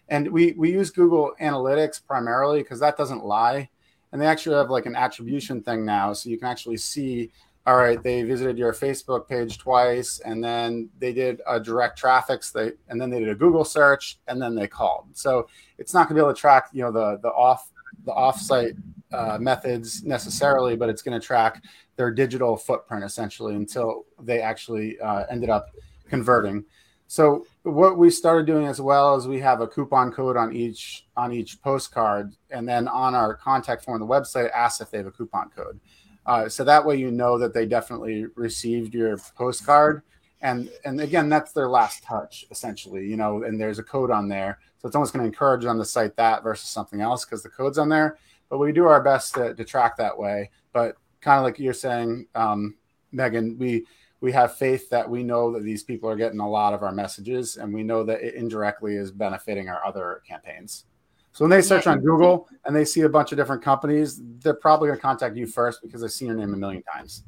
and 0.10 0.28
we 0.32 0.54
we 0.54 0.72
use 0.72 0.90
google 0.90 1.34
analytics 1.42 2.04
primarily 2.04 2.64
because 2.64 2.80
that 2.80 2.98
doesn't 2.98 3.24
lie 3.24 3.70
and 4.12 4.22
they 4.22 4.26
actually 4.26 4.56
have 4.56 4.70
like 4.70 4.86
an 4.86 4.96
attribution 4.96 5.62
thing 5.62 5.86
now 5.86 6.14
so 6.14 6.30
you 6.30 6.38
can 6.38 6.48
actually 6.48 6.78
see 6.78 7.32
all 7.66 7.78
right 7.78 8.04
they 8.04 8.24
visited 8.24 8.58
your 8.58 8.74
facebook 8.74 9.28
page 9.28 9.58
twice 9.58 10.20
and 10.26 10.44
then 10.44 10.90
they 11.00 11.14
did 11.14 11.42
a 11.48 11.60
direct 11.60 11.98
traffic 11.98 12.44
they, 12.54 12.72
and 12.90 13.00
then 13.00 13.10
they 13.10 13.20
did 13.20 13.30
a 13.30 13.36
google 13.36 13.64
search 13.64 14.20
and 14.28 14.42
then 14.42 14.54
they 14.54 14.68
called 14.68 15.06
so 15.14 15.48
it's 15.78 15.94
not 15.94 16.08
going 16.08 16.16
to 16.16 16.22
be 16.22 16.26
able 16.26 16.34
to 16.34 16.40
track 16.40 16.68
you 16.74 16.82
know 16.82 16.92
the 16.92 17.18
the 17.22 17.30
off 17.30 17.70
the 18.06 18.12
off-site 18.12 18.76
uh, 19.12 19.38
methods 19.40 20.04
necessarily, 20.04 20.76
but 20.76 20.90
it's 20.90 21.02
going 21.02 21.20
to 21.20 21.26
track 21.26 21.64
their 21.96 22.12
digital 22.12 22.58
footprint 22.58 23.04
essentially 23.04 23.56
until 23.56 24.06
they 24.20 24.42
actually 24.42 25.00
uh, 25.00 25.26
ended 25.30 25.50
up 25.50 25.68
converting. 26.10 26.66
So 27.08 27.46
what 27.62 27.98
we 27.98 28.10
started 28.10 28.48
doing 28.48 28.66
as 28.66 28.82
well 28.82 29.16
is 29.16 29.28
we 29.28 29.40
have 29.40 29.62
a 29.62 29.68
coupon 29.68 30.12
code 30.12 30.36
on 30.36 30.56
each 30.56 31.06
on 31.16 31.32
each 31.32 31.62
postcard, 31.62 32.34
and 32.50 32.68
then 32.68 32.88
on 32.88 33.14
our 33.14 33.36
contact 33.36 33.84
form 33.84 34.02
on 34.02 34.08
the 34.08 34.12
website, 34.12 34.46
it 34.46 34.52
asks 34.56 34.82
if 34.82 34.90
they 34.90 34.98
have 34.98 35.08
a 35.08 35.12
coupon 35.12 35.50
code. 35.56 35.80
Uh, 36.26 36.48
so 36.48 36.64
that 36.64 36.86
way 36.86 36.96
you 36.96 37.12
know 37.12 37.38
that 37.38 37.54
they 37.54 37.66
definitely 37.66 38.26
received 38.36 38.94
your 38.94 39.18
postcard, 39.36 40.02
and 40.42 40.70
and 40.86 41.02
again 41.02 41.30
that's 41.30 41.52
their 41.52 41.70
last 41.70 42.04
touch 42.04 42.46
essentially, 42.52 43.06
you 43.06 43.18
know. 43.18 43.44
And 43.44 43.60
there's 43.60 43.80
a 43.80 43.84
code 43.84 44.12
on 44.12 44.30
there, 44.30 44.60
so 44.80 44.88
it's 44.88 44.96
almost 44.96 45.14
going 45.14 45.24
to 45.24 45.28
encourage 45.28 45.64
them 45.64 45.78
to 45.80 45.86
cite 45.86 46.16
that 46.16 46.44
versus 46.44 46.70
something 46.70 47.02
else 47.02 47.26
because 47.26 47.44
the 47.44 47.50
code's 47.50 47.78
on 47.78 47.90
there 47.90 48.18
but 48.54 48.60
we 48.60 48.72
do 48.72 48.86
our 48.86 49.02
best 49.02 49.34
to, 49.34 49.56
to 49.56 49.66
track 49.66 49.98
that 49.98 50.16
way. 50.16 50.52
But 50.74 50.96
kind 51.22 51.40
of 51.40 51.44
like 51.44 51.58
you're 51.58 51.74
saying, 51.74 52.28
um, 52.36 52.76
Megan, 53.12 53.58
we 53.58 53.88
we 54.22 54.32
have 54.32 54.58
faith 54.58 54.92
that 54.92 55.10
we 55.10 55.24
know 55.24 55.52
that 55.54 55.64
these 55.64 55.84
people 55.84 56.08
are 56.08 56.16
getting 56.16 56.40
a 56.40 56.48
lot 56.48 56.76
of 56.76 56.84
our 56.84 56.92
messages 56.92 57.58
and 57.58 57.74
we 57.74 57.82
know 57.82 58.04
that 58.04 58.22
it 58.22 58.36
indirectly 58.36 58.96
is 58.96 59.12
benefiting 59.12 59.70
our 59.70 59.84
other 59.84 60.22
campaigns. 60.28 60.86
So 61.34 61.44
when 61.44 61.50
they 61.50 61.62
search 61.64 61.88
on 61.88 62.00
Google 62.00 62.48
and 62.66 62.76
they 62.76 62.86
see 62.86 63.02
a 63.02 63.10
bunch 63.10 63.32
of 63.32 63.38
different 63.38 63.64
companies, 63.64 64.22
they're 64.40 64.54
probably 64.54 64.88
going 64.88 64.98
to 64.98 65.02
contact 65.02 65.36
you 65.36 65.48
first 65.48 65.82
because 65.82 66.02
they've 66.02 66.12
seen 66.12 66.28
your 66.28 66.38
name 66.38 66.54
a 66.54 66.58
million 66.58 66.84
times. 66.84 67.24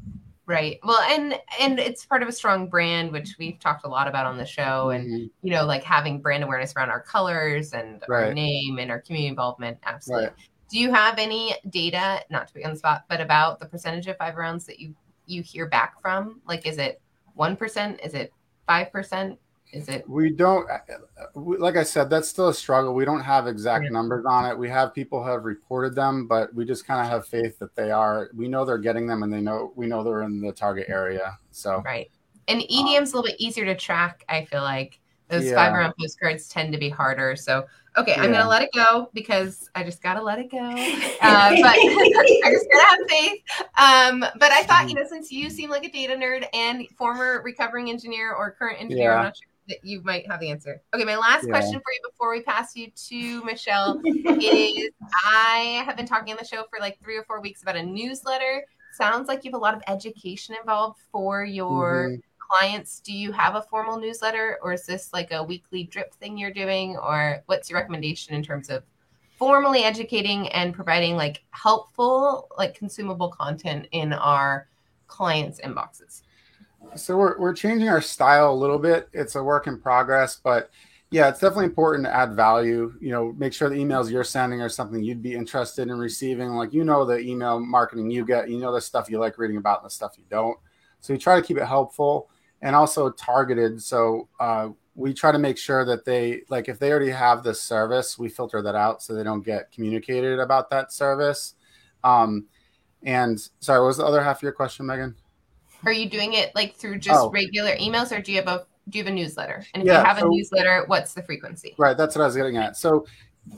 Right. 0.46 0.80
Well, 0.84 1.02
and 1.10 1.40
and 1.60 1.80
it's 1.80 2.06
part 2.06 2.22
of 2.22 2.30
a 2.30 2.32
strong 2.32 2.70
brand, 2.70 3.12
which 3.12 3.36
we've 3.40 3.60
talked 3.60 3.84
a 3.84 3.90
lot 3.90 4.08
about 4.08 4.28
on 4.28 4.38
the 4.38 4.46
show, 4.46 4.92
and 4.92 5.10
Mhm. 5.10 5.32
you 5.42 5.52
know, 5.52 5.66
like 5.66 5.84
having 5.84 6.22
brand 6.22 6.44
awareness 6.44 6.76
around 6.76 6.92
our 6.92 7.02
colors 7.02 7.74
and 7.74 8.04
our 8.08 8.32
name 8.32 8.78
and 8.78 8.92
our 8.92 9.02
community 9.02 9.28
involvement. 9.28 9.80
Absolutely. 9.84 10.28
Right. 10.28 10.36
Do 10.70 10.78
you 10.80 10.94
have 10.94 11.18
any 11.18 11.56
data, 11.72 12.24
not 12.30 12.48
to 12.48 12.54
be 12.54 12.64
on 12.64 12.72
the 12.74 12.78
spot, 12.78 13.06
but 13.10 13.22
about 13.22 13.60
the 13.60 13.66
percentage 13.66 14.06
of 14.08 14.18
five 14.18 14.36
rounds 14.36 14.68
that 14.68 14.80
you 14.80 14.94
you 15.26 15.42
hear 15.42 15.66
back 15.66 16.00
from? 16.00 16.42
Like, 16.48 16.68
is 16.68 16.78
it 16.78 17.02
one 17.34 17.58
percent? 17.58 18.00
Is 18.04 18.14
it 18.14 18.32
five 18.68 18.92
percent? 18.92 19.40
Is 19.72 19.90
it 19.90 20.08
We 20.08 20.30
don't, 20.32 20.70
uh, 20.70 20.78
like 21.36 21.76
I 21.76 21.84
said, 21.84 22.10
that's 22.10 22.30
still 22.30 22.48
a 22.48 22.54
struggle. 22.54 22.94
We 22.94 23.04
don't 23.06 23.22
have 23.22 23.48
exact 23.48 23.86
Yeah. 23.86 23.90
numbers 23.92 24.26
on 24.26 24.46
it. 24.50 24.58
We 24.58 24.70
have 24.70 24.94
people 24.94 25.24
who 25.24 25.30
have 25.30 25.44
reported 25.44 25.96
them, 25.96 26.28
but 26.28 26.54
we 26.54 26.66
just 26.66 26.86
kind 26.88 27.02
of 27.02 27.08
have 27.08 27.28
faith 27.28 27.60
that 27.60 27.76
they 27.76 27.92
are. 27.92 28.30
We 28.36 28.48
know 28.48 28.64
they're 28.64 28.78
getting 28.78 29.08
them, 29.08 29.24
and 29.24 29.34
they 29.34 29.42
know 29.42 29.74
we 29.76 29.88
know 29.88 30.04
they're 30.04 30.22
in 30.22 30.40
the 30.42 30.52
target 30.54 30.88
area. 30.90 31.38
So 31.52 31.82
right? 31.84 32.10
And 32.48 32.62
EDM's 32.62 33.12
a 33.14 33.16
little 33.18 33.24
bit 33.24 33.40
easier 33.40 33.66
to 33.66 33.76
track. 33.76 34.24
I 34.30 34.46
feel 34.46 34.62
like 34.62 35.00
those 35.28 35.46
Yeah. 35.46 35.56
five 35.56 35.74
round 35.74 35.94
postcards 36.00 36.48
tend 36.48 36.72
to 36.74 36.78
be 36.80 36.90
harder. 36.90 37.36
So 37.36 37.66
okay, 37.98 38.14
I'm 38.16 38.32
gonna 38.32 38.48
let 38.48 38.62
it 38.62 38.70
go 38.74 39.10
because 39.14 39.68
I 39.74 39.84
just 39.84 40.02
gotta 40.02 40.22
let 40.22 40.40
it 40.40 40.52
go. 40.52 40.60
Uh, 41.22 41.50
but 41.60 41.76
I 42.44 42.52
just 42.52 42.68
gotta 42.72 42.86
have 42.86 43.00
faith. 43.10 43.42
Um, 43.78 44.20
but 44.40 44.52
I 44.52 44.62
thought, 44.64 44.88
you 44.88 44.96
know, 44.96 45.06
since 45.10 45.32
you 45.32 45.50
seem 45.50 45.72
like 45.72 45.84
a 45.84 45.90
data 45.90 46.14
nerd 46.14 46.46
and 46.54 46.88
former 46.98 47.42
recovering 47.44 47.90
engineer 47.90 48.32
or 48.34 48.52
current 48.52 48.80
engineer, 48.80 49.14
I'm 49.14 49.24
not 49.24 49.36
sure 49.36 49.48
that 49.68 49.84
you 49.84 50.02
might 50.04 50.30
have 50.30 50.40
the 50.40 50.50
answer. 50.50 50.82
Okay, 50.94 51.04
my 51.04 51.16
last 51.16 51.46
Yeah. 51.46 51.52
question 51.52 51.80
for 51.80 51.92
you 51.92 52.00
before 52.10 52.32
we 52.32 52.42
pass 52.42 52.76
you 52.76 52.92
to 52.92 53.44
Michelle 53.44 54.02
is 54.26 54.92
I 55.26 55.84
have 55.86 55.98
been 55.98 56.06
talking 56.06 56.32
on 56.32 56.38
the 56.40 56.46
show 56.46 56.64
for 56.70 56.80
like 56.80 57.00
three 57.00 57.18
or 57.18 57.24
four 57.24 57.42
weeks 57.42 57.62
about 57.62 57.76
a 57.76 57.84
newsletter. 57.84 58.66
Sounds 58.92 59.28
like 59.28 59.44
you 59.44 59.52
have 59.52 59.60
a 59.60 59.62
lot 59.64 59.74
of 59.74 59.82
education 59.88 60.56
involved 60.60 61.00
for 61.12 61.44
your 61.44 62.10
Mhm. 62.12 62.22
clients. 62.38 63.00
Do 63.00 63.12
you 63.12 63.32
have 63.32 63.56
a 63.56 63.62
formal 63.64 64.00
newsletter 64.00 64.60
or 64.62 64.74
is 64.74 64.86
this 64.86 65.12
like 65.12 65.32
a 65.32 65.44
weekly 65.44 65.84
drip 65.84 66.14
thing 66.14 66.38
you're 66.38 66.52
doing? 66.52 66.96
Or 66.98 67.42
what's 67.48 67.70
your 67.70 67.80
recommendation 67.80 68.36
in 68.36 68.44
terms 68.44 68.70
of 68.70 68.84
formally 69.38 69.84
educating 69.84 70.48
and 70.50 70.74
providing 70.74 71.18
like 71.18 71.44
helpful, 71.50 72.48
like 72.58 72.76
consumable 72.76 73.30
content 73.30 73.88
in 73.92 74.14
our 74.14 74.70
clients' 75.08 75.60
inboxes? 75.60 76.22
So 76.96 77.18
we're 77.18 77.38
we're 77.38 77.54
changing 77.54 77.90
our 77.90 78.02
style 78.02 78.52
a 78.52 78.56
little 78.56 78.80
bit. 78.80 79.10
It's 79.14 79.36
a 79.36 79.44
work 79.44 79.68
in 79.68 79.80
progress, 79.80 80.40
but 80.42 80.70
yeah, 81.12 81.30
it's 81.30 81.40
definitely 81.40 81.66
important 81.66 82.06
to 82.06 82.16
add 82.16 82.36
value. 82.36 82.94
You 83.00 83.12
know, 83.12 83.34
make 83.34 83.54
sure 83.54 83.70
the 83.70 83.76
emails 83.76 84.12
you're 84.12 84.24
sending 84.24 84.62
are 84.62 84.70
something 84.70 85.04
you'd 85.04 85.22
be 85.22 85.34
interested 85.34 85.90
in 85.90 85.98
receiving. 85.98 86.52
Like 86.52 86.74
you 86.74 86.84
know 86.84 87.06
the 87.06 87.20
email 87.20 87.60
marketing 87.60 88.12
you 88.12 88.26
get, 88.26 88.50
you 88.50 88.58
know 88.58 88.74
the 88.74 88.82
stuff 88.82 89.10
you 89.10 89.20
like 89.20 89.38
reading 89.38 89.58
about 89.58 89.82
and 89.82 89.86
the 89.88 89.94
stuff 89.94 90.14
you 90.18 90.24
don't. 90.30 90.58
So 91.02 91.14
we 91.14 91.20
try 91.20 91.40
to 91.40 91.46
keep 91.46 91.58
it 91.58 91.66
helpful 91.66 92.30
and 92.62 92.76
also 92.76 93.12
targeted. 93.12 93.82
So 93.82 94.28
uh, 94.40 94.70
we 94.96 95.14
try 95.14 95.32
to 95.32 95.38
make 95.40 95.58
sure 95.58 95.86
that 95.86 96.06
they 96.06 96.42
like 96.50 96.70
if 96.70 96.80
they 96.80 96.92
already 96.92 97.12
have 97.12 97.44
this 97.44 97.62
service, 97.62 98.18
we 98.18 98.30
filter 98.30 98.62
that 98.62 98.76
out 98.76 99.04
so 99.04 99.14
they 99.14 99.24
don't 99.24 99.46
get 99.46 99.72
communicated 99.72 100.40
about 100.40 100.70
that 100.70 100.92
service. 100.92 101.56
Um, 102.04 102.48
and 103.04 103.40
sorry, 103.60 103.80
what 103.82 103.88
was 103.88 103.98
the 103.98 104.06
other 104.06 104.24
half 104.24 104.38
of 104.38 104.44
your 104.44 104.52
question, 104.52 104.86
Megan? 104.86 105.16
Are 105.86 105.94
you 105.94 106.10
doing 106.10 106.34
it 106.34 106.54
like 106.56 106.76
through 106.76 106.98
just 107.00 107.20
Oh. 107.20 107.30
regular 107.30 107.76
emails 107.78 108.16
or 108.16 108.22
do 108.22 108.32
you 108.32 108.40
have 108.40 108.48
a 108.48 108.66
do 108.90 109.00
you 109.00 109.04
have 109.04 109.12
a 109.12 109.16
newsletter? 109.16 109.66
And 109.74 109.82
if 109.82 109.88
Yeah, 109.88 110.00
you 110.00 110.06
have 110.06 110.18
a 110.20 110.28
newsletter, 110.28 110.84
what's 110.88 111.14
the 111.16 111.24
frequency? 111.24 111.74
Right, 111.80 111.98
that's 111.98 112.16
what 112.16 112.22
I 112.22 112.26
was 112.26 112.36
getting 112.36 112.58
at. 112.58 112.78
So 112.78 113.08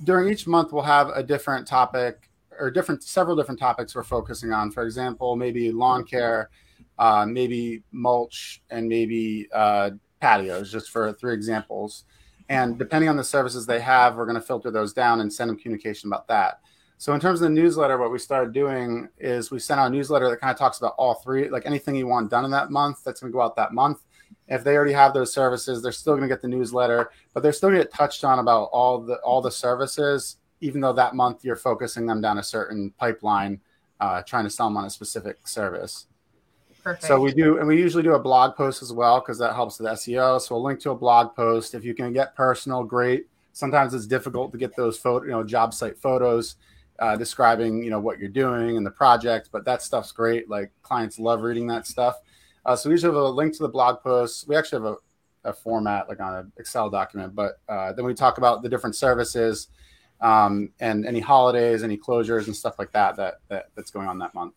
during 0.05 0.31
each 0.31 0.47
month, 0.47 0.71
we'll 0.71 0.83
have 0.83 1.09
a 1.09 1.21
different 1.21 1.67
topic 1.67 2.29
or 2.57 2.71
different 2.71 3.03
several 3.03 3.35
different 3.35 3.59
topics 3.59 3.93
we're 3.93 4.03
focusing 4.03 4.53
on. 4.53 4.71
For 4.71 4.83
example, 4.83 5.35
maybe 5.35 5.69
lawn 5.71 6.05
care, 6.05 6.49
uh, 6.97 7.25
maybe 7.25 7.83
mulch, 7.91 8.61
and 8.69 8.87
maybe 8.87 9.49
uh, 9.53 9.91
patios, 10.21 10.71
just 10.71 10.91
for 10.91 11.11
three 11.11 11.33
examples. 11.33 12.05
And 12.49 12.77
depending 12.79 13.09
on 13.09 13.17
the 13.17 13.23
services 13.25 13.65
they 13.65 13.81
have, 13.81 14.15
we're 14.15 14.25
going 14.25 14.35
to 14.35 14.41
filter 14.41 14.71
those 14.71 14.93
down 14.93 15.19
and 15.19 15.31
send 15.31 15.49
them 15.49 15.57
communication 15.57 16.07
about 16.09 16.27
that. 16.29 16.61
So 16.99 17.13
in 17.13 17.19
terms 17.19 17.41
of 17.41 17.49
the 17.49 17.53
newsletter, 17.53 17.97
what 17.97 18.11
we 18.11 18.17
started 18.17 18.53
doing 18.53 19.07
is 19.19 19.51
we 19.51 19.59
sent 19.59 19.79
out 19.79 19.87
a 19.87 19.89
newsletter 19.89 20.29
that 20.29 20.41
kind 20.41 20.51
of 20.51 20.57
talks 20.57 20.79
about 20.79 20.95
all 20.97 21.15
three, 21.15 21.47
like 21.49 21.65
anything 21.65 21.95
you 21.95 22.07
want 22.07 22.31
done 22.31 22.43
in 22.43 22.51
that 22.51 22.71
month, 22.71 23.03
that's 23.03 23.21
going 23.21 23.31
to 23.31 23.35
go 23.35 23.41
out 23.41 23.55
that 23.55 23.71
month. 23.71 24.01
If 24.47 24.63
they 24.63 24.75
already 24.75 24.93
have 24.93 25.13
those 25.13 25.31
services, 25.31 25.81
they're 25.81 25.91
still 25.91 26.13
going 26.13 26.27
to 26.27 26.33
get 26.33 26.41
the 26.41 26.47
newsletter 26.47 27.11
but 27.37 27.43
they're 27.43 27.53
still 27.53 27.69
going 27.69 27.79
to 27.79 27.85
get 27.85 27.93
touched 27.93 28.23
on 28.23 28.39
about 28.39 28.63
all 28.73 28.97
the 28.97 29.17
all 29.17 29.43
the 29.43 29.51
services, 29.51 30.37
even 30.59 30.81
though 30.81 30.91
that 30.91 31.13
month 31.13 31.45
you're 31.45 31.55
focusing 31.55 32.07
them 32.07 32.19
down 32.19 32.39
a 32.39 32.43
certain 32.43 32.89
pipeline, 32.97 33.61
uh, 33.99 34.23
trying 34.23 34.43
to 34.43 34.49
sell 34.49 34.65
them 34.65 34.75
on 34.75 34.85
a 34.85 34.89
specific 34.89 35.47
service. 35.47 36.07
Perfect. 36.83 37.03
So 37.03 37.19
we 37.19 37.31
do, 37.31 37.59
and 37.59 37.67
we 37.67 37.77
usually 37.77 38.01
do 38.01 38.15
a 38.15 38.19
blog 38.19 38.55
post 38.55 38.81
as 38.81 38.91
well 38.91 39.19
because 39.19 39.37
that 39.37 39.53
helps 39.53 39.77
with 39.77 39.87
SEO. 39.87 40.41
So 40.41 40.55
we'll 40.55 40.63
link 40.63 40.79
to 40.79 40.89
a 40.89 40.95
blog 40.95 41.35
post. 41.35 41.75
If 41.75 41.85
you 41.85 41.93
can 41.93 42.11
get 42.11 42.35
personal, 42.35 42.83
great. 42.83 43.27
Sometimes 43.53 43.93
it's 43.93 44.07
difficult 44.07 44.51
to 44.51 44.57
get 44.57 44.75
those 44.75 44.97
photo, 44.97 45.25
you 45.25 45.31
know, 45.31 45.43
job 45.43 45.75
site 45.75 45.99
photos 45.99 46.55
uh, 46.99 47.15
describing, 47.15 47.83
you 47.83 47.89
know, 47.89 47.99
what 47.99 48.19
you're 48.19 48.29
doing 48.29 48.77
and 48.77 48.85
the 48.85 48.91
project, 48.91 49.49
but 49.51 49.65
that 49.65 49.81
stuff's 49.81 50.11
great. 50.11 50.49
Like 50.49 50.71
clients 50.81 51.19
love 51.19 51.41
reading 51.41 51.67
that 51.67 51.87
stuff. 51.87 52.19
Uh, 52.65 52.75
so 52.75 52.89
we 52.89 52.93
usually 52.93 53.13
have 53.13 53.23
a 53.23 53.29
link 53.29 53.53
to 53.53 53.63
the 53.63 53.69
blog 53.69 54.01
post. 54.01 54.47
We 54.47 54.55
actually 54.55 54.83
have 54.83 54.97
a, 55.43 55.49
a 55.49 55.53
format 55.53 56.09
like 56.09 56.19
on 56.19 56.35
an 56.35 56.51
Excel 56.57 56.89
document, 56.89 57.35
but 57.35 57.59
uh, 57.69 57.93
then 57.93 58.05
we 58.05 58.13
talk 58.13 58.37
about 58.37 58.61
the 58.61 58.69
different 58.69 58.95
services 58.95 59.67
um, 60.21 60.71
and 60.79 61.05
any 61.05 61.19
holidays, 61.19 61.83
any 61.83 61.97
closures, 61.97 62.47
and 62.47 62.55
stuff 62.55 62.79
like 62.79 62.91
that, 62.91 63.15
that 63.17 63.35
that 63.49 63.69
that's 63.75 63.91
going 63.91 64.07
on 64.07 64.17
that 64.19 64.33
month. 64.33 64.55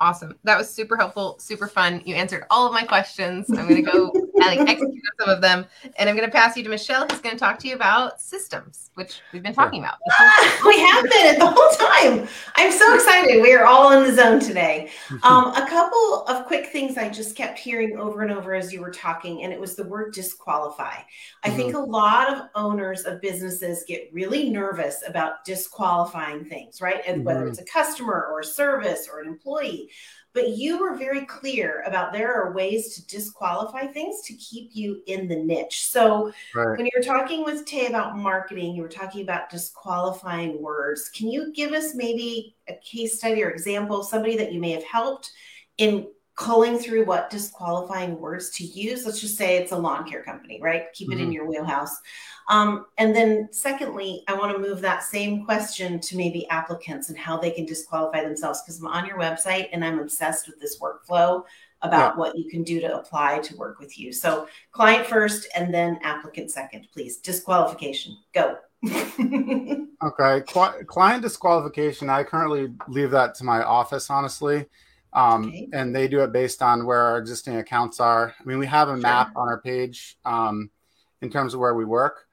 Awesome. 0.00 0.38
That 0.44 0.56
was 0.56 0.70
super 0.70 0.96
helpful, 0.96 1.36
super 1.40 1.66
fun. 1.66 2.02
You 2.04 2.14
answered 2.14 2.44
all 2.50 2.66
of 2.66 2.72
my 2.72 2.84
questions. 2.84 3.46
I'm 3.50 3.68
going 3.68 3.84
to 3.84 3.90
go 3.90 4.12
like 4.38 4.60
execute 4.60 5.02
some 5.20 5.28
of 5.28 5.40
them, 5.40 5.66
and 5.96 6.08
I'm 6.08 6.16
going 6.16 6.28
to 6.28 6.32
pass 6.32 6.56
you 6.56 6.62
to 6.64 6.68
Michelle, 6.68 7.06
who's 7.08 7.20
going 7.20 7.34
to 7.34 7.38
talk 7.38 7.58
to 7.60 7.68
you 7.68 7.74
about 7.74 8.20
systems, 8.20 8.90
which 8.94 9.20
we've 9.32 9.42
been 9.42 9.54
talking 9.54 9.80
about. 9.80 9.96
Ah, 10.10 10.60
we 10.66 10.78
have 10.80 11.02
been 11.04 11.34
it 11.34 11.38
the 11.38 11.46
whole 11.46 11.70
time. 11.88 12.28
I'm 12.56 12.72
so 12.72 12.94
excited. 12.94 13.42
We 13.42 13.54
are 13.54 13.66
all 13.66 13.92
in 13.92 14.04
the 14.04 14.14
zone 14.14 14.40
today. 14.40 14.90
Um, 15.22 15.52
a 15.54 15.66
couple 15.68 16.24
of 16.26 16.46
quick 16.46 16.66
things 16.66 16.96
I 16.96 17.08
just 17.08 17.36
kept 17.36 17.58
hearing 17.58 17.98
over 17.98 18.22
and 18.22 18.32
over 18.32 18.54
as 18.54 18.72
you 18.72 18.80
were 18.80 18.90
talking, 18.90 19.42
and 19.42 19.52
it 19.52 19.60
was 19.60 19.76
the 19.76 19.84
word 19.84 20.12
disqualify. 20.12 20.94
I 21.44 21.50
think 21.50 21.74
a 21.74 21.78
lot 21.78 22.32
of 22.32 22.48
owners 22.54 23.04
of 23.04 23.20
businesses 23.20 23.84
get 23.86 24.08
really 24.12 24.50
nervous 24.50 25.02
about 25.06 25.44
disqualifying 25.44 26.44
things, 26.44 26.80
right? 26.80 27.02
And 27.06 27.24
whether 27.24 27.44
Mhm. 27.44 27.48
it's 27.50 27.60
a 27.60 27.64
customer 27.64 28.28
or 28.30 28.40
a 28.40 28.44
service 28.44 29.08
or 29.12 29.20
an 29.20 29.28
employee. 29.28 29.90
But 30.38 30.50
you 30.50 30.78
were 30.78 30.94
very 30.94 31.26
clear 31.26 31.82
about 31.84 32.12
there 32.12 32.32
are 32.32 32.52
ways 32.52 32.94
to 32.94 33.04
disqualify 33.08 33.86
things 33.86 34.22
to 34.22 34.34
keep 34.34 34.70
you 34.72 35.02
in 35.08 35.26
the 35.26 35.34
niche. 35.34 35.84
So 35.86 36.32
Right. 36.54 36.78
when 36.78 36.88
you're 36.92 37.02
talking 37.02 37.44
with 37.44 37.64
Tay 37.64 37.86
about 37.86 38.16
marketing, 38.16 38.76
you 38.76 38.82
were 38.82 38.88
talking 38.88 39.22
about 39.22 39.50
disqualifying 39.50 40.62
words. 40.62 41.08
Can 41.08 41.28
you 41.28 41.52
give 41.52 41.72
us 41.72 41.96
maybe 41.96 42.54
a 42.68 42.74
case 42.74 43.18
study 43.18 43.42
or 43.42 43.50
example, 43.50 44.04
somebody 44.04 44.36
that 44.36 44.52
you 44.52 44.60
may 44.60 44.70
have 44.70 44.84
helped 44.84 45.32
in 45.76 46.06
culling 46.38 46.78
through 46.78 47.04
what 47.04 47.28
disqualifying 47.30 48.18
words 48.20 48.50
to 48.50 48.64
use? 48.64 49.04
Let's 49.04 49.20
just 49.20 49.36
say 49.36 49.56
it's 49.56 49.72
a 49.72 49.76
lawn 49.76 50.08
care 50.08 50.22
company, 50.22 50.60
right? 50.62 50.84
Keep 50.94 51.12
it 51.12 51.18
in 51.20 51.30
Mhm. 51.30 51.34
your 51.34 51.46
wheelhouse. 51.46 52.00
Um, 52.48 52.86
and 52.96 53.14
then, 53.14 53.48
secondly, 53.50 54.22
I 54.28 54.34
want 54.34 54.52
to 54.54 54.58
move 54.58 54.80
that 54.80 55.02
same 55.02 55.44
question 55.44 55.98
to 55.98 56.16
maybe 56.16 56.48
applicants 56.48 57.08
and 57.08 57.18
how 57.18 57.38
they 57.38 57.50
can 57.50 57.66
disqualify 57.66 58.22
themselves 58.22 58.62
because 58.62 58.78
I'm 58.80 58.86
on 58.86 59.04
your 59.04 59.18
website 59.18 59.68
and 59.72 59.84
I'm 59.84 59.98
obsessed 59.98 60.46
with 60.46 60.60
this 60.60 60.78
workflow 60.80 61.42
about 61.82 62.16
what 62.16 62.36
you 62.38 62.48
can 62.48 62.62
do 62.62 62.80
to 62.80 62.98
apply 62.98 63.40
to 63.40 63.56
work 63.56 63.80
with 63.80 63.98
you. 63.98 64.12
So, 64.12 64.46
client 64.70 65.06
first 65.08 65.48
and 65.56 65.74
then 65.74 65.98
applicant 66.02 66.52
second, 66.52 66.86
please. 66.92 67.16
Disqualification, 67.18 68.16
go. 68.32 68.56
Okay, 70.00 70.42
Cli- 70.42 70.84
client 70.86 71.22
disqualification. 71.22 72.08
I 72.08 72.22
currently 72.22 72.72
leave 72.86 73.10
that 73.10 73.34
to 73.36 73.44
my 73.44 73.64
office, 73.64 74.08
honestly, 74.10 74.66
um, 75.12 75.46
Okay. 75.46 75.68
and 75.72 75.94
they 75.94 76.08
do 76.08 76.20
it 76.22 76.32
based 76.32 76.62
on 76.62 76.84
where 76.86 76.98
our 77.00 77.18
existing 77.18 77.56
accounts 77.56 78.00
are. 78.00 78.34
I 78.38 78.44
mean, 78.44 78.58
we 78.58 78.66
have 78.66 78.88
a 78.88 78.96
map 78.96 79.32
on 79.36 79.48
our 79.48 79.60
page 79.60 80.18
um, 80.24 80.70
in 81.22 81.30
terms 81.30 81.54
of 81.54 81.60
where 81.60 81.74
we 81.74 81.84
work, 81.84 82.26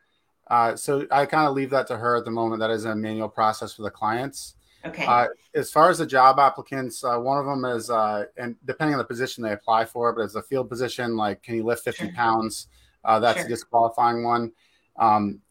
uh, 0.47 0.75
so 0.75 1.07
I 1.11 1.25
kind 1.25 1.47
of 1.47 1.55
leave 1.55 1.71
that 1.71 1.87
to 1.87 1.97
her 1.97 2.15
at 2.17 2.25
the 2.25 2.31
moment. 2.31 2.59
That 2.59 2.69
is 2.71 2.85
a 2.85 2.95
manual 2.95 3.29
process 3.29 3.73
for 3.73 3.81
the 3.83 3.89
clients. 3.91 4.55
okay. 4.85 5.05
Uh, 5.05 5.27
as 5.55 5.71
far 5.71 5.89
as 5.89 5.97
the 5.97 6.05
job 6.05 6.37
applicants, 6.37 7.03
uh, 7.03 7.17
one 7.17 7.37
of 7.39 7.45
them 7.45 7.65
is, 7.65 7.89
uh, 7.89 8.25
and 8.37 8.55
depending 8.65 8.93
on 8.93 8.99
the 8.99 9.05
position 9.05 9.43
they 9.43 9.53
apply 9.53 9.85
for, 9.85 10.13
but 10.13 10.21
it's 10.21 10.35
a 10.35 10.41
field 10.43 10.69
position, 10.69 11.15
like 11.17 11.41
can 11.41 11.55
you 11.55 11.63
lift 11.63 11.83
50 11.83 12.03
Sure. 12.05 12.13
pounds? 12.13 12.67
Uh, 13.03 13.19
that's 13.19 13.39
Sure. 13.39 13.45
a 13.47 13.49
disqualifying 13.49 14.23
one. 14.23 14.51
Um, 14.97 15.41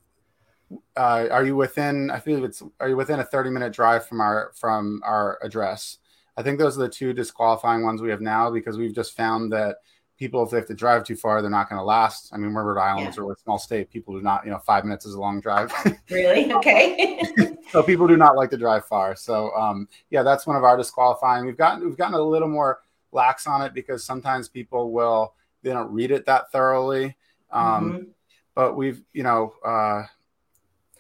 uh, 0.97 1.27
are 1.31 1.45
you 1.45 1.57
within? 1.57 2.11
I 2.11 2.19
feel 2.21 2.45
it's. 2.45 2.63
Are 2.81 2.89
you 2.89 2.97
within 2.97 3.21
a 3.21 3.25
30 3.25 3.51
minute 3.51 3.73
drive 3.73 4.07
from 4.07 4.21
our 4.21 4.53
from 4.55 5.03
our 5.05 5.39
address? 5.43 5.99
I 6.37 6.43
think 6.43 6.59
those 6.59 6.77
are 6.77 6.83
the 6.83 6.89
two 6.89 7.13
disqualifying 7.13 7.83
ones 7.85 8.03
we 8.03 8.11
have 8.11 8.21
now 8.21 8.51
because 8.51 8.77
we've 8.77 8.95
just 8.95 9.17
found 9.17 9.53
that 9.53 9.77
people, 10.19 10.43
if 10.43 10.51
they 10.51 10.57
have 10.57 10.67
to 10.67 10.75
drive 10.75 11.05
too 11.05 11.17
far, 11.17 11.41
they're 11.43 11.51
not 11.51 11.69
going 11.69 11.79
to 11.79 11.85
last. 11.85 12.31
I 12.33 12.37
mean, 12.37 12.53
we're 12.55 12.63
Rhode 12.65 12.81
Island, 12.81 13.15
Yeah. 13.17 13.23
we're 13.25 13.33
a 13.33 13.37
small 13.39 13.59
state. 13.59 13.91
People 13.91 14.15
do 14.15 14.23
not, 14.23 14.45
you 14.45 14.51
know, 14.51 14.59
five 14.59 14.85
minutes 14.85 15.07
is 15.07 15.15
a 15.15 15.21
long 15.21 15.41
drive. 15.41 15.73
Really? 16.11 16.53
Okay. 16.53 17.21
so 17.71 17.83
people 17.83 18.07
do 18.07 18.17
not 18.17 18.37
like 18.37 18.51
to 18.51 18.57
drive 18.57 18.85
far. 18.87 19.17
So 19.17 19.51
um, 19.57 19.89
yeah, 20.11 20.23
that's 20.23 20.47
one 20.47 20.57
of 20.57 20.65
our 20.65 20.77
disqualifying. 20.77 21.45
We've 21.47 21.57
gotten 21.57 21.85
we've 21.85 21.97
gotten 21.97 22.15
a 22.15 22.21
little 22.23 22.49
more 22.49 22.81
lax 23.13 23.47
on 23.47 23.63
it 23.63 23.73
because 23.75 24.05
sometimes 24.05 24.49
people 24.49 24.93
will 24.93 25.35
they 25.63 25.71
don't 25.71 25.91
read 25.93 26.11
it 26.11 26.27
that 26.27 26.51
thoroughly. 26.53 27.17
Um, 27.51 27.93
Mhm. 27.93 28.07
But 28.55 28.77
we've 28.77 29.03
you 29.13 29.23
know 29.25 29.55
uh, 29.65 30.05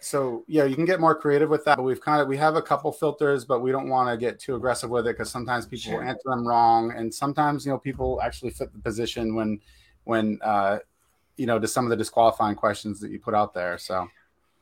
so 0.04 0.44
yeah, 0.46 0.64
you 0.64 0.74
can 0.74 0.84
get 0.84 1.00
more 1.00 1.14
creative 1.14 1.48
with 1.48 1.64
that. 1.64 1.76
But 1.78 1.84
we've 1.84 2.00
kind 2.00 2.20
of 2.20 2.28
we 2.28 2.36
have 2.36 2.56
a 2.56 2.62
couple 2.62 2.92
filters, 2.92 3.44
but 3.44 3.60
we 3.60 3.72
don't 3.72 3.88
want 3.88 4.10
to 4.10 4.16
get 4.16 4.38
too 4.38 4.54
aggressive 4.54 4.90
with 4.90 5.06
it 5.06 5.16
because 5.16 5.30
sometimes 5.30 5.66
people 5.66 5.92
Sure. 5.92 6.04
answer 6.04 6.22
them 6.26 6.46
wrong, 6.46 6.92
and 6.92 7.12
sometimes 7.12 7.64
you 7.64 7.72
know 7.72 7.78
people 7.78 8.20
actually 8.22 8.50
fit 8.50 8.72
the 8.72 8.78
position 8.78 9.34
when 9.34 9.60
when 10.04 10.38
uh, 10.42 10.78
you 11.36 11.46
know 11.46 11.58
to 11.58 11.66
some 11.66 11.84
of 11.84 11.90
the 11.90 11.96
disqualifying 11.96 12.54
questions 12.54 13.00
that 13.00 13.10
you 13.10 13.18
put 13.18 13.34
out 13.34 13.54
there. 13.54 13.78
So. 13.78 14.08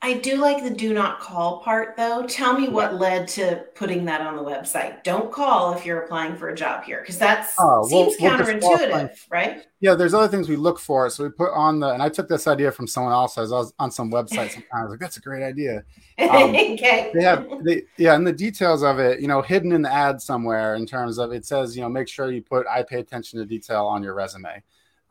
I 0.05 0.15
do 0.15 0.39
like 0.39 0.65
the 0.65 0.71
do 0.71 0.93
not 0.93 1.21
call 1.21 1.61
part 1.61 1.97
though. 1.97 2.27
Tell 2.27 2.59
me 2.59 2.69
what 2.69 2.97
led 2.97 3.29
to 3.29 3.65
putting 3.77 4.05
that 4.07 4.21
on 4.21 4.35
the 4.35 4.43
website. 4.43 5.05
Don't 5.05 5.31
call 5.31 5.75
if 5.75 5.87
you're 5.87 6.03
applying 6.03 6.35
for 6.35 6.49
a 6.49 6.57
job 6.57 6.83
here 6.83 7.01
because 7.01 7.19
that 7.19 7.49
Oh, 7.57 7.87
seems 7.87 8.17
well, 8.21 8.37
counterintuitive, 8.37 9.17
right? 9.31 9.65
Yeah, 9.79 9.95
there's 9.95 10.13
other 10.13 10.27
things 10.27 10.49
we 10.49 10.57
look 10.57 10.81
for. 10.81 11.09
So 11.09 11.23
we 11.23 11.31
put 11.31 11.53
on 11.53 11.79
the, 11.79 11.91
and 11.91 12.03
I 12.03 12.09
took 12.09 12.29
this 12.29 12.49
idea 12.49 12.73
from 12.73 12.89
someone 12.89 13.13
else. 13.13 13.39
I 13.39 13.43
was 13.43 13.73
on 13.79 13.93
some 13.93 14.11
website 14.11 14.51
sometimes, 14.55 14.91
like 14.91 14.99
that's 14.99 15.19
a 15.19 15.21
great 15.21 15.45
idea. 15.45 15.83
Um, 16.19 16.51
okay. 16.51 17.11
They 17.15 17.25
have, 17.25 17.49
they, 17.65 17.83
yeah, 17.97 18.15
and 18.15 18.25
the 18.25 18.33
details 18.33 18.83
of 18.83 18.99
it, 19.01 19.19
you 19.19 19.27
know, 19.27 19.43
hidden 19.43 19.73
in 19.73 19.83
the 19.83 19.93
ad 19.93 20.21
somewhere 20.21 20.77
in 20.77 20.87
terms 20.87 21.19
of 21.19 21.33
it 21.33 21.45
says, 21.45 21.75
you 21.75 21.83
know, 21.83 21.89
make 21.89 22.07
sure 22.07 22.31
you 22.31 22.43
put 22.43 22.67
I 22.67 22.83
pay 22.83 23.01
attention 23.01 23.39
to 23.41 23.47
detail 23.47 23.87
on 23.87 24.03
your 24.03 24.15
resume 24.15 24.63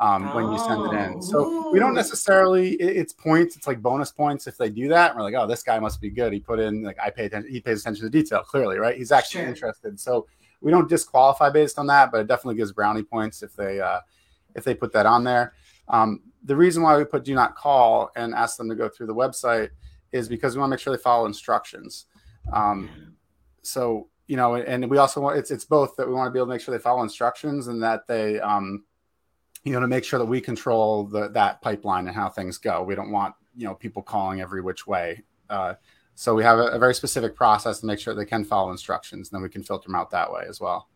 um, 0.01 0.31
when 0.33 0.51
you 0.51 0.57
send 0.57 0.83
it 0.85 0.91
in. 0.93 1.21
So 1.21 1.53
we 1.71 1.79
don't 1.79 1.91
Oh. 1.91 1.93
necessarily, 1.93 2.73
it- 2.73 2.97
it's 2.97 3.13
points, 3.13 3.55
it's 3.55 3.67
like 3.67 3.81
bonus 3.81 4.11
points 4.11 4.47
if 4.47 4.57
they 4.57 4.69
do 4.69 4.87
that. 4.89 5.15
We're 5.15 5.21
like, 5.21 5.35
oh, 5.35 5.47
this 5.47 5.63
guy 5.63 5.79
must 5.79 6.01
be 6.01 6.09
good. 6.09 6.33
He 6.33 6.39
put 6.39 6.59
in 6.59 6.83
like 6.83 6.97
I 6.99 7.09
pay 7.11 7.25
attention, 7.25 7.51
he 7.51 7.61
pays 7.61 7.81
attention 7.81 8.05
to 8.05 8.09
detail 8.09 8.41
clearly, 8.41 8.77
right? 8.77 8.97
He's 8.97 9.11
actually 9.11 9.41
Sure. 9.41 9.49
interested. 9.49 9.99
So 9.99 10.27
we 10.59 10.71
don't 10.71 10.89
disqualify 10.89 11.49
based 11.51 11.79
on 11.79 11.87
that, 11.87 12.11
but 12.11 12.19
it 12.21 12.27
definitely 12.27 12.55
gives 12.55 12.71
brownie 12.71 13.03
points 13.03 13.41
if 13.43 13.55
they 13.55 13.79
uh, 13.79 13.99
if 14.55 14.63
they 14.63 14.73
put 14.75 14.91
that 14.93 15.05
on 15.05 15.23
there. 15.23 15.53
Um, 15.87 16.21
the 16.43 16.55
reason 16.55 16.81
why 16.83 16.97
we 16.97 17.05
put 17.05 17.23
do 17.23 17.33
not 17.35 17.55
call 17.55 18.09
and 18.15 18.33
ask 18.33 18.57
them 18.57 18.67
to 18.69 18.75
go 18.75 18.89
through 18.89 19.07
the 19.07 19.15
website 19.15 19.69
is 20.11 20.27
because 20.27 20.55
we 20.55 20.59
want 20.59 20.69
to 20.69 20.73
make 20.75 20.79
sure 20.79 20.95
they 20.95 21.01
follow 21.01 21.25
instructions. 21.25 22.07
Um, 22.51 22.89
so 23.61 24.07
you 24.27 24.37
know, 24.37 24.55
and 24.55 24.89
we 24.89 24.97
also 24.97 25.19
want 25.21 25.37
it's 25.37 25.51
it's 25.51 25.65
both 25.65 25.95
that 25.97 26.07
we 26.07 26.13
want 26.13 26.27
to 26.27 26.31
be 26.31 26.39
able 26.39 26.47
to 26.47 26.53
make 26.53 26.61
sure 26.61 26.75
they 26.75 26.81
follow 26.81 27.03
instructions 27.03 27.67
and 27.67 27.83
that 27.83 28.07
they 28.07 28.39
um, 28.39 28.83
you 29.63 29.73
know 29.73 29.79
to 29.79 29.87
make 29.87 30.03
sure 30.03 30.19
that 30.19 30.25
we 30.25 30.41
control 30.41 31.03
the 31.03 31.29
that 31.29 31.61
pipeline 31.61 32.07
and 32.07 32.15
how 32.15 32.29
things 32.29 32.57
go. 32.57 32.83
We 32.83 32.95
don't 32.95 33.11
want 33.11 33.35
you 33.55 33.65
know 33.67 33.75
people 33.75 34.01
calling 34.01 34.41
every 34.41 34.61
which 34.61 34.87
way. 34.87 35.23
Uh, 35.49 35.75
so 36.15 36.35
we 36.35 36.43
have 36.43 36.59
a, 36.59 36.67
a 36.67 36.79
very 36.79 36.93
specific 36.93 37.35
process 37.35 37.79
to 37.79 37.85
make 37.85 37.99
sure 37.99 38.13
they 38.13 38.25
can 38.25 38.43
follow 38.43 38.71
instructions, 38.71 39.29
and 39.29 39.37
then 39.37 39.43
we 39.43 39.49
can 39.49 39.63
filter 39.63 39.87
them 39.87 39.95
out 39.95 40.11
that 40.11 40.31
way 40.31 40.43
as 40.47 40.59
well. 40.59 40.87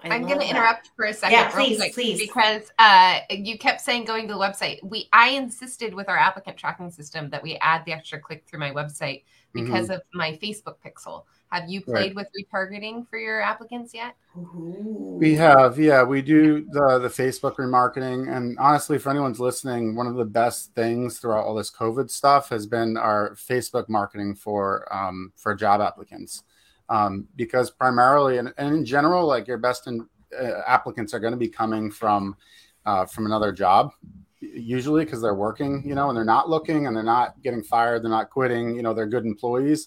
I 0.00 0.14
I'm 0.14 0.26
going 0.26 0.40
to 0.40 0.48
interrupt 0.48 0.90
for 0.96 1.06
a 1.06 1.14
second, 1.14 1.38
Yeah, 1.38 1.50
please, 1.50 1.78
quick, 1.78 1.94
please. 1.94 2.18
because 2.20 2.70
uh, 2.78 3.20
you 3.30 3.56
kept 3.56 3.80
saying 3.80 4.04
going 4.04 4.28
to 4.28 4.34
the 4.34 4.38
website. 4.38 4.82
We 4.82 5.08
I 5.12 5.30
insisted 5.30 5.94
with 5.94 6.08
our 6.08 6.18
applicant 6.18 6.56
tracking 6.58 6.90
system 6.90 7.30
that 7.30 7.42
we 7.42 7.56
add 7.56 7.84
the 7.86 7.92
extra 7.92 8.18
click 8.18 8.44
through 8.46 8.60
my 8.60 8.70
website 8.70 9.24
because 9.52 9.88
of 9.90 10.02
my 10.12 10.32
Facebook 10.32 10.76
pixel. 10.84 11.24
Have 11.54 11.70
you 11.70 11.82
Mm-hmm. 11.82 11.92
Right. 11.92 12.12
played 12.12 12.16
with 12.16 12.28
retargeting 12.36 13.08
for 13.08 13.16
your 13.16 13.40
applicants 13.40 13.94
yet? 13.94 14.16
We 14.34 15.34
have, 15.36 15.78
yeah, 15.78 16.02
we 16.02 16.20
do 16.20 16.66
the 16.72 16.98
the 16.98 17.08
Facebook 17.08 17.56
remarketing, 17.56 18.34
and 18.34 18.58
honestly, 18.58 18.98
for 18.98 19.10
anyone's 19.10 19.38
listening, 19.38 19.94
one 19.94 20.08
of 20.08 20.16
the 20.16 20.24
best 20.24 20.74
things 20.74 21.18
throughout 21.20 21.44
all 21.44 21.54
this 21.54 21.70
COVID 21.70 22.10
stuff 22.10 22.48
has 22.48 22.66
been 22.66 22.96
our 22.96 23.36
Facebook 23.36 23.88
marketing 23.88 24.34
for 24.34 24.92
um, 24.92 25.32
for 25.36 25.54
job 25.54 25.80
applicants, 25.80 26.42
um, 26.88 27.28
because 27.36 27.70
primarily 27.70 28.38
and, 28.38 28.52
and 28.58 28.74
in 28.74 28.84
general, 28.84 29.24
like 29.24 29.46
your 29.46 29.58
best 29.58 29.86
in, 29.86 30.04
uh, 30.36 30.62
applicants 30.66 31.14
are 31.14 31.20
going 31.20 31.32
to 31.38 31.38
be 31.38 31.48
coming 31.48 31.88
from 31.88 32.34
uh, 32.84 33.04
from 33.06 33.26
another 33.26 33.52
job, 33.52 33.92
usually 34.40 35.04
because 35.04 35.22
they're 35.22 35.34
working, 35.36 35.84
you 35.86 35.94
know, 35.94 36.08
and 36.08 36.16
they're 36.16 36.24
not 36.24 36.50
looking 36.50 36.88
and 36.88 36.96
they're 36.96 37.04
not 37.04 37.40
getting 37.42 37.62
fired, 37.62 38.02
they're 38.02 38.10
not 38.10 38.28
quitting, 38.30 38.74
you 38.74 38.82
know, 38.82 38.92
they're 38.92 39.06
good 39.06 39.24
employees. 39.24 39.86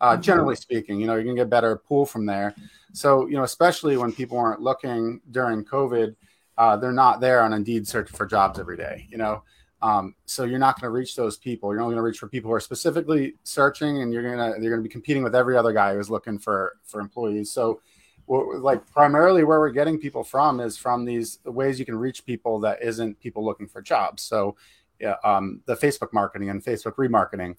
Uh, 0.00 0.16
Mhm. 0.16 0.22
Generally 0.22 0.56
speaking, 0.56 1.00
you 1.00 1.06
know, 1.06 1.14
you're 1.14 1.24
gonna 1.24 1.34
get 1.36 1.50
better 1.50 1.76
pool 1.76 2.06
from 2.06 2.26
there. 2.26 2.54
So, 2.92 3.26
you 3.26 3.36
know, 3.36 3.42
especially 3.44 3.96
when 3.96 4.12
people 4.12 4.38
aren't 4.38 4.60
looking 4.60 5.20
during 5.30 5.64
COVID, 5.64 6.14
uh, 6.56 6.76
they're 6.76 6.92
not 6.92 7.20
there 7.20 7.42
on 7.42 7.52
Indeed 7.52 7.86
searching 7.86 8.16
for 8.16 8.26
jobs 8.26 8.58
every 8.58 8.76
day, 8.76 9.06
you 9.10 9.18
know. 9.18 9.42
Um, 9.80 10.16
so 10.26 10.42
you're 10.44 10.58
not 10.58 10.80
going 10.80 10.90
to 10.90 10.96
reach 10.96 11.14
those 11.14 11.36
people. 11.36 11.72
You're 11.72 11.82
only 11.82 11.94
going 11.94 12.02
to 12.02 12.06
reach 12.06 12.18
for 12.18 12.26
people 12.26 12.48
who 12.50 12.54
are 12.54 12.60
specifically 12.60 13.36
searching, 13.44 14.02
and 14.02 14.12
you're 14.12 14.22
gonna 14.24 14.50
you're 14.60 14.72
going 14.72 14.82
to 14.82 14.88
be 14.88 14.92
competing 14.92 15.22
with 15.22 15.36
every 15.36 15.56
other 15.56 15.72
guy 15.72 15.94
who's 15.94 16.10
looking 16.10 16.38
for 16.38 16.76
for 16.84 17.00
employees. 17.00 17.52
So, 17.52 17.80
what, 18.26 18.60
like 18.60 18.84
primarily 18.90 19.44
where 19.44 19.60
we're 19.60 19.70
getting 19.70 19.98
people 19.98 20.24
from 20.24 20.58
is 20.60 20.76
from 20.76 21.04
these 21.04 21.38
ways 21.44 21.78
you 21.78 21.86
can 21.86 21.96
reach 21.96 22.26
people 22.26 22.58
that 22.60 22.82
isn't 22.82 23.20
people 23.20 23.44
looking 23.44 23.68
for 23.68 23.80
jobs. 23.80 24.22
So, 24.22 24.56
yeah, 24.98 25.14
um, 25.22 25.60
the 25.66 25.76
Facebook 25.76 26.12
marketing 26.12 26.50
and 26.50 26.62
Facebook 26.62 26.94
remarketing. 26.96 27.56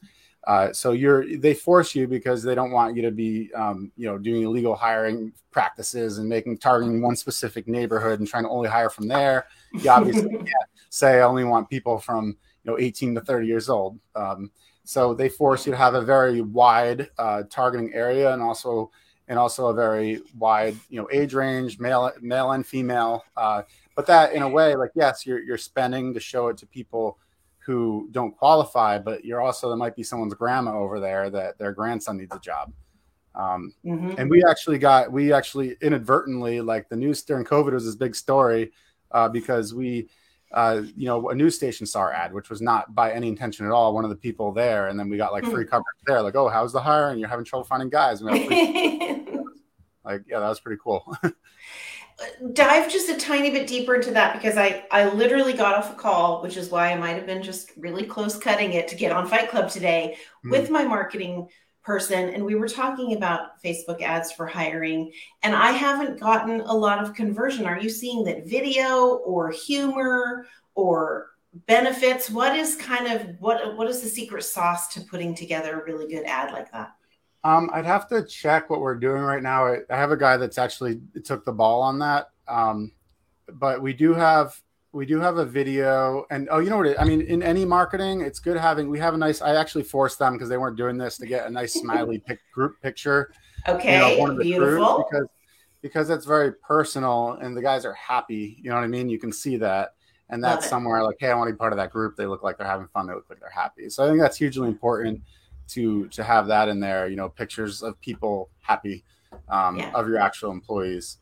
Uh, 0.49 0.73
so 0.73 0.93
you're 0.93 1.37
they 1.37 1.53
force 1.53 1.93
you 1.93 2.07
because 2.07 2.41
they 2.41 2.55
don't 2.55 2.71
want 2.71 2.95
you 2.95 3.03
to 3.03 3.11
be 3.11 3.53
um, 3.53 3.91
you 3.95 4.07
know 4.07 4.17
doing 4.17 4.41
illegal 4.41 4.73
hiring 4.73 5.31
practices 5.51 6.17
and 6.17 6.27
making 6.27 6.57
targeting 6.57 7.03
one 7.03 7.15
specific 7.15 7.67
neighborhood 7.67 8.17
and 8.17 8.27
trying 8.27 8.41
to 8.41 8.49
only 8.49 8.67
hire 8.67 8.89
from 8.89 9.07
there. 9.07 9.45
You 9.73 9.91
obviously 9.91 10.27
can't 10.37 10.69
say 10.89 11.19
I 11.19 11.21
only 11.21 11.43
want 11.43 11.69
people 11.69 11.99
from 11.99 12.35
you 12.63 12.71
know 12.71 12.79
18 12.79 13.13
to 13.13 13.21
30 13.21 13.45
years 13.45 13.69
old. 13.69 13.99
Um, 14.15 14.49
so 14.85 15.13
they 15.13 15.29
force 15.29 15.67
you 15.67 15.71
to 15.71 15.77
have 15.77 15.93
a 15.93 16.01
very 16.01 16.41
wide 16.41 17.11
uh, 17.19 17.43
targeting 17.47 17.93
area 17.93 18.33
and 18.33 18.41
also 18.41 18.89
and 19.27 19.37
also 19.37 19.67
a 19.67 19.73
very 19.75 20.19
wide 20.35 20.75
you 20.89 20.99
know 20.99 21.07
age 21.11 21.35
range, 21.35 21.77
male 21.77 22.11
male 22.21 22.53
and 22.53 22.65
female. 22.65 23.23
Uh, 23.37 23.61
but 23.95 24.07
that 24.07 24.33
in 24.33 24.41
a 24.41 24.49
way, 24.49 24.75
like 24.75 24.93
yes, 24.95 25.27
you're 25.27 25.43
you're 25.43 25.59
spending 25.59 26.11
to 26.15 26.19
show 26.19 26.47
it 26.47 26.57
to 26.57 26.65
people 26.65 27.19
who 27.69 28.07
don't 28.11 28.35
qualify, 28.35 28.97
but 28.97 29.23
you're 29.23 29.41
also 29.41 29.67
there 29.69 29.77
might 29.77 29.95
be 29.95 30.01
someone's 30.01 30.33
grandma 30.33 30.75
over 30.75 30.99
there 30.99 31.29
that 31.29 31.59
their 31.59 31.71
grandson 31.71 32.17
needs 32.17 32.35
a 32.35 32.39
job. 32.39 32.73
Um, 33.35 33.73
Mhm. 33.85 34.17
and 34.17 34.27
we 34.27 34.43
actually 34.43 34.79
got 34.79 35.11
we 35.11 35.31
actually 35.31 35.77
inadvertently 35.81 36.61
like 36.61 36.89
the 36.89 36.95
news 36.95 37.21
during 37.21 37.45
COVID 37.45 37.73
was 37.73 37.85
this 37.85 37.95
big 37.95 38.15
story 38.15 38.71
uh, 39.11 39.29
because 39.29 39.71
we 39.75 40.09
uh, 40.51 40.81
you 40.95 41.05
know 41.05 41.29
a 41.29 41.35
news 41.35 41.53
station 41.55 41.85
saw 41.85 41.99
our 41.99 42.11
ad, 42.11 42.33
which 42.33 42.49
was 42.49 42.59
not 42.59 42.95
by 42.95 43.11
any 43.11 43.27
intention 43.27 43.67
at 43.67 43.71
all. 43.71 43.93
One 43.93 44.03
of 44.03 44.09
the 44.09 44.15
people 44.15 44.51
there, 44.51 44.87
and 44.87 44.99
then 44.99 45.07
we 45.07 45.15
got 45.15 45.31
like 45.31 45.45
free 45.45 45.63
coverage 45.63 46.01
there. 46.07 46.23
Like, 46.23 46.35
oh, 46.35 46.49
how's 46.49 46.73
the 46.73 46.81
hiring? 46.81 47.19
You're 47.19 47.29
having 47.29 47.45
trouble 47.45 47.65
finding 47.65 47.89
guys. 47.89 48.19
And 48.21 48.31
we 48.31 48.39
got 48.39 48.47
free- 48.47 49.27
like, 50.03 50.23
yeah, 50.27 50.39
that 50.39 50.49
was 50.49 50.59
pretty 50.59 50.81
cool. 50.83 51.03
dive 52.53 52.91
just 52.91 53.09
a 53.09 53.17
tiny 53.17 53.49
bit 53.51 53.67
deeper 53.67 53.95
into 53.95 54.11
that 54.11 54.33
because 54.33 54.57
I 54.57 54.85
I 54.91 55.09
literally 55.09 55.53
got 55.53 55.75
off 55.75 55.91
a 55.91 55.95
call, 55.95 56.41
which 56.41 56.57
is 56.57 56.69
why 56.69 56.91
I 56.91 56.95
might 56.97 57.15
have 57.15 57.25
been 57.25 57.43
just 57.43 57.71
really 57.77 58.05
close 58.05 58.37
cutting 58.37 58.73
it 58.73 58.87
to 58.89 58.95
get 58.95 59.11
on 59.11 59.27
Fight 59.27 59.49
Club 59.49 59.69
today 59.69 60.17
Hmm. 60.43 60.51
with 60.51 60.69
my 60.69 60.83
marketing 60.83 61.47
person 61.83 62.29
and 62.29 62.43
we 62.45 62.55
were 62.55 62.67
talking 62.67 63.13
about 63.15 63.61
Facebook 63.63 64.01
ads 64.01 64.31
for 64.33 64.45
hiring 64.45 65.11
and 65.43 65.55
I 65.55 65.71
haven't 65.71 66.19
gotten 66.19 66.61
a 66.61 66.73
lot 66.73 67.01
of 67.03 67.15
conversion. 67.15 67.65
Are 67.65 67.79
you 67.79 67.89
seeing 67.89 68.23
that 68.25 68.45
video 68.47 69.15
or 69.25 69.49
humor 69.51 70.45
or 70.75 71.27
benefits 71.67 72.29
what 72.29 72.55
is 72.55 72.75
kind 72.75 73.07
of 73.11 73.35
what 73.39 73.75
what 73.77 73.87
is 73.87 74.01
the 74.01 74.09
secret 74.09 74.43
sauce 74.43 74.87
to 74.93 75.01
putting 75.01 75.33
together 75.35 75.79
a 75.79 75.83
really 75.85 76.07
good 76.07 76.25
ad 76.25 76.51
like 76.53 76.71
that? 76.71 76.91
Um, 77.43 77.69
I'd 77.73 77.85
have 77.85 78.07
to 78.09 78.25
check 78.25 78.69
what 78.69 78.81
we're 78.81 78.95
doing 78.95 79.21
right 79.21 79.41
now. 79.41 79.65
I, 79.65 79.77
I 79.89 79.97
have 79.97 80.11
a 80.11 80.17
guy 80.17 80.37
that's 80.37 80.57
actually 80.57 81.01
took 81.23 81.45
the 81.45 81.53
ball 81.53 81.81
on 81.81 81.99
that. 81.99 82.29
Um, 82.47 82.91
but 83.53 83.81
we 83.81 83.93
do 83.93 84.13
have 84.13 84.59
we 84.91 85.05
do 85.05 85.19
have 85.19 85.37
a 85.37 85.45
video, 85.45 86.25
and 86.31 86.47
oh, 86.51 86.59
you 86.59 86.69
know 86.69 86.77
what? 86.77 86.87
It, 86.87 86.97
I 86.99 87.05
mean, 87.05 87.21
in 87.21 87.43
any 87.43 87.63
marketing, 87.63 88.21
it's 88.21 88.39
good 88.39 88.57
having. 88.57 88.89
We 88.89 88.99
have 88.99 89.13
a 89.13 89.17
nice. 89.17 89.41
I 89.41 89.55
actually 89.55 89.83
forced 89.83 90.17
them 90.17 90.33
because 90.33 90.49
they 90.49 90.57
weren't 90.57 90.77
doing 90.77 90.97
this 90.97 91.17
to 91.19 91.27
get 91.27 91.45
a 91.45 91.49
nice 91.49 91.73
smiley 91.73 92.19
pic, 92.25 92.39
group 92.51 92.81
picture. 92.81 93.31
Okay, 93.67 93.93
you 93.93 93.99
know, 93.99 94.19
one 94.19 94.31
of 94.31 94.37
the 94.37 94.43
beautiful. 94.43 95.05
because 95.09 95.27
because 95.81 96.09
it's 96.09 96.25
very 96.25 96.53
personal, 96.53 97.37
and 97.41 97.55
the 97.55 97.61
guys 97.61 97.85
are 97.85 97.93
happy. 97.93 98.57
You 98.61 98.71
know 98.71 98.75
what 98.75 98.83
I 98.83 98.87
mean? 98.87 99.09
You 99.09 99.19
can 99.19 99.31
see 99.31 99.57
that, 99.57 99.93
and 100.29 100.43
that's 100.43 100.67
somewhere 100.67 101.03
like, 101.03 101.17
hey, 101.19 101.29
I 101.29 101.35
want 101.35 101.49
to 101.49 101.53
be 101.53 101.57
part 101.57 101.71
of 101.71 101.77
that 101.77 101.91
group. 101.91 102.15
They 102.15 102.25
look 102.25 102.41
like 102.41 102.57
they're 102.57 102.67
having 102.67 102.87
fun. 102.87 103.05
They 103.05 103.13
look 103.13 103.29
like 103.29 103.39
they're 103.39 103.49
happy. 103.49 103.89
So 103.89 104.03
I 104.03 104.07
think 104.07 104.19
that's 104.19 104.37
hugely 104.37 104.67
important 104.67 105.21
to 105.69 106.07
to 106.09 106.23
have 106.23 106.47
that 106.47 106.69
in 106.69 106.79
there. 106.79 107.07
You 107.07 107.15
know, 107.15 107.29
pictures 107.29 107.81
of 107.83 107.99
people 108.01 108.49
happy 108.61 109.03
um, 109.49 109.77
Yeah. 109.77 109.91
of 109.93 110.07
your 110.07 110.17
actual 110.19 110.51
employees. 110.51 111.17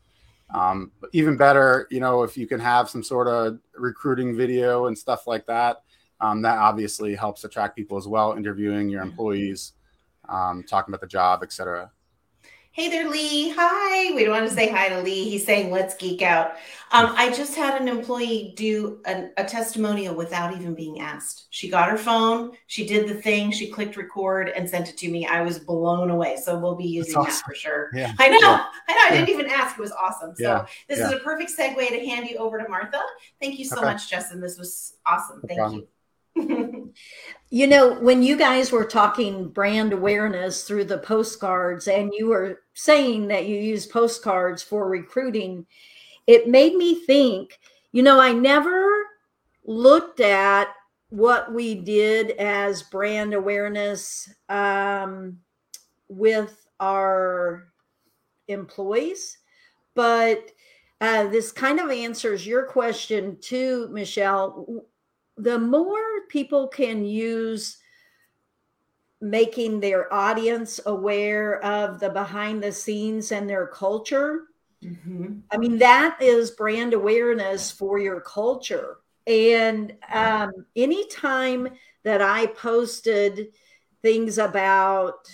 Um, 0.54 0.92
but 1.00 1.10
even 1.12 1.36
better, 1.36 1.86
you 1.90 2.00
know, 2.00 2.22
if 2.22 2.36
you 2.38 2.46
can 2.46 2.58
have 2.60 2.88
some 2.88 3.02
sort 3.02 3.28
of 3.28 3.58
recruiting 3.74 4.34
video 4.34 4.86
and 4.86 4.96
stuff 4.96 5.26
like 5.26 5.46
that, 5.46 5.82
um, 6.20 6.40
that 6.42 6.56
obviously 6.58 7.14
helps 7.14 7.44
attract 7.44 7.76
people 7.76 7.98
as 7.98 8.08
well. 8.08 8.32
Interviewing 8.32 8.88
your 8.88 9.02
employees, 9.02 9.74
um, 10.28 10.64
talking 10.66 10.92
about 10.92 11.02
the 11.02 11.06
job, 11.06 11.42
etc. 11.42 11.90
Hey 12.78 12.88
there, 12.88 13.10
Lee. 13.10 13.52
Hi. 13.56 14.14
We 14.14 14.22
don't 14.22 14.34
want 14.34 14.48
to 14.48 14.54
say 14.54 14.68
hi 14.70 14.88
to 14.88 15.02
Lee. 15.02 15.28
He's 15.28 15.44
saying, 15.44 15.72
let's 15.72 15.96
geek 15.96 16.22
out. 16.22 16.52
Um, 16.92 17.12
I 17.16 17.28
just 17.30 17.56
had 17.56 17.82
an 17.82 17.88
employee 17.88 18.52
do 18.56 19.00
an, 19.04 19.32
a 19.36 19.42
testimonial 19.42 20.14
without 20.14 20.54
even 20.54 20.76
being 20.76 21.00
asked. 21.00 21.48
She 21.50 21.68
got 21.68 21.90
her 21.90 21.98
phone, 21.98 22.52
she 22.68 22.86
did 22.86 23.08
the 23.08 23.20
thing, 23.20 23.50
she 23.50 23.68
clicked 23.68 23.96
record 23.96 24.50
and 24.50 24.70
sent 24.70 24.88
it 24.88 24.96
to 24.98 25.10
me. 25.10 25.26
I 25.26 25.42
was 25.42 25.58
blown 25.58 26.10
away. 26.10 26.36
So 26.36 26.56
we'll 26.56 26.76
be 26.76 26.84
using 26.84 27.16
awesome. 27.16 27.32
that 27.32 27.42
for 27.44 27.54
sure. 27.56 27.90
Yeah. 27.94 28.12
I 28.16 28.28
know. 28.28 28.38
Yeah. 28.38 28.66
I 28.88 28.92
know. 28.92 29.00
I 29.06 29.10
didn't 29.10 29.30
even 29.30 29.46
ask. 29.50 29.76
It 29.76 29.80
was 29.80 29.90
awesome. 29.90 30.36
So 30.36 30.44
Yeah. 30.44 30.66
this 30.88 31.00
Yeah. 31.00 31.06
is 31.08 31.12
a 31.14 31.18
perfect 31.18 31.50
segue 31.58 31.84
to 31.88 32.06
hand 32.06 32.30
you 32.30 32.36
over 32.36 32.62
to 32.62 32.68
Martha. 32.68 33.00
Thank 33.40 33.58
you 33.58 33.64
so 33.64 33.78
Okay. 33.78 33.86
much, 33.86 34.08
Justin. 34.08 34.40
This 34.40 34.56
was 34.56 34.94
awesome. 35.04 35.40
No 35.42 35.48
Thank 35.48 35.58
problem. 35.58 35.80
you. 35.80 35.88
You 37.50 37.66
know, 37.66 37.98
when 37.98 38.22
you 38.22 38.36
guys 38.36 38.70
were 38.70 38.84
talking 38.84 39.48
brand 39.48 39.92
awareness 39.92 40.64
through 40.64 40.84
the 40.84 40.98
postcards 40.98 41.88
and 41.88 42.12
you 42.16 42.28
were 42.28 42.60
saying 42.74 43.28
that 43.28 43.46
you 43.46 43.56
use 43.56 43.86
postcards 43.86 44.62
for 44.62 44.88
recruiting, 44.88 45.66
it 46.26 46.48
made 46.48 46.74
me 46.74 46.94
think, 47.06 47.58
you 47.92 48.02
know, 48.02 48.20
I 48.20 48.32
never 48.32 49.06
looked 49.64 50.20
at 50.20 50.68
what 51.10 51.52
we 51.52 51.74
did 51.74 52.32
as 52.32 52.82
brand 52.82 53.32
awareness 53.32 54.28
um, 54.50 55.38
with 56.08 56.66
our 56.80 57.68
employees, 58.48 59.38
but 59.94 60.50
uh, 61.00 61.28
this 61.28 61.52
kind 61.52 61.80
of 61.80 61.90
answers 61.90 62.46
your 62.46 62.64
question 62.64 63.38
too, 63.40 63.88
Michelle. 63.90 64.84
The 65.38 65.58
more 65.58 66.26
people 66.28 66.68
can 66.68 67.04
use 67.04 67.78
making 69.20 69.80
their 69.80 70.12
audience 70.12 70.78
aware 70.86 71.62
of 71.64 71.98
the 72.00 72.10
behind 72.10 72.62
the 72.62 72.72
scenes 72.72 73.32
and 73.32 73.48
their 73.48 73.66
culture, 73.66 74.44
Mhm. 74.84 75.42
I 75.50 75.56
mean, 75.56 75.78
that 75.78 76.18
is 76.20 76.52
brand 76.52 76.94
awareness 76.94 77.70
for 77.70 77.98
your 77.98 78.20
culture. 78.20 78.98
And 79.26 79.96
um, 80.12 80.52
anytime 80.76 81.68
that 82.04 82.22
I 82.22 82.46
posted 82.46 83.52
things 84.00 84.38
about 84.38 85.28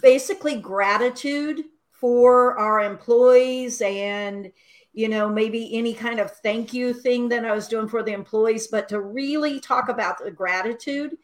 basically 0.00 0.56
gratitude 0.56 1.64
for 1.90 2.58
our 2.58 2.80
employees 2.80 3.82
and, 3.82 4.50
you 4.92 5.08
know, 5.08 5.28
maybe 5.28 5.76
any 5.76 5.94
kind 5.94 6.20
of 6.20 6.30
thank 6.30 6.72
you 6.72 6.92
thing 6.92 7.28
that 7.30 7.44
I 7.44 7.52
was 7.52 7.68
doing 7.68 7.88
for 7.88 8.02
the 8.02 8.12
employees, 8.12 8.66
but 8.66 8.88
to 8.90 9.00
really 9.00 9.58
talk 9.58 9.88
about 9.88 10.22
the 10.22 10.30
gratitude 10.30 11.16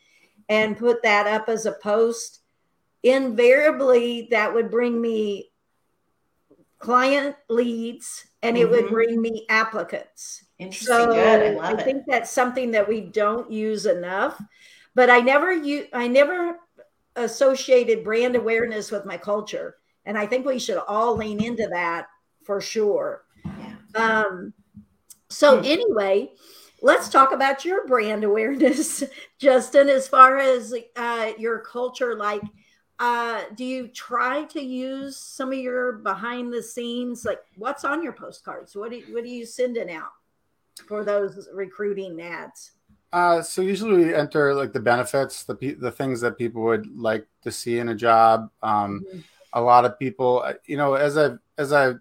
and 0.49 0.79
put 0.79 1.03
that 1.03 1.27
up 1.27 1.49
as 1.49 1.67
a 1.67 1.73
post, 1.73 2.41
invariably 3.03 4.29
that 4.31 4.53
would 4.53 4.71
bring 4.71 5.01
me 5.01 5.51
client 6.79 7.37
leads 7.49 8.27
and 8.43 8.57
it 8.57 8.71
would 8.71 8.87
Mhm. 8.87 8.91
bring 8.91 9.21
me 9.21 9.45
applicants. 9.49 10.45
Interesting. 10.59 10.97
So 10.97 11.13
Good. 11.13 11.43
I 11.43 11.51
love 11.51 11.81
it. 11.81 11.85
think 11.85 12.05
that's 12.07 12.31
something 12.31 12.71
that 12.71 12.89
we 12.89 13.01
don't 13.01 13.51
use 13.51 13.85
enough. 13.85 14.41
But 14.95 15.11
I 15.11 15.21
never 15.21 15.53
you 15.53 15.87
I 15.93 16.09
never 16.09 16.59
associated 17.17 18.05
brand 18.05 18.37
awareness 18.37 18.91
with 18.91 19.05
my 19.05 19.17
culture. 19.17 19.77
And 20.07 20.17
I 20.17 20.27
think 20.27 20.47
we 20.47 20.59
should 20.59 20.79
all 20.79 21.17
lean 21.17 21.43
into 21.43 21.69
that 21.73 22.07
for 22.45 22.61
sure. 22.61 23.25
Um, 23.95 24.53
so 25.29 25.59
Hmm. 25.59 25.65
anyway, 25.65 26.33
let's 26.83 27.09
talk 27.09 27.33
about 27.33 27.65
your 27.65 27.87
brand 27.87 28.25
awareness, 28.25 29.03
Justin, 29.39 29.89
as 29.89 30.09
far 30.09 30.39
as 30.39 30.75
uh, 30.97 31.33
your 31.39 31.61
culture. 31.61 32.15
Like, 32.15 32.43
uh, 32.99 33.43
do 33.55 33.65
you 33.65 33.89
try 33.89 34.45
to 34.45 34.61
use 34.63 35.17
some 35.17 35.53
of 35.53 35.59
your 35.59 35.93
behind 35.93 36.53
the 36.53 36.63
scenes? 36.63 37.25
Like, 37.25 37.41
what's 37.57 37.85
on 37.85 38.03
your 38.03 38.13
postcards? 38.13 38.75
What 38.75 38.91
do 38.91 38.97
you, 38.99 39.15
what 39.15 39.25
are 39.25 39.29
you 39.29 39.47
sending 39.47 39.91
out 39.91 40.11
for 40.87 41.05
those 41.05 41.49
recruiting 41.53 42.21
ads? 42.21 42.73
Uh, 43.13 43.41
so 43.41 43.63
usually 43.63 44.05
we 44.05 44.15
enter 44.15 44.55
like 44.55 44.73
the 44.73 44.81
benefits, 44.81 45.45
the 45.45 45.55
pe- 45.55 45.75
the 45.75 45.91
things 45.91 46.21
that 46.21 46.37
people 46.37 46.63
would 46.63 46.87
like 46.95 47.27
to 47.43 47.51
see 47.51 47.79
in 47.79 47.89
a 47.89 47.95
job. 47.95 48.51
Um, 48.63 49.07
Mhm. 49.11 49.25
a 49.55 49.61
lot 49.63 49.85
of 49.87 49.99
people, 49.99 50.43
uh, 50.45 50.55
you 50.67 50.77
know, 50.77 50.95
as 50.95 51.17
I've 51.17 51.39
as 51.57 51.73
I 51.73 51.95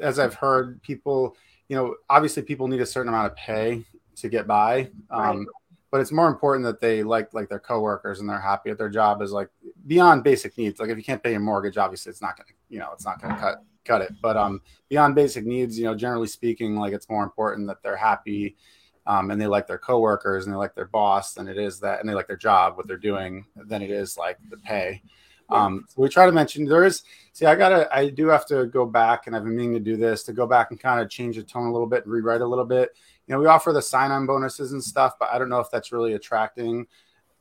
as 0.00 0.18
I've 0.18 0.34
heard 0.34 0.82
people, 0.82 1.36
you 1.68 1.76
know, 1.76 1.96
obviously 2.08 2.42
people 2.42 2.68
need 2.68 2.80
a 2.80 2.86
certain 2.86 3.08
amount 3.08 3.30
of 3.30 3.36
pay 3.36 3.84
to 4.16 4.28
get 4.28 4.46
by. 4.46 4.90
Um, 5.10 5.38
Right. 5.38 5.46
But 5.90 6.00
it's 6.00 6.10
more 6.10 6.28
important 6.28 6.64
that 6.64 6.80
they 6.80 7.02
like 7.02 7.34
like 7.34 7.50
their 7.50 7.60
coworkers 7.60 8.20
and 8.20 8.28
they're 8.28 8.40
happy 8.40 8.70
at 8.70 8.78
their 8.78 8.88
job 8.88 9.20
is 9.20 9.30
like 9.30 9.50
beyond 9.86 10.24
basic 10.24 10.56
needs. 10.56 10.80
Like 10.80 10.88
if 10.88 10.96
you 10.96 11.04
can't 11.04 11.22
pay 11.22 11.32
your 11.32 11.40
mortgage, 11.40 11.76
obviously 11.76 12.08
it's 12.08 12.22
not 12.22 12.34
gonna, 12.34 12.48
you 12.70 12.78
know, 12.78 12.88
it's 12.94 13.04
not 13.04 13.20
gonna 13.20 13.38
cut 13.38 13.62
cut 13.84 14.00
it. 14.00 14.12
But 14.22 14.38
um, 14.38 14.62
beyond 14.88 15.14
basic 15.14 15.44
needs, 15.44 15.78
you 15.78 15.84
know, 15.84 15.94
generally 15.94 16.28
speaking, 16.28 16.76
like 16.76 16.94
it's 16.94 17.10
more 17.10 17.22
important 17.22 17.66
that 17.66 17.82
they're 17.82 17.94
happy 17.94 18.56
um, 19.06 19.30
and 19.30 19.40
they 19.40 19.46
like 19.46 19.66
their 19.66 19.78
coworkers 19.78 20.46
and 20.46 20.54
they 20.54 20.56
like 20.56 20.74
their 20.74 20.86
boss 20.86 21.34
than 21.34 21.48
it 21.48 21.58
is 21.58 21.80
that, 21.80 22.00
and 22.00 22.08
they 22.08 22.14
like 22.14 22.28
their 22.28 22.36
job, 22.36 22.76
what 22.76 22.86
they're 22.86 22.96
doing, 22.96 23.44
than 23.56 23.82
it 23.82 23.90
is 23.90 24.16
like 24.16 24.38
the 24.48 24.56
pay. 24.58 25.02
Um, 25.54 25.84
so 25.88 26.02
we 26.02 26.08
try 26.08 26.26
to 26.26 26.32
mention 26.32 26.64
there 26.64 26.84
is. 26.84 27.02
See, 27.32 27.46
I 27.46 27.54
gotta, 27.54 27.88
I 27.94 28.10
do 28.10 28.28
have 28.28 28.46
to 28.46 28.66
go 28.66 28.84
back, 28.84 29.26
and 29.26 29.34
I've 29.34 29.44
been 29.44 29.56
meaning 29.56 29.74
to 29.74 29.80
do 29.80 29.96
this 29.96 30.22
to 30.24 30.32
go 30.32 30.46
back 30.46 30.70
and 30.70 30.78
kind 30.78 31.00
of 31.00 31.08
change 31.08 31.36
the 31.36 31.42
tone 31.42 31.66
a 31.66 31.72
little 31.72 31.86
bit, 31.86 32.04
and 32.04 32.12
rewrite 32.12 32.40
a 32.40 32.46
little 32.46 32.64
bit. 32.64 32.90
You 33.26 33.34
know, 33.34 33.40
we 33.40 33.46
offer 33.46 33.72
the 33.72 33.80
sign-on 33.80 34.26
bonuses 34.26 34.72
and 34.72 34.82
stuff, 34.82 35.14
but 35.18 35.30
I 35.32 35.38
don't 35.38 35.48
know 35.48 35.60
if 35.60 35.70
that's 35.70 35.92
really 35.92 36.14
attracting 36.14 36.86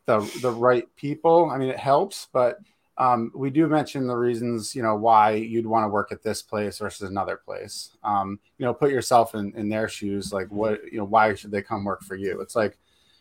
the 0.05 0.19
the 0.41 0.51
right 0.51 0.87
people. 0.95 1.49
I 1.51 1.57
mean, 1.57 1.69
it 1.69 1.77
helps, 1.77 2.27
but 2.31 2.59
um, 2.97 3.31
we 3.33 3.49
do 3.49 3.67
mention 3.67 4.05
the 4.05 4.15
reasons, 4.15 4.75
you 4.75 4.83
know, 4.83 4.95
why 4.95 5.31
you'd 5.31 5.65
want 5.65 5.85
to 5.85 5.89
work 5.89 6.11
at 6.11 6.21
this 6.21 6.41
place 6.41 6.77
versus 6.77 7.09
another 7.09 7.35
place. 7.35 7.97
Um, 8.03 8.39
you 8.57 8.65
know, 8.65 8.73
put 8.73 8.91
yourself 8.91 9.33
in, 9.33 9.53
in 9.55 9.69
their 9.69 9.87
shoes. 9.87 10.31
Like, 10.31 10.47
what, 10.49 10.83
you 10.91 10.99
know, 10.99 11.05
why 11.05 11.33
should 11.33 11.51
they 11.51 11.63
come 11.63 11.83
work 11.83 12.03
for 12.03 12.15
you? 12.15 12.41
It's 12.41 12.55
like, 12.55 12.77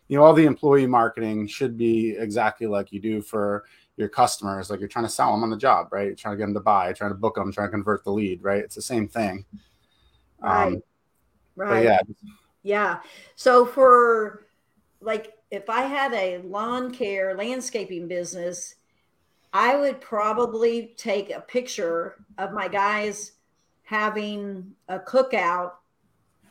you 0.09 0.17
know, 0.17 0.25
all 0.25 0.35
the 0.35 0.45
employee 0.45 0.87
marketing 0.87 1.47
should 1.47 1.79
be 1.79 2.17
exactly 2.19 2.67
like 2.67 2.93
you 2.93 3.01
do 3.01 3.23
for 3.23 3.65
your 4.01 4.09
customers. 4.09 4.71
Like, 4.71 4.81
you're 4.81 4.89
trying 4.89 5.05
to 5.05 5.11
sell 5.11 5.31
them 5.33 5.43
on 5.43 5.51
the 5.51 5.57
job, 5.57 5.93
right? 5.93 6.07
You're 6.07 6.17
trying 6.17 6.35
to 6.35 6.39
get 6.39 6.47
them 6.47 6.55
to 6.55 6.61
buy, 6.61 6.93
trying 6.93 7.13
to 7.13 7.17
book 7.17 7.37
them, 7.37 7.53
trying 7.53 7.69
to 7.69 7.73
convert 7.73 8.05
the 8.05 8.11
lead, 8.13 8.43
right? 8.43 8.65
It's 8.65 8.75
the 8.75 8.83
same 8.83 9.07
thing. 9.09 9.45
Right. 10.41 10.75
Um, 10.75 10.83
Right. 11.57 11.85
yeah, 11.85 12.01
Yeah. 12.63 13.01
So 13.37 13.67
for 13.67 14.47
like 15.01 15.35
if 15.51 15.69
I 15.69 15.83
had 15.83 16.13
a 16.15 16.39
lawn 16.39 16.93
care 16.93 17.37
landscaping 17.37 18.09
business, 18.09 18.77
I 19.53 19.77
would 19.77 20.01
probably 20.01 20.95
take 20.97 21.31
a 21.31 21.41
picture 21.41 22.17
of 22.39 22.53
my 22.53 22.69
guys 22.69 23.33
having 23.83 24.73
a 24.89 24.99
cookout 25.01 25.73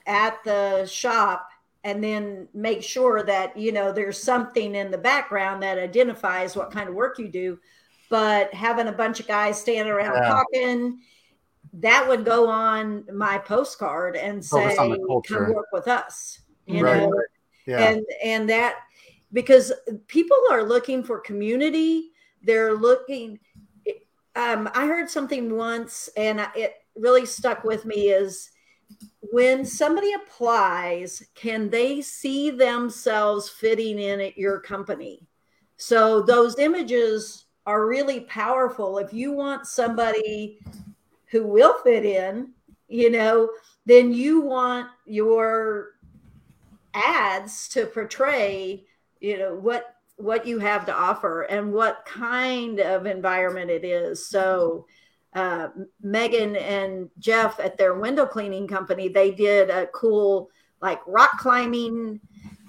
at 0.06 0.43
the 0.43 0.86
shop 0.86 1.49
and 1.84 2.03
then 2.03 2.47
make 2.53 2.84
sure 2.84 3.23
that 3.23 3.57
you 3.57 3.71
know 3.71 3.91
there's 3.91 4.21
something 4.21 4.75
in 4.75 4.91
the 4.91 4.97
background 4.97 5.63
that 5.63 5.77
identifies 5.77 6.55
what 6.55 6.71
kind 6.71 6.89
of 6.89 6.95
work 6.95 7.17
you 7.19 7.27
do 7.27 7.59
but 8.09 8.53
having 8.53 8.88
a 8.88 8.91
bunch 8.91 9.19
of 9.19 9.27
guys 9.27 9.59
standing 9.59 9.91
around 9.93 10.15
Yeah. 10.15 10.27
talking 10.30 10.99
that 11.73 12.07
would 12.07 12.25
go 12.25 12.49
on 12.49 13.05
my 13.13 13.38
postcard 13.38 14.15
and 14.15 14.43
say 14.43 14.75
Focus 14.75 14.80
on 14.80 14.89
the 14.89 15.21
come 15.27 15.53
work 15.53 15.67
with 15.71 15.88
us 15.88 16.41
you 16.65 16.84
Right. 16.84 17.01
know 17.03 17.13
yeah. 17.65 17.89
and 17.89 18.05
and 18.23 18.49
that 18.49 18.75
because 19.32 19.71
people 20.07 20.38
are 20.51 20.63
looking 20.63 21.03
for 21.03 21.19
community 21.19 22.11
they're 22.43 22.73
looking 22.73 23.39
um, 24.36 24.69
i 24.73 24.86
heard 24.86 25.09
something 25.09 25.55
once 25.55 26.09
and 26.17 26.45
it 26.55 26.73
really 26.95 27.25
stuck 27.25 27.63
with 27.63 27.86
me 27.86 28.09
is 28.09 28.49
when 29.22 29.65
somebody 29.65 30.13
applies 30.13 31.24
can 31.36 31.70
they 31.70 32.01
see 32.01 32.51
themselves 32.51 33.49
fitting 33.49 33.99
in 33.99 34.20
at 34.22 34.38
your 34.38 34.59
company? 34.59 35.28
So 35.78 36.22
those 36.22 36.59
images 36.59 37.45
are 37.65 37.86
really 37.86 38.22
powerful. 38.22 38.97
If 38.97 39.13
you 39.13 39.32
want 39.32 39.67
somebody 39.67 40.59
who 41.32 41.45
will 41.45 41.78
fit 41.84 42.05
in 42.05 42.53
you 42.89 43.11
know 43.11 43.49
then 43.86 44.11
you 44.11 44.41
want 44.41 44.88
your 45.05 45.91
ads 46.95 47.70
to 47.70 47.86
portray 47.86 48.84
you 49.20 49.38
know 49.38 49.53
what 49.53 49.95
what 50.20 50.45
you 50.45 50.59
have 50.59 50.86
to 50.86 50.93
offer 50.93 51.43
and 51.43 51.72
what 51.72 52.05
kind 52.05 52.82
of 52.82 53.05
environment 53.05 53.72
it 53.72 53.86
is. 53.86 54.28
So 54.28 54.86
uh, 55.36 55.67
megan 56.01 56.55
and 56.55 57.09
jeff 57.19 57.59
at 57.59 57.77
their 57.77 57.93
window 57.95 58.25
cleaning 58.25 58.67
company 58.67 59.07
they 59.07 59.30
did 59.32 59.69
a 59.69 59.86
cool 59.88 60.49
like 60.82 60.99
rock 61.05 61.32
climbing 61.38 62.19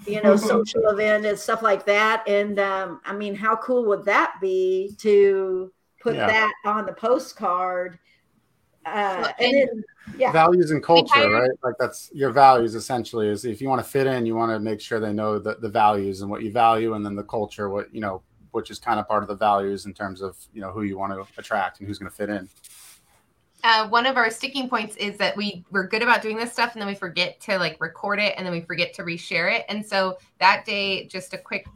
you 0.07 0.21
know 0.23 0.37
social 0.53 0.89
event 0.89 1.25
and 1.25 1.39
stuff 1.39 1.63
like 1.63 1.87
that 1.87 2.23
and 2.29 2.59
um, 2.59 3.01
i 3.07 3.13
mean 3.15 3.35
how 3.35 3.57
cool 3.57 3.85
would 3.87 4.05
that 4.05 4.35
be 4.41 4.95
to 4.99 5.73
put 6.03 6.15
Yeah. 6.17 6.27
that 6.27 6.53
on 6.65 6.85
the 6.87 6.93
postcard 6.93 7.99
uh, 8.87 9.31
and 9.39 9.55
and- 9.55 9.69
then 9.69 9.85
yeah 10.17 10.33
values 10.33 10.71
and 10.71 10.83
culture, 10.83 11.13
hired- 11.15 11.33
right? 11.33 11.51
Like 11.63 11.75
that's 11.79 12.11
your 12.15 12.31
values 12.31 12.75
essentially 12.75 13.29
is 13.29 13.45
if 13.45 13.61
you 13.61 13.69
want 13.69 13.85
to 13.85 13.89
fit 13.89 14.07
in, 14.07 14.25
you 14.25 14.35
want 14.35 14.51
to 14.53 14.59
make 14.59 14.81
sure 14.81 14.99
they 14.99 15.13
know 15.13 15.39
the, 15.39 15.57
the 15.57 15.69
values 15.69 16.23
and 16.23 16.31
what 16.31 16.43
you 16.43 16.51
value 16.51 16.95
and 16.95 17.05
then 17.05 17.15
the 17.15 17.23
culture, 17.23 17.69
what 17.69 17.95
you 17.95 18.01
know, 18.01 18.23
which 18.53 18.71
is 18.71 18.79
kind 18.79 18.99
of 19.01 19.07
part 19.09 19.23
of 19.23 19.29
the 19.29 19.35
values 19.35 19.87
in 19.87 19.95
terms 19.95 20.21
of 20.21 20.37
you 20.53 20.61
know 20.61 20.71
who 20.71 20.83
you 20.83 20.99
want 20.99 21.13
to 21.13 21.27
attract 21.39 21.79
and 21.79 21.89
who's 21.89 21.99
going 21.99 22.11
to 22.11 22.17
fit 22.17 22.29
in. 22.31 22.49
uh, 23.63 23.87
one 23.89 24.07
of 24.07 24.17
our 24.17 24.31
sticking 24.31 24.69
points 24.69 24.97
is 24.97 25.17
that 25.19 25.37
we 25.37 25.65
we're 25.71 25.87
good 25.87 26.03
about 26.03 26.23
doing 26.23 26.37
this 26.37 26.53
stuff 26.53 26.73
and 26.73 26.81
then 26.81 26.89
we 26.89 26.95
forget 26.95 27.41
to 27.41 27.59
like 27.59 27.77
record 27.81 28.19
it 28.19 28.35
and 28.37 28.47
then 28.47 28.53
we 28.53 28.61
forget 28.61 28.95
to 28.95 29.03
reshare 29.03 29.53
it. 29.55 29.65
And 29.69 29.85
so 29.85 30.19
that 30.39 30.65
day 30.65 31.07
just 31.07 31.35
a 31.35 31.39
quick 31.39 31.67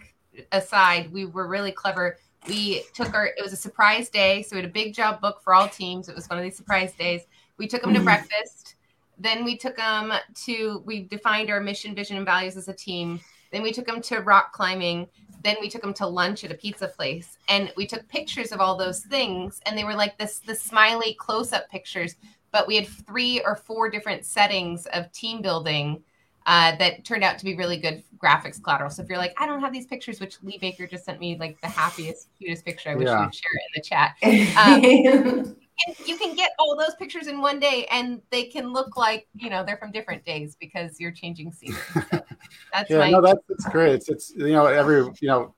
aside 0.53 1.13
we 1.13 1.27
were 1.27 1.47
really 1.47 1.73
clever. 1.73 2.19
We 2.49 2.83
took 2.95 3.15
our 3.15 3.27
it 3.27 3.43
was 3.43 3.53
a 3.53 3.57
surprise 3.57 4.09
day 4.09 4.43
so 4.43 4.57
we 4.57 4.63
had 4.63 4.69
a 4.69 4.73
big 4.73 4.95
job 4.95 5.21
book 5.21 5.41
for 5.43 5.55
all 5.55 5.69
teams. 5.69 6.09
It 6.09 6.15
was 6.15 6.29
one 6.29 6.39
of 6.39 6.43
these 6.45 6.57
surprise 6.57 6.93
days. 6.95 7.23
We 7.59 7.69
took 7.69 7.83
them 7.83 7.95
to 7.95 8.01
Mhm. 8.01 8.05
breakfast. 8.05 8.77
Then 9.19 9.45
we 9.45 9.57
took 9.57 9.77
them 9.77 10.13
to 10.47 10.83
we 10.87 11.03
defined 11.03 11.51
our 11.51 11.61
mission 11.61 11.95
vision 11.95 12.17
and 12.17 12.27
values 12.27 12.57
as 12.57 12.69
a 12.69 12.75
team. 12.75 13.21
Then 13.53 13.63
we 13.63 13.73
took 13.73 13.87
them 13.87 14.01
to 14.03 14.19
rock 14.21 14.53
climbing 14.53 15.07
then 15.45 15.57
we 15.61 15.69
took 15.69 15.83
them 15.83 15.95
to 15.95 16.07
lunch 16.07 16.43
at 16.43 16.51
a 16.51 16.55
pizza 16.55 16.89
place 16.89 17.39
and 17.49 17.73
we 17.77 17.87
took 17.87 18.07
pictures 18.09 18.51
of 18.51 18.61
all 18.61 18.77
those 18.77 19.01
things 19.01 19.61
and 19.67 19.77
they 19.79 19.85
were 19.85 19.95
like 19.95 20.17
this 20.19 20.41
the 20.41 20.55
smiley 20.55 21.15
close-up 21.21 21.71
pictures 21.71 22.17
but 22.51 22.67
we 22.67 22.77
had 22.77 22.87
three 22.89 23.41
or 23.43 23.55
four 23.55 23.91
different 23.91 24.25
settings 24.25 24.87
of 24.87 25.11
team 25.13 25.43
building 25.43 26.03
uh, 26.47 26.77
that 26.77 27.05
turned 27.05 27.25
out 27.25 27.39
to 27.39 27.45
be 27.45 27.57
really 27.57 27.79
good 27.79 28.03
graphics 28.19 28.63
collateral. 28.63 28.91
So 28.91 29.03
if 29.03 29.09
you're 29.09 29.19
like 29.19 29.35
i 29.39 29.47
don't 29.47 29.61
have 29.61 29.73
these 29.73 29.87
pictures 29.87 30.19
which 30.21 30.43
lee 30.43 30.59
baker 30.59 30.87
just 30.87 31.05
sent 31.05 31.21
me 31.21 31.37
like 31.39 31.61
the 31.61 31.69
happiest 31.69 32.29
cutest 32.39 32.65
picture 32.65 32.91
i 32.91 32.95
wish 32.95 33.07
Yeah. 33.07 33.19
you 33.21 33.25
would 33.27 33.35
share 33.35 33.53
it 33.55 33.63
in 33.69 33.73
the 33.77 33.89
chat. 33.89 34.15
Um, 35.55 35.55
and 35.87 35.97
you 36.07 36.17
can 36.17 36.35
get 36.37 36.53
all 36.59 36.77
those 36.77 36.95
pictures 36.95 37.27
in 37.27 37.41
one 37.41 37.59
day 37.59 37.87
and 37.91 38.23
they 38.31 38.45
can 38.45 38.73
look 38.73 38.97
like 38.97 39.27
you 39.35 39.51
know 39.51 39.65
they're 39.65 39.77
from 39.77 39.91
different 39.91 40.25
days 40.25 40.57
because 40.61 41.01
you're 41.01 41.11
changing 41.11 41.53
scenery 41.53 41.81
so 42.11 42.24
that's 42.73 42.91
yeah 42.91 42.99
my 42.99 43.11
no 43.11 43.21
that's, 43.21 43.41
that's 43.49 43.67
great. 43.67 43.95
It's, 43.95 44.09
it's 44.09 44.33
you 44.37 44.53
know 44.53 44.67
every 44.67 45.05
you 45.21 45.29
know 45.29 45.55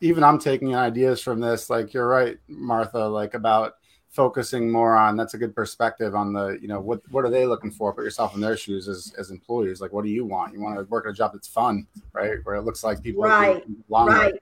even 0.00 0.24
i'm 0.24 0.38
taking 0.38 0.74
ideas 0.74 1.20
from 1.20 1.40
this 1.40 1.70
like 1.70 1.92
you're 1.92 2.08
right 2.08 2.38
martha 2.48 2.98
like 2.98 3.34
about 3.34 3.74
focusing 4.10 4.70
more 4.70 4.96
on 4.96 5.16
that's 5.16 5.34
a 5.34 5.38
good 5.38 5.54
perspective 5.54 6.14
on 6.14 6.32
the 6.32 6.58
you 6.60 6.66
know 6.66 6.80
what 6.80 7.00
what 7.10 7.24
are 7.24 7.30
they 7.30 7.46
looking 7.46 7.70
for? 7.70 7.94
Put 7.94 8.04
yourself 8.04 8.34
in 8.34 8.40
their 8.40 8.56
shoes 8.56 8.88
as 8.88 9.14
as 9.16 9.30
employees. 9.30 9.80
Like 9.80 9.92
what 9.92 10.04
do 10.04 10.10
you 10.10 10.24
want? 10.24 10.52
You 10.52 10.60
want 10.60 10.76
to 10.76 10.84
work 10.84 11.06
at 11.06 11.10
a 11.10 11.14
job 11.14 11.32
that's 11.32 11.46
fun 11.46 11.86
right? 12.12 12.38
Where 12.42 12.56
it 12.56 12.62
looks 12.62 12.82
like 12.82 13.02
people 13.02 13.22
Right, 13.22 13.62
right. 13.88 14.34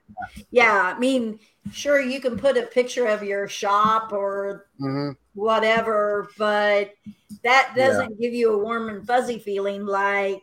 Yeah. 0.50 0.94
I 0.94 0.98
mean, 0.98 1.38
sure, 1.70 2.00
you 2.00 2.20
can 2.20 2.38
put 2.38 2.56
a 2.56 2.62
picture 2.62 3.06
of 3.06 3.22
your 3.22 3.48
shop 3.48 4.12
or 4.12 4.66
hmm 4.78 5.10
whatever, 5.34 6.30
but 6.36 6.92
that 7.44 7.72
doesn't 7.76 8.20
give 8.20 8.34
you 8.34 8.52
a 8.54 8.58
warm 8.58 8.88
and 8.88 9.06
fuzzy 9.06 9.38
feeling 9.38 9.86
like, 9.86 10.42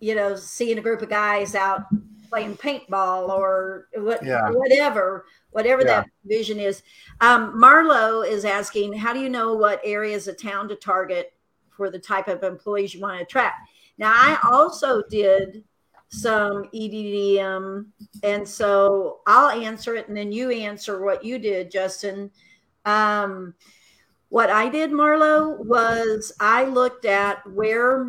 you 0.00 0.14
know, 0.14 0.36
seeing 0.36 0.78
a 0.78 0.82
group 0.82 1.02
of 1.02 1.08
guys 1.08 1.54
out 1.54 1.82
playing 2.28 2.56
paintball 2.56 3.28
or 3.28 3.88
what, 3.96 4.24
Yeah. 4.24 4.50
whatever, 4.50 5.24
whatever 5.50 5.82
Yeah. 5.82 6.00
that 6.00 6.10
vision 6.24 6.60
is. 6.60 6.82
Um, 7.20 7.58
Marlo 7.58 8.26
is 8.26 8.44
asking, 8.44 8.92
how 8.92 9.12
do 9.12 9.20
you 9.20 9.30
know 9.30 9.54
what 9.54 9.80
areas 9.82 10.28
of 10.28 10.40
town 10.40 10.68
to 10.68 10.76
target 10.76 11.32
for 11.70 11.90
the 11.90 11.98
type 11.98 12.28
of 12.28 12.42
employees 12.42 12.94
you 12.94 13.00
want 13.00 13.16
to 13.16 13.22
attract? 13.22 13.68
Now, 13.96 14.12
I 14.14 14.38
also 14.50 15.02
did 15.10 15.64
some 16.10 16.64
EDDM, 16.72 17.86
and 18.22 18.48
so 18.48 19.20
I'll 19.26 19.50
answer 19.50 19.94
it, 19.96 20.08
and 20.08 20.16
then 20.16 20.32
you 20.32 20.50
answer 20.50 21.02
what 21.02 21.24
you 21.24 21.38
did, 21.38 21.70
Justin. 21.70 22.30
Um, 22.84 23.54
what 24.28 24.50
I 24.50 24.68
did, 24.68 24.90
Marlo, 24.90 25.64
was 25.64 26.32
I 26.40 26.64
looked 26.64 27.04
at 27.04 27.46
where, 27.50 28.06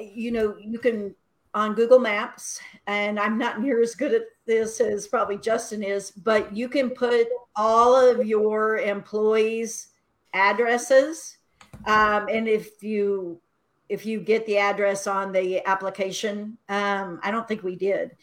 you 0.00 0.30
know, 0.30 0.56
you 0.58 0.78
can 0.78 1.14
on 1.56 1.74
Google 1.74 1.98
Maps, 1.98 2.60
and 2.86 3.18
I'm 3.18 3.38
not 3.38 3.62
near 3.62 3.80
as 3.80 3.94
good 3.94 4.12
at 4.12 4.26
this 4.44 4.78
as 4.78 5.08
probably 5.08 5.38
Justin 5.38 5.82
is, 5.82 6.10
but 6.10 6.54
you 6.54 6.68
can 6.68 6.90
put 6.90 7.28
all 7.56 7.96
of 7.96 8.26
your 8.26 8.76
employees' 8.76 9.88
addresses. 10.34 11.38
Um, 11.86 12.28
and 12.30 12.46
if 12.46 12.82
you 12.82 13.40
if 13.88 14.04
you 14.04 14.20
get 14.20 14.44
the 14.44 14.58
address 14.58 15.06
on 15.06 15.32
the 15.32 15.66
application, 15.66 16.58
um, 16.68 17.20
I 17.22 17.30
don't 17.30 17.48
think 17.48 17.62
we 17.62 17.74
did. 17.74 18.16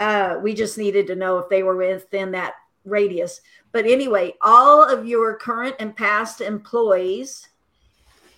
Uh, 0.00 0.38
we 0.40 0.54
just 0.54 0.78
needed 0.78 1.06
to 1.08 1.16
know 1.16 1.36
if 1.38 1.50
they 1.50 1.62
were 1.62 1.76
within 1.76 2.30
that 2.30 2.54
radius. 2.86 3.42
But 3.72 3.84
anyway, 3.84 4.32
all 4.40 4.82
of 4.82 5.06
your 5.06 5.36
current 5.36 5.76
and 5.78 5.94
past 5.94 6.40
employees, 6.40 7.48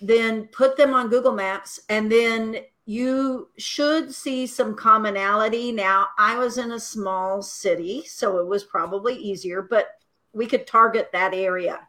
then 0.01 0.47
put 0.47 0.75
them 0.75 0.93
on 0.93 1.07
Google 1.07 1.33
Maps, 1.33 1.79
and 1.87 2.11
then 2.11 2.57
you 2.85 3.49
should 3.57 4.13
see 4.13 4.45
some 4.45 4.75
commonality. 4.75 5.71
Now, 5.71 6.07
I 6.17 6.37
was 6.37 6.57
in 6.57 6.71
a 6.71 6.79
small 6.79 7.41
city, 7.41 8.03
so 8.05 8.37
it 8.37 8.47
was 8.47 8.63
probably 8.63 9.15
easier, 9.15 9.61
but 9.61 9.87
we 10.33 10.45
could 10.45 10.67
target 10.67 11.09
that 11.11 11.33
area. 11.33 11.79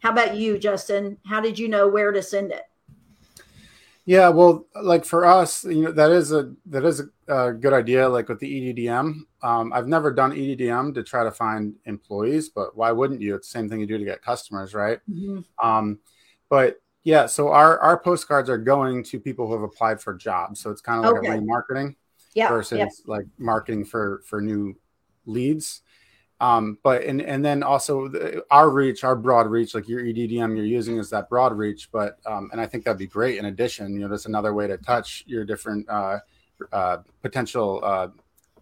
How 0.00 0.10
about 0.12 0.36
you, 0.36 0.58
Justin? 0.58 1.18
How 1.26 1.40
did 1.40 1.58
you 1.58 1.68
know 1.68 1.88
where 1.88 2.12
to 2.12 2.22
send 2.22 2.52
it? 2.52 2.62
Yeah, 4.06 4.30
well, 4.30 4.66
like 4.80 5.04
for 5.04 5.26
us, 5.26 5.64
you 5.64 5.82
know, 5.82 5.92
that 5.92 6.10
is 6.10 6.32
a 6.32 6.54
that 6.66 6.82
is 6.82 7.02
a, 7.28 7.34
a 7.48 7.52
good 7.52 7.74
idea. 7.74 8.08
Like 8.08 8.30
with 8.30 8.38
the 8.38 8.72
EDDM, 8.72 9.20
um, 9.42 9.72
I've 9.74 9.86
never 9.86 10.10
done 10.10 10.32
EDDM 10.32 10.94
to 10.94 11.02
try 11.02 11.24
to 11.24 11.30
find 11.30 11.74
employees, 11.84 12.48
but 12.48 12.74
why 12.74 12.90
wouldn't 12.90 13.20
you? 13.20 13.34
It's 13.34 13.52
the 13.52 13.58
same 13.58 13.68
thing 13.68 13.80
you 13.80 13.86
do 13.86 13.98
to 13.98 14.04
get 14.06 14.22
customers, 14.22 14.72
right? 14.72 14.98
Um, 15.62 15.98
but 16.48 16.80
yeah, 17.08 17.24
so 17.24 17.48
our 17.48 17.78
our 17.78 17.98
postcards 17.98 18.50
are 18.50 18.58
going 18.58 19.02
to 19.04 19.18
people 19.18 19.46
who 19.46 19.54
have 19.54 19.62
applied 19.62 19.98
for 19.98 20.12
jobs, 20.12 20.60
so 20.60 20.70
it's 20.70 20.82
kind 20.82 21.02
of 21.02 21.10
like 21.10 21.22
Okay. 21.22 21.38
a 21.38 21.40
remarketing 21.40 21.96
Yeah. 22.34 22.50
versus 22.50 22.78
yeah. 22.78 22.88
like 23.06 23.24
marketing 23.38 23.86
for 23.86 24.20
for 24.26 24.42
new 24.42 24.76
leads. 25.24 25.80
Um, 26.38 26.76
but 26.82 27.04
and 27.04 27.22
and 27.22 27.42
then 27.42 27.62
also 27.62 28.08
the, 28.08 28.44
our 28.50 28.68
reach, 28.68 29.04
our 29.04 29.16
broad 29.16 29.46
reach, 29.46 29.74
like 29.74 29.88
your 29.88 30.02
EDDM 30.02 30.54
you're 30.54 30.66
using 30.66 30.98
is 30.98 31.08
that 31.08 31.30
broad 31.30 31.56
reach. 31.56 31.90
But 31.90 32.18
um, 32.26 32.50
and 32.52 32.60
I 32.60 32.66
think 32.66 32.84
that'd 32.84 32.98
be 32.98 33.06
great. 33.06 33.38
In 33.38 33.46
addition, 33.46 33.94
you 33.94 34.00
know, 34.00 34.08
that's 34.08 34.26
another 34.26 34.52
way 34.52 34.66
to 34.66 34.76
touch 34.76 35.24
your 35.26 35.46
different 35.46 35.88
uh, 35.88 36.18
uh, 36.70 36.98
potential 37.22 37.80
uh, 37.82 38.08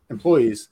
employees. 0.08 0.68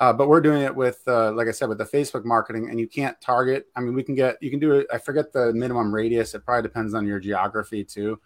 Uh, 0.00 0.12
but 0.12 0.28
we're 0.28 0.40
doing 0.40 0.62
it 0.62 0.74
with, 0.74 1.02
uh, 1.08 1.32
like 1.32 1.48
I 1.48 1.50
said, 1.50 1.68
with 1.68 1.78
the 1.78 1.84
Facebook 1.84 2.24
marketing, 2.24 2.70
and 2.70 2.78
you 2.78 2.86
can't 2.86 3.20
target. 3.20 3.66
I 3.74 3.80
mean, 3.80 3.94
we 3.94 4.04
can 4.04 4.14
get, 4.14 4.40
you 4.40 4.48
can 4.48 4.60
do 4.60 4.72
it. 4.72 4.86
I 4.92 4.98
forget 4.98 5.32
the 5.32 5.52
minimum 5.52 5.92
radius. 5.92 6.34
It 6.34 6.44
probably 6.44 6.62
depends 6.62 6.94
on 6.94 7.06
your 7.06 7.18
geography 7.18 7.82
too. 7.82 8.20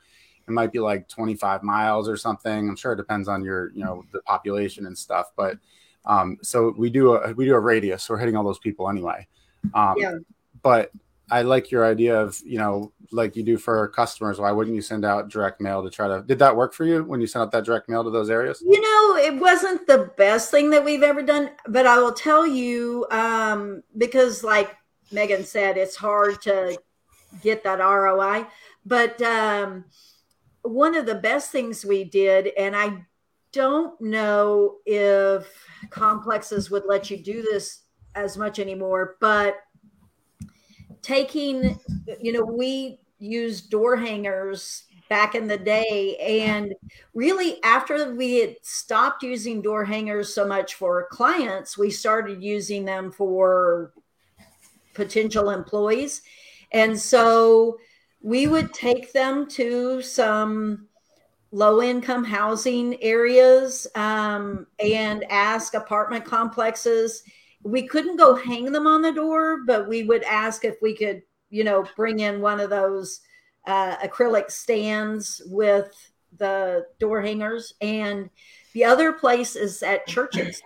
It 0.47 0.51
might 0.51 0.73
be 0.73 0.81
like 0.81 1.09
25 1.09 1.63
miles 1.63 2.09
or 2.09 2.17
something. 2.17 2.69
I'm 2.69 2.77
sure 2.77 2.93
it 2.93 2.97
depends 2.97 3.29
on 3.29 3.43
your, 3.43 3.73
you 3.73 3.85
know, 3.85 4.05
the 4.13 4.21
population 4.23 4.87
and 4.87 4.99
stuff. 4.99 5.33
But 5.37 5.57
um, 6.05 6.39
so 6.43 6.75
we 6.77 6.91
do 6.91 7.15
a 7.15 7.33
we 7.33 7.45
do 7.45 7.55
a 7.55 7.61
radius. 7.61 8.09
We're 8.09 8.19
hitting 8.19 8.37
all 8.37 8.45
those 8.45 8.59
people 8.59 8.91
anyway. 8.91 9.27
Um, 9.73 9.95
Yeah. 9.97 10.17
But 10.63 10.91
I 11.33 11.41
like 11.41 11.71
your 11.71 11.87
idea 11.87 12.21
of, 12.21 12.39
you 12.45 12.59
know, 12.59 12.93
like 13.11 13.37
you 13.37 13.43
do 13.43 13.57
for 13.57 13.89
customers. 13.89 14.39
Why 14.39 14.53
wouldn't 14.53 14.77
you 14.77 14.83
send 14.83 15.03
out 15.03 15.31
direct 15.31 15.63
mail 15.63 15.83
to 15.83 15.89
try 15.89 16.07
to? 16.07 16.23
Did 16.23 16.39
that 16.41 16.55
work 16.55 16.75
for 16.75 16.85
you 16.85 17.05
when 17.05 17.23
you 17.23 17.27
sent 17.27 17.43
out 17.43 17.53
that 17.53 17.65
direct 17.65 17.89
mail 17.89 18.05
to 18.05 18.11
those 18.11 18.29
areas? 18.29 18.63
You 18.63 18.79
know, 18.79 19.17
it 19.17 19.41
wasn't 19.41 19.87
the 19.87 20.13
best 20.19 20.51
thing 20.51 20.69
that 20.71 20.85
we've 20.85 21.03
ever 21.03 21.23
done, 21.23 21.53
but 21.67 21.87
I 21.87 21.99
will 21.99 22.13
tell 22.13 22.47
you 22.47 23.07
um, 23.11 23.83
because, 23.97 24.45
like 24.45 24.77
Megan 25.11 25.43
said, 25.43 25.79
it's 25.79 25.97
hard 25.97 26.43
to 26.43 26.79
get 27.41 27.65
that 27.65 27.79
ROI. 27.79 28.47
But 28.85 29.21
um, 29.23 29.87
one 30.61 30.95
of 30.95 31.07
the 31.07 31.15
best 31.15 31.51
things 31.51 31.83
we 31.83 32.05
did, 32.05 32.49
and 32.59 32.77
I 32.77 33.07
don't 33.53 33.99
know 34.03 34.77
if 34.85 35.51
complexes 35.89 36.71
would 36.71 36.85
let 36.87 37.11
you 37.11 37.17
do 37.17 37.41
this 37.41 37.85
as 38.15 38.37
much 38.37 38.59
anymore, 38.59 39.17
but 39.19 39.57
taking, 41.03 41.79
you 42.21 42.33
know, 42.33 42.45
we 42.45 42.99
used 43.19 43.71
door 43.71 43.97
hangers 43.97 44.85
back 45.09 45.35
in 45.35 45.47
the 45.47 45.59
day. 45.59 46.17
And 46.17 46.75
really 47.13 47.63
after 47.63 48.15
we 48.15 48.39
had 48.39 48.57
stopped 48.63 49.23
using 49.23 49.61
door 49.61 49.85
hangers 49.85 50.33
so 50.33 50.47
much 50.47 50.75
for 50.75 51.07
clients 51.11 51.77
we 51.77 51.91
started 51.91 52.43
using 52.43 52.87
them 52.87 53.13
for 53.13 53.93
potential 54.95 55.51
employees. 55.51 56.23
And 56.73 56.99
so 56.99 57.79
we 58.23 58.47
would 58.47 58.73
take 58.73 59.13
them 59.13 59.47
to 59.49 60.01
some 60.01 60.89
low 61.51 61.83
income 61.83 62.25
housing 62.25 63.01
areas 63.03 63.87
um, 63.95 64.67
and 64.83 65.25
ask 65.29 65.75
apartment 65.75 66.25
complexes 66.25 67.23
we 67.63 67.87
couldn't 67.87 68.17
go 68.17 68.35
hang 68.35 68.73
them 68.73 68.87
on 68.87 69.03
the 69.03 69.13
door 69.13 69.61
but 69.67 69.89
we 69.89 70.03
would 70.03 70.23
ask 70.25 70.65
if 70.65 70.77
we 70.83 70.95
could 70.95 71.23
you 71.51 71.65
know 71.65 71.85
bring 71.97 72.21
in 72.21 72.41
one 72.41 72.61
of 72.61 72.71
those 72.71 73.21
uh, 73.67 73.97
acrylic 73.99 74.51
stands 74.51 75.41
with 75.47 76.13
the 76.39 76.87
door 76.99 77.21
hangers. 77.23 77.75
And 77.81 78.31
the 78.73 78.85
other 78.85 79.13
place 79.13 79.57
is 79.57 79.83
at 79.83 80.07
churches. 80.07 80.63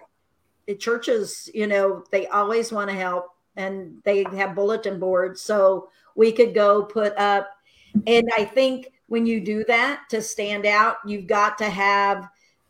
The 0.66 0.74
churches 0.74 1.48
you 1.54 1.66
know 1.66 2.04
they 2.10 2.26
always 2.26 2.72
want 2.72 2.90
to 2.90 2.96
help 2.96 3.26
and 3.56 4.02
they 4.04 4.24
have 4.34 4.54
bulletin 4.54 4.98
boards 4.98 5.40
so 5.40 5.88
we 6.16 6.32
could 6.32 6.54
go 6.54 6.82
put 6.82 7.16
up. 7.16 7.48
And 8.06 8.28
i 8.36 8.44
think 8.44 8.92
when 9.06 9.26
you 9.26 9.40
do 9.40 9.64
that 9.64 10.02
to 10.10 10.20
stand 10.20 10.66
out 10.66 10.96
you've 11.06 11.28
got 11.28 11.56
to 11.58 11.70
have 11.70 12.28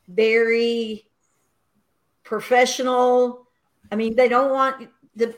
very 0.09 1.09
professional 2.22 3.45
i 3.91 3.97
mean 3.97 4.14
they 4.16 4.28
don't 4.28 4.51
want 4.53 4.89
the 5.14 5.37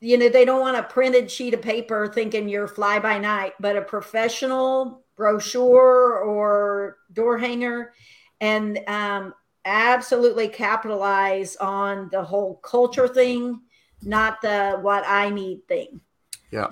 you 0.00 0.16
know, 0.16 0.28
they 0.28 0.44
don't 0.44 0.60
want 0.60 0.78
a 0.78 0.82
printed 0.82 1.30
sheet 1.30 1.54
of 1.54 1.60
paper 1.60 2.08
thinking 2.08 2.48
you're 2.48 2.66
fly 2.66 2.98
by 2.98 3.18
night, 3.18 3.52
but 3.60 3.76
a 3.76 3.82
professional 3.82 5.04
brochure 5.14 6.18
or 6.18 6.96
door 7.12 7.36
hanger 7.36 7.92
and 8.40 8.80
um, 8.88 9.34
absolutely 9.66 10.48
capitalize 10.48 11.56
on 11.56 12.08
the 12.10 12.24
whole 12.24 12.56
culture 12.56 13.08
thing, 13.08 13.60
not 14.02 14.40
the 14.40 14.78
what 14.80 15.04
I 15.06 15.28
need 15.28 15.68
thing. 15.68 16.00
Yeah. 16.50 16.68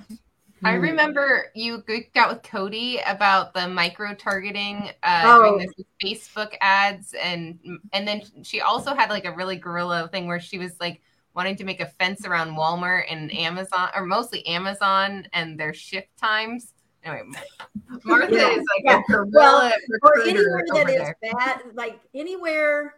I 0.65 0.75
Hmm. 0.77 0.83
remember 0.83 1.47
you 1.55 1.79
geeked 1.83 2.17
out 2.17 2.31
with 2.31 2.43
Cody 2.43 2.99
about 3.07 3.55
the 3.55 3.69
micro 3.69 4.15
targeting, 4.15 4.91
uh, 5.03 5.23
Oh. 5.25 5.43
doing 5.43 5.59
this 5.59 5.87
Facebook 6.03 6.57
ads, 6.61 7.15
and 7.15 7.59
and 7.93 8.07
then 8.09 8.23
she 8.43 8.61
also 8.61 8.95
had 8.95 9.11
like 9.11 9.25
a 9.25 9.33
really 9.33 9.57
guerrilla 9.57 10.09
thing 10.09 10.27
where 10.27 10.41
she 10.41 10.59
was 10.59 10.73
like 10.81 11.01
wanting 11.35 11.55
to 11.57 11.65
make 11.65 11.81
a 11.81 11.87
fence 11.87 12.27
around 12.27 12.57
Walmart 12.57 13.05
and 13.09 13.33
Amazon, 13.33 13.91
or 13.95 14.05
mostly 14.05 14.45
Amazon 14.47 15.27
and 15.33 15.59
their 15.59 15.73
shift 15.73 16.17
times. 16.17 16.75
Anyway, 17.05 17.29
Martha 18.05 18.35
Yeah. 18.35 18.49
is 18.51 18.59
like 18.59 18.83
Yeah. 18.85 18.99
a 18.99 19.03
guerrilla 19.13 19.31
Well, 19.33 19.73
or 20.03 20.21
anywhere 20.23 20.65
that 20.75 20.91
is 20.91 21.33
bad, 21.33 21.63
like 21.75 22.01
anywhere 22.15 22.97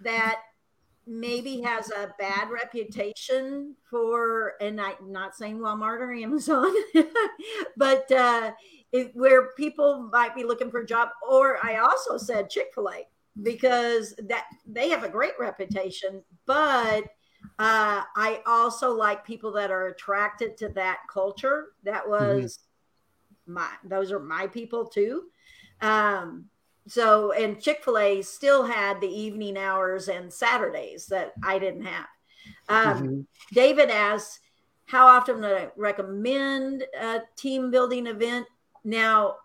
that 0.00 0.40
maybe 1.08 1.62
has 1.62 1.90
a 1.90 2.12
bad 2.18 2.50
reputation 2.50 3.74
for, 3.88 4.54
and 4.60 4.80
I'm 4.80 5.10
not 5.10 5.34
saying 5.34 5.58
Walmart 5.58 6.00
or 6.00 6.12
Amazon, 6.12 6.70
but 7.76 8.10
uh, 8.12 8.52
it, 8.92 9.12
where 9.14 9.52
people 9.56 10.08
might 10.12 10.34
be 10.34 10.44
looking 10.44 10.70
for 10.70 10.80
a 10.80 10.86
job. 10.86 11.08
Or 11.28 11.58
I 11.64 11.76
also 11.76 12.18
said 12.18 12.50
Chick 12.50 12.68
Fil 12.74 12.90
A 12.90 13.06
because 13.42 14.14
that 14.28 14.44
they 14.66 14.90
have 14.90 15.04
a 15.04 15.08
great 15.08 15.32
reputation, 15.40 16.22
but 16.46 17.04
uh, 17.58 18.02
I 18.14 18.42
also 18.46 18.92
like 18.92 19.24
people 19.24 19.52
that 19.52 19.70
are 19.70 19.86
attracted 19.86 20.56
to 20.58 20.68
that 20.70 20.98
culture. 21.10 21.68
That 21.84 22.08
was 22.08 22.60
my; 23.46 23.68
those 23.82 24.12
are 24.12 24.20
my 24.20 24.46
people 24.46 24.86
too. 24.86 25.24
Um, 25.80 26.50
so, 26.88 27.32
and 27.32 27.60
Chick 27.60 27.84
fil 27.84 27.98
A 27.98 28.22
still 28.22 28.64
had 28.64 29.00
the 29.00 29.08
evening 29.08 29.56
hours 29.56 30.08
and 30.08 30.32
Saturdays 30.32 31.06
that 31.06 31.32
I 31.42 31.58
didn't 31.58 31.84
have. 31.84 32.06
Um, 32.68 33.02
Mhm. 33.02 33.26
David 33.52 33.90
asks, 33.90 34.40
How 34.86 35.06
often 35.06 35.42
would 35.42 35.52
I 35.52 35.70
recommend 35.76 36.82
a 36.98 37.20
team 37.36 37.70
building 37.70 38.06
event? 38.06 38.46
Now, 38.84 39.36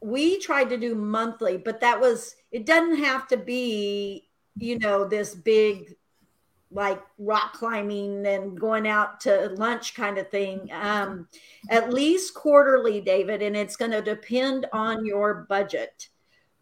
we 0.00 0.38
tried 0.38 0.70
to 0.70 0.78
do 0.78 0.94
monthly, 0.94 1.58
but 1.58 1.80
that 1.80 2.00
was, 2.00 2.34
it 2.50 2.64
doesn't 2.64 3.04
have 3.04 3.28
to 3.28 3.36
be, 3.36 4.30
you 4.56 4.78
know, 4.78 5.06
this 5.06 5.34
big 5.34 5.94
like 6.72 7.02
rock 7.18 7.52
climbing 7.52 8.24
and 8.26 8.58
going 8.58 8.86
out 8.86 9.20
to 9.20 9.48
lunch 9.56 9.94
kind 9.94 10.18
of 10.18 10.30
thing. 10.30 10.70
Um, 10.72 11.28
at 11.68 11.92
least 11.92 12.32
quarterly, 12.34 13.00
David, 13.00 13.42
and 13.42 13.56
it's 13.56 13.76
going 13.76 13.90
to 13.90 14.00
depend 14.00 14.66
on 14.72 15.04
your 15.04 15.46
budget. 15.48 16.08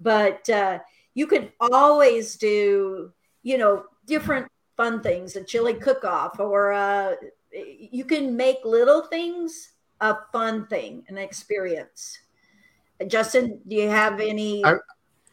But 0.00 0.48
uh, 0.48 0.78
you 1.14 1.26
could 1.26 1.52
always 1.60 2.36
do, 2.36 3.12
you 3.42 3.58
know, 3.58 3.86
different 4.06 4.48
fun 4.76 5.00
things, 5.02 5.36
a 5.36 5.42
chili 5.44 5.74
cook 5.74 6.04
off, 6.04 6.38
or 6.38 6.72
uh, 6.72 7.14
you 7.52 8.04
can 8.04 8.36
make 8.36 8.58
little 8.64 9.02
things 9.06 9.72
a 10.00 10.16
fun 10.32 10.66
thing, 10.66 11.04
an 11.08 11.18
experience. 11.18 12.18
Justin, 13.06 13.60
do 13.66 13.76
you 13.76 13.88
have 13.88 14.20
any? 14.20 14.64
I- 14.64 14.76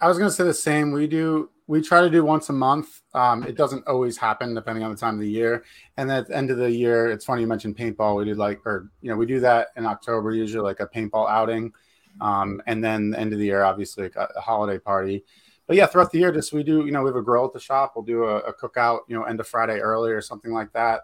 I 0.01 0.09
was 0.09 0.17
going 0.17 0.29
to 0.29 0.35
say 0.35 0.43
the 0.43 0.53
same. 0.53 0.91
We 0.91 1.07
do. 1.07 1.49
We 1.67 1.81
try 1.81 2.01
to 2.01 2.09
do 2.09 2.23
once 2.23 2.49
a 2.49 2.53
month. 2.53 3.01
Um, 3.13 3.43
it 3.43 3.55
doesn't 3.55 3.87
always 3.87 4.17
happen 4.17 4.53
depending 4.53 4.83
on 4.83 4.91
the 4.91 4.97
time 4.97 5.15
of 5.15 5.21
the 5.21 5.29
year. 5.29 5.63
And 5.97 6.11
at 6.11 6.27
the 6.27 6.35
end 6.35 6.51
of 6.51 6.57
the 6.57 6.69
year, 6.69 7.09
it's 7.09 7.25
funny 7.25 7.41
you 7.41 7.47
mentioned 7.47 7.77
paintball. 7.77 8.17
We 8.17 8.25
do 8.25 8.35
like, 8.35 8.59
or 8.67 8.91
you 9.01 9.09
know, 9.09 9.15
we 9.15 9.25
do 9.25 9.39
that 9.39 9.69
in 9.77 9.85
October 9.85 10.31
usually, 10.31 10.63
like 10.63 10.79
a 10.81 10.87
paintball 10.87 11.29
outing. 11.29 11.73
Um, 12.21 12.61
and 12.67 12.83
then 12.83 13.11
the 13.11 13.19
end 13.19 13.33
of 13.33 13.39
the 13.39 13.45
year, 13.45 13.63
obviously, 13.63 14.09
a, 14.15 14.27
a 14.35 14.41
holiday 14.41 14.79
party. 14.79 15.23
But 15.67 15.77
yeah, 15.77 15.87
throughout 15.87 16.11
the 16.11 16.19
year, 16.19 16.31
just 16.31 16.53
we 16.53 16.63
do. 16.63 16.85
You 16.85 16.91
know, 16.91 17.01
we 17.01 17.09
have 17.09 17.15
a 17.15 17.21
grill 17.21 17.45
at 17.45 17.53
the 17.53 17.59
shop. 17.59 17.93
We'll 17.95 18.05
do 18.05 18.25
a, 18.25 18.37
a 18.39 18.53
cookout. 18.53 18.99
You 19.07 19.17
know, 19.17 19.23
end 19.23 19.39
of 19.39 19.47
Friday 19.47 19.79
early 19.79 20.11
or 20.11 20.21
something 20.21 20.51
like 20.51 20.71
that. 20.73 21.01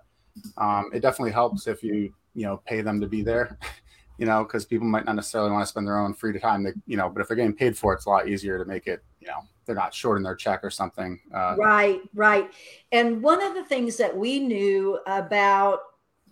Um, 0.58 0.90
it 0.94 1.02
definitely 1.02 1.32
helps 1.32 1.68
if 1.68 1.84
you 1.84 2.14
you 2.34 2.46
know 2.46 2.62
pay 2.66 2.82
them 2.82 3.02
to 3.02 3.08
be 3.08 3.24
there. 3.24 3.58
you 4.18 4.28
know, 4.28 4.44
because 4.44 4.66
people 4.66 4.86
might 4.86 5.06
not 5.06 5.16
necessarily 5.16 5.50
want 5.50 5.64
to 5.64 5.68
spend 5.68 5.88
their 5.88 5.98
own 5.98 6.14
free 6.14 6.38
time. 6.40 6.64
That 6.64 6.76
you 6.86 6.96
know, 6.96 7.10
but 7.10 7.22
if 7.22 7.28
they're 7.28 7.38
getting 7.38 7.56
paid 7.56 7.78
for 7.78 7.94
it, 7.94 7.98
it's 7.98 8.06
a 8.06 8.10
lot 8.10 8.28
easier 8.28 8.60
to 8.60 8.66
make 8.66 8.86
it. 8.86 9.04
You 9.20 9.28
know, 9.28 9.42
they're 9.66 9.76
not 9.76 9.94
short 9.96 10.18
in 10.18 10.24
their 10.24 10.36
check 10.36 10.64
or 10.64 10.70
something. 10.70 11.20
Uh, 11.34 11.56
Right, 11.58 12.02
right. 12.14 12.52
And 12.92 13.22
one 13.24 13.42
of 13.42 13.56
the 13.56 13.64
things 13.64 13.98
that 13.98 14.16
we 14.16 14.40
knew 14.40 15.00
about 15.08 15.80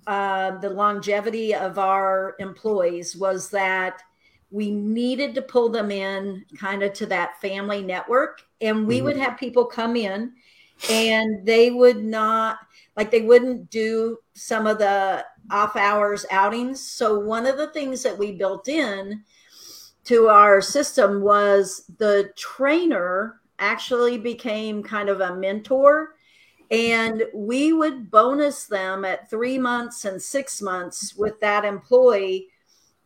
uh, 0.07 0.57
the 0.59 0.69
longevity 0.69 1.53
of 1.53 1.79
our 1.79 2.35
employees 2.39 3.15
was 3.15 3.49
that 3.49 4.01
we 4.51 4.71
needed 4.71 5.35
to 5.35 5.41
pull 5.41 5.69
them 5.69 5.91
in 5.91 6.45
kind 6.57 6.83
of 6.83 6.93
to 6.93 7.05
that 7.07 7.39
family 7.41 7.83
network. 7.83 8.41
And 8.61 8.87
we 8.87 9.01
Mhm. 9.01 9.03
would 9.03 9.17
have 9.17 9.37
people 9.37 9.65
come 9.65 9.95
in 9.95 10.33
and 10.89 11.45
they 11.45 11.71
would 11.71 12.03
not, 12.03 12.59
like, 12.95 13.11
they 13.11 13.21
wouldn't 13.21 13.69
do 13.69 14.17
some 14.33 14.65
of 14.67 14.79
the 14.79 15.25
off 15.51 15.75
hours 15.75 16.25
outings. 16.31 16.79
So, 16.85 17.19
one 17.19 17.45
of 17.45 17.57
the 17.57 17.67
things 17.67 18.03
that 18.03 18.17
we 18.17 18.31
built 18.33 18.67
in 18.67 19.23
to 20.05 20.27
our 20.29 20.61
system 20.61 21.21
was 21.21 21.83
the 21.97 22.31
trainer 22.35 23.41
actually 23.59 24.17
became 24.17 24.81
kind 24.81 25.09
of 25.09 25.19
a 25.21 25.35
mentor 25.35 26.15
and 26.71 27.23
we 27.33 27.73
would 27.73 28.11
bonus 28.11 28.67
them 28.67 29.03
at 29.05 29.29
three 29.29 29.57
months 29.57 30.05
and 30.05 30.21
six 30.21 30.61
months 30.61 31.15
with 31.15 31.39
that 31.41 31.65
employee 31.65 32.49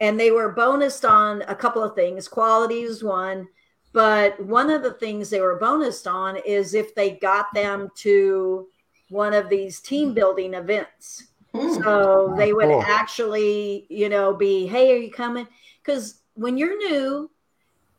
and 0.04 0.20
they 0.20 0.32
were 0.32 0.56
bonused 0.56 1.10
on 1.10 1.42
a 1.44 1.56
couple 1.56 1.84
of 1.84 1.96
things 1.96 2.28
quality 2.28 2.82
is 2.82 3.04
one 3.04 3.48
but 3.94 4.40
one 4.44 4.70
of 4.70 4.82
the 4.82 4.94
things 4.94 5.30
they 5.30 5.42
were 5.42 5.60
bonused 5.60 6.12
on 6.12 6.38
is 6.46 6.74
if 6.74 6.94
they 6.96 7.12
got 7.12 7.46
them 7.54 7.90
to 7.96 8.68
one 9.10 9.34
of 9.34 9.50
these 9.50 9.80
team 9.80 10.14
building 10.14 10.54
events 10.54 11.34
Hmm. 11.54 11.84
so 11.84 12.34
they 12.36 12.52
would 12.52 12.66
Cool. 12.66 12.84
actually, 12.88 13.86
you 13.90 14.10
know, 14.10 14.34
be, 14.34 14.66
hey, 14.66 14.92
are 14.94 14.98
you 14.98 15.12
coming? 15.12 15.48
Because 15.84 16.22
when 16.34 16.58
you're 16.58 16.78
new, 16.78 17.30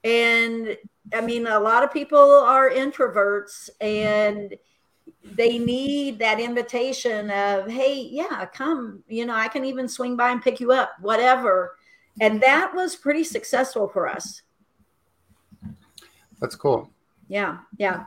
and 0.02 0.76
I 1.14 1.20
mean, 1.20 1.46
a 1.46 1.60
lot 1.60 1.84
of 1.84 1.92
people 1.92 2.18
are 2.18 2.68
introverts 2.70 3.70
and 3.80 4.54
they 5.36 5.58
need 5.58 6.18
that 6.18 6.40
invitation 6.40 7.30
of, 7.30 7.70
hey, 7.70 8.00
yeah, 8.00 8.44
come. 8.46 9.04
You 9.08 9.26
know, 9.26 9.34
I 9.34 9.48
can 9.48 9.64
even 9.64 9.88
swing 9.88 10.16
by 10.16 10.30
and 10.30 10.42
pick 10.42 10.58
you 10.60 10.72
up, 10.72 10.90
whatever. 11.00 11.76
And 12.20 12.40
that 12.42 12.74
was 12.74 12.96
pretty 12.96 13.24
successful 13.24 13.88
for 13.88 14.08
us. 14.08 14.42
that's 16.40 16.56
cool. 16.56 16.90
Yeah, 17.28 17.58
yeah. 17.78 18.04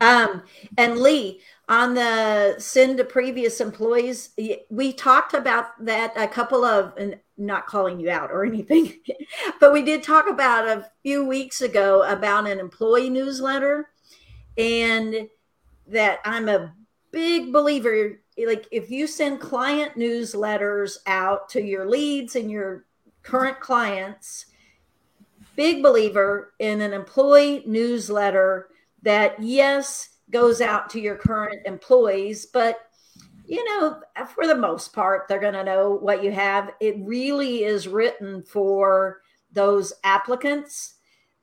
Um, 0.00 0.42
and 0.76 0.98
Lee, 0.98 1.40
on 1.68 1.94
the 1.94 2.54
send 2.58 2.98
to 2.98 3.04
previous 3.04 3.60
employees, 3.60 4.30
we 4.70 4.92
talked 4.92 5.34
about 5.34 5.84
that 5.84 6.12
a 6.16 6.28
couple 6.28 6.64
of, 6.64 6.92
and 6.96 7.18
not 7.36 7.66
calling 7.66 7.98
you 8.00 8.10
out 8.10 8.30
or 8.30 8.44
anything, 8.46 8.94
but 9.60 9.72
we 9.72 9.82
did 9.82 10.02
talk 10.02 10.28
about 10.28 10.68
a 10.68 10.88
few 11.02 11.24
weeks 11.24 11.60
ago 11.60 12.04
about 12.04 12.48
an 12.48 12.60
employee 12.60 13.10
newsletter, 13.10 13.90
and 14.56 15.28
that 15.86 16.20
I'm 16.24 16.48
a 16.48 16.72
big 17.10 17.52
believer. 17.52 18.20
Like, 18.38 18.68
if 18.70 18.90
you 18.90 19.06
send 19.06 19.40
client 19.40 19.96
newsletters 19.96 20.98
out 21.06 21.48
to 21.50 21.62
your 21.62 21.88
leads 21.88 22.36
and 22.36 22.50
your 22.50 22.84
current 23.28 23.60
clients, 23.60 24.46
big 25.54 25.82
believer 25.82 26.54
in 26.60 26.80
an 26.80 26.94
employee 26.94 27.62
newsletter 27.66 28.68
that 29.02 29.38
yes 29.42 30.08
goes 30.30 30.62
out 30.62 30.88
to 30.88 31.00
your 31.00 31.16
current 31.16 31.60
employees 31.64 32.46
but 32.46 32.80
you 33.46 33.64
know 33.64 34.00
for 34.34 34.46
the 34.46 34.54
most 34.54 34.92
part 34.92 35.26
they're 35.28 35.40
going 35.40 35.54
to 35.54 35.64
know 35.64 35.90
what 35.90 36.22
you 36.24 36.30
have. 36.30 36.70
It 36.80 36.96
really 37.00 37.64
is 37.64 37.86
written 37.86 38.42
for 38.42 39.20
those 39.52 39.92
applicants 40.04 40.94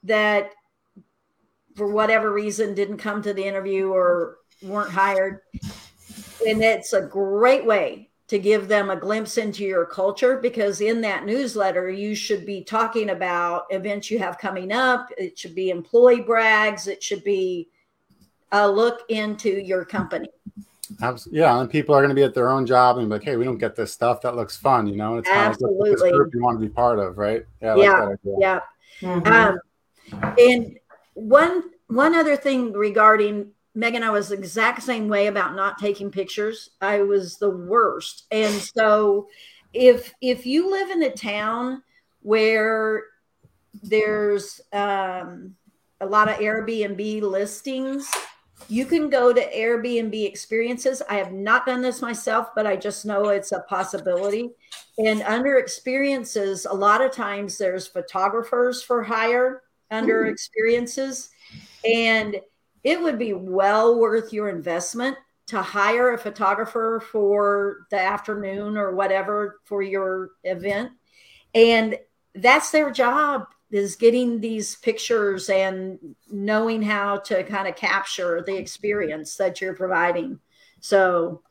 that 0.04 0.52
for 1.76 1.88
whatever 1.88 2.32
reason 2.32 2.74
didn't 2.74 2.98
come 2.98 3.22
to 3.22 3.34
the 3.34 3.44
interview 3.44 3.90
or 3.90 4.38
weren't 4.64 4.92
hired. 4.92 5.42
And 6.48 6.64
it's 6.64 6.94
a 6.94 7.02
great 7.02 7.66
way 7.66 8.10
to 8.28 8.40
give 8.40 8.68
them 8.68 8.90
a 8.90 8.96
glimpse 8.96 9.38
into 9.38 9.64
your 9.64 9.86
culture 9.86 10.38
because 10.38 10.82
in 10.82 11.02
that 11.02 11.26
newsletter 11.26 11.90
you 11.90 12.16
should 12.16 12.46
be 12.46 12.64
talking 12.64 13.12
about 13.12 13.66
events 13.70 14.10
you 14.10 14.18
have 14.20 14.38
coming 14.38 14.72
up 14.72 15.10
it 15.18 15.38
should 15.38 15.54
be 15.56 15.70
employee 15.70 16.22
brags 16.22 16.88
it 16.88 17.04
should 17.04 17.24
be 17.24 17.70
a 18.52 18.70
look 18.70 19.02
into 19.10 19.50
your 19.50 19.86
company 19.86 20.30
Abs- 21.02 21.28
Yeah, 21.32 21.60
and 21.60 21.70
people 21.70 21.96
are 21.96 22.00
going 22.00 22.10
to 22.10 22.16
be 22.16 22.24
at 22.24 22.34
their 22.36 22.50
own 22.50 22.66
job 22.66 23.00
and 23.00 23.08
be 23.10 23.16
like, 23.16 23.24
hey, 23.24 23.38
we 23.38 23.44
don't 23.44 23.58
get 23.58 23.76
this 23.76 23.92
stuff. 23.92 24.22
That 24.22 24.36
looks 24.36 24.56
fun, 24.56 24.86
you 24.86 24.96
know. 24.96 25.18
It's 25.18 25.28
kind 25.28 25.52
of 25.52 25.60
like 25.60 25.92
this 25.92 26.02
group 26.12 26.32
you 26.32 26.44
want 26.44 26.60
to 26.60 26.64
be 26.64 26.72
part 26.72 27.00
of, 27.00 27.18
right? 27.18 27.44
Yeah, 27.60 27.72
I 27.72 27.74
like 27.74 27.84
Yeah, 27.84 27.96
that 27.96 28.20
idea. 28.24 28.36
yeah 28.40 28.60
Mhm. 29.02 29.28
Um, 29.28 29.60
and 30.38 30.78
one 31.16 31.64
one 31.88 32.14
other 32.14 32.36
thing 32.36 32.72
regarding 32.72 33.52
Megan, 33.76 34.04
I 34.04 34.10
was 34.10 34.30
the 34.30 34.36
exact 34.36 34.84
same 34.84 35.10
way 35.10 35.28
about 35.28 35.56
not 35.56 35.78
taking 35.78 36.10
pictures. 36.10 36.72
I 36.82 37.02
was 37.02 37.38
the 37.38 37.50
worst. 37.50 38.26
And 38.32 38.54
so 38.54 39.28
if 39.74 40.14
if 40.22 40.46
you 40.46 40.72
live 40.72 40.90
in 40.90 41.04
a 41.04 41.12
town 41.12 41.84
where 42.22 43.04
there's 43.84 44.62
um, 44.72 45.56
a 46.00 46.06
lot 46.06 46.30
of 46.30 46.38
Airbnb 46.38 47.22
listings, 47.22 48.10
you 48.70 48.86
can 48.86 49.10
go 49.10 49.34
to 49.34 49.52
Airbnb 49.52 50.26
experiences. 50.26 51.02
I 51.10 51.16
have 51.16 51.34
not 51.34 51.66
done 51.66 51.82
this 51.82 52.02
myself, 52.02 52.50
but 52.56 52.66
I 52.66 52.78
just 52.78 53.06
know 53.06 53.30
it's 53.30 53.52
a 53.52 53.60
possibility. 53.62 54.50
And 54.98 55.22
under 55.24 55.58
experiences, 55.58 56.66
a 56.66 56.74
lot 56.74 57.02
of 57.02 57.12
times 57.12 57.58
there's 57.58 57.86
photographers 57.86 58.82
for 58.82 59.04
hire 59.04 59.64
under 59.92 60.28
experiences. 60.28 61.30
And 61.84 62.38
it 62.86 63.02
would 63.02 63.18
be 63.18 63.34
well 63.34 64.00
worth 64.00 64.32
your 64.32 64.48
investment 64.48 65.18
to 65.48 65.62
hire 65.62 66.14
a 66.14 66.18
photographer 66.18 67.04
for 67.12 67.88
the 67.90 68.00
afternoon 68.00 68.78
or 68.78 68.96
whatever 68.96 69.60
for 69.66 69.82
your 69.82 70.30
event. 70.44 70.92
And 71.56 71.98
that's 72.36 72.70
their 72.70 72.92
job 72.92 73.48
is 73.72 73.96
getting 73.96 74.40
these 74.40 74.76
pictures 74.76 75.50
and 75.50 75.98
knowing 76.30 76.84
how 76.84 77.18
to 77.18 77.44
kind 77.44 77.68
of 77.68 77.76
capture 77.76 78.44
the 78.46 78.56
experience 78.56 79.36
that 79.38 79.60
you're 79.60 79.74
providing. 79.74 80.40
So 80.80 81.42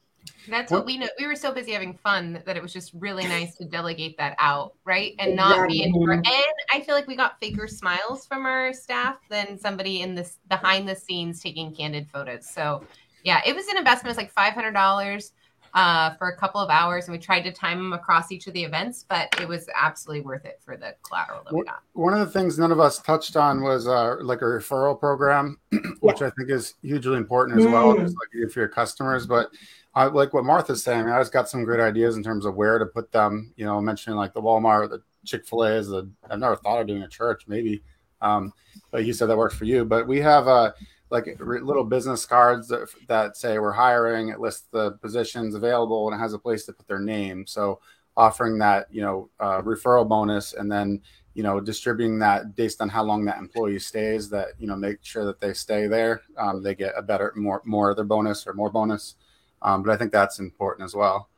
That's 0.49 0.71
what 0.71 0.85
we 0.85 0.99
know. 0.99 1.09
We 1.19 1.27
were 1.27 1.37
so 1.37 1.53
busy 1.53 1.73
having 1.73 1.95
fun 1.95 2.43
that 2.45 2.57
it 2.57 2.63
was 2.63 2.73
just 2.73 2.93
really 2.95 3.25
nice 3.27 3.57
to 3.57 3.65
delegate 3.65 4.17
that 4.19 4.37
out, 4.39 4.75
right? 4.85 5.15
And 5.19 5.37
not 5.37 5.69
be 5.69 5.83
in. 5.83 5.95
Exactly. 5.95 6.33
And 6.33 6.55
I 6.73 6.85
feel 6.85 6.95
like 6.95 7.07
we 7.07 7.17
got 7.17 7.41
faker 7.41 7.67
smiles 7.67 8.27
from 8.27 8.45
our 8.47 8.73
staff 8.73 9.17
than 9.31 9.59
somebody 9.59 10.03
in 10.03 10.15
this 10.15 10.39
behind 10.49 10.89
the 10.89 10.95
scenes 10.97 11.41
taking 11.41 11.75
candid 11.75 12.09
photos. 12.13 12.49
So, 12.49 12.85
yeah, 13.23 13.41
it 13.47 13.55
was 13.55 13.69
an 13.69 13.79
investment. 13.79 14.07
It 14.07 14.11
was 14.11 14.17
like 14.19 14.33
five 14.33 14.53
hundred 14.53 14.73
dollars 14.73 15.33
uh, 15.73 16.15
for 16.15 16.29
a 16.29 16.37
couple 16.37 16.61
of 16.61 16.71
hours, 16.71 17.07
and 17.07 17.13
we 17.13 17.19
tried 17.19 17.41
to 17.41 17.51
time 17.51 17.79
them 17.79 17.93
across 17.95 18.31
each 18.31 18.47
of 18.47 18.53
the 18.53 18.63
events, 18.63 19.05
but 19.09 19.29
it 19.41 19.49
was 19.49 19.69
absolutely 19.75 20.25
worth 20.25 20.45
it 20.45 20.61
for 20.65 20.77
the 20.77 20.95
collateral 21.03 21.43
that 21.43 21.53
we 21.53 21.65
got. 21.65 21.83
One 21.95 22.13
of 22.13 22.21
the 22.21 22.27
things 22.27 22.59
none 22.61 22.71
of 22.71 22.79
us 22.79 23.01
touched 23.01 23.35
on 23.35 23.61
was 23.61 23.89
uh, 23.89 24.19
like 24.21 24.41
a 24.43 24.45
referral 24.45 24.99
program, 24.99 25.59
which 26.01 26.23
I 26.23 26.31
think 26.31 26.51
is 26.51 26.75
hugely 26.83 27.17
important 27.17 27.59
as 27.59 27.67
well, 27.67 27.93
Mm. 27.95 28.03
just 28.03 28.15
like 28.15 28.29
you 28.33 28.47
do 28.47 28.53
for 28.53 28.61
your 28.61 28.69
customers. 28.69 29.27
But 29.27 29.49
uh, 29.97 30.11
like 30.13 30.35
what 30.35 30.45
Martha's 30.45 30.83
saying, 30.83 31.09
I 31.09 31.21
just 31.21 31.33
got 31.33 31.49
some 31.49 31.65
great 31.65 31.81
ideas 31.81 32.17
in 32.17 32.23
terms 32.23 32.47
of 32.47 32.55
where 32.55 32.79
to 32.79 32.87
put 32.87 33.13
them. 33.13 33.53
You 33.57 33.65
know, 33.65 33.81
mentioning 33.81 34.17
like 34.17 34.35
the 34.35 34.43
Walmart, 34.43 34.91
the 34.91 35.03
Chick 35.25 35.47
Fil 35.47 35.65
A 35.65 35.73
is 35.75 35.89
the. 35.89 36.09
I've 36.29 36.39
never 36.39 36.57
thought 36.57 36.81
of 36.81 36.87
doing 36.87 37.03
a 37.03 37.09
church, 37.09 37.45
maybe, 37.47 37.83
um, 38.21 38.53
but 38.91 39.05
you 39.05 39.13
said 39.13 39.27
that 39.27 39.37
works 39.37 39.55
for 39.55 39.65
you. 39.65 39.85
But 39.85 40.07
we 40.07 40.21
have 40.21 40.49
uh, 40.49 40.73
like 41.11 41.37
re- 41.39 41.61
little 41.61 41.85
business 41.85 42.27
cards 42.27 42.69
that, 42.69 42.89
that 43.09 43.37
say 43.37 43.59
we're 43.59 43.73
hiring. 43.73 44.29
It 44.29 44.41
lists 44.41 44.67
the 44.71 44.93
positions 44.93 45.55
available 45.55 46.09
and 46.09 46.19
it 46.19 46.23
has 46.23 46.35
a 46.35 46.39
place 46.39 46.65
to 46.67 46.73
put 46.73 46.89
their 46.89 47.01
name. 47.01 47.47
So 47.47 47.81
offering 48.17 48.59
that 48.59 48.87
you 48.91 49.03
know 49.03 49.29
uh, 49.41 49.61
referral 49.63 50.09
bonus 50.09 50.55
and 50.55 50.71
then 50.71 51.01
you 51.35 51.43
know 51.43 51.61
distributing 51.61 52.19
that 52.19 52.55
based 52.55 52.81
on 52.81 52.89
how 52.89 53.03
long 53.03 53.25
that 53.25 53.39
employee 53.39 53.79
stays 53.79 54.29
that 54.31 54.49
you 54.59 54.67
know 54.67 54.77
make 54.77 54.99
sure 55.03 55.25
that 55.25 55.41
they 55.41 55.53
stay 55.53 55.87
there 55.87 56.23
um, 56.39 56.63
they 56.63 56.75
get 56.75 56.95
a 56.97 57.03
better 57.03 57.33
more 57.35 57.61
more 57.65 57.91
of 57.91 57.97
their 57.97 58.05
bonus 58.05 58.47
or 58.47 58.55
more 58.55 58.71
bonus 58.71 59.17
um, 59.65 59.83
but 59.83 59.91
i 59.93 59.97
think 59.97 60.13
that's 60.13 60.39
important 60.39 60.85
as 60.85 60.95
well 60.95 61.29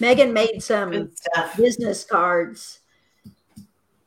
Megan 0.00 0.32
made 0.32 0.62
some 0.62 1.10
business 1.56 2.04
cards, 2.04 2.80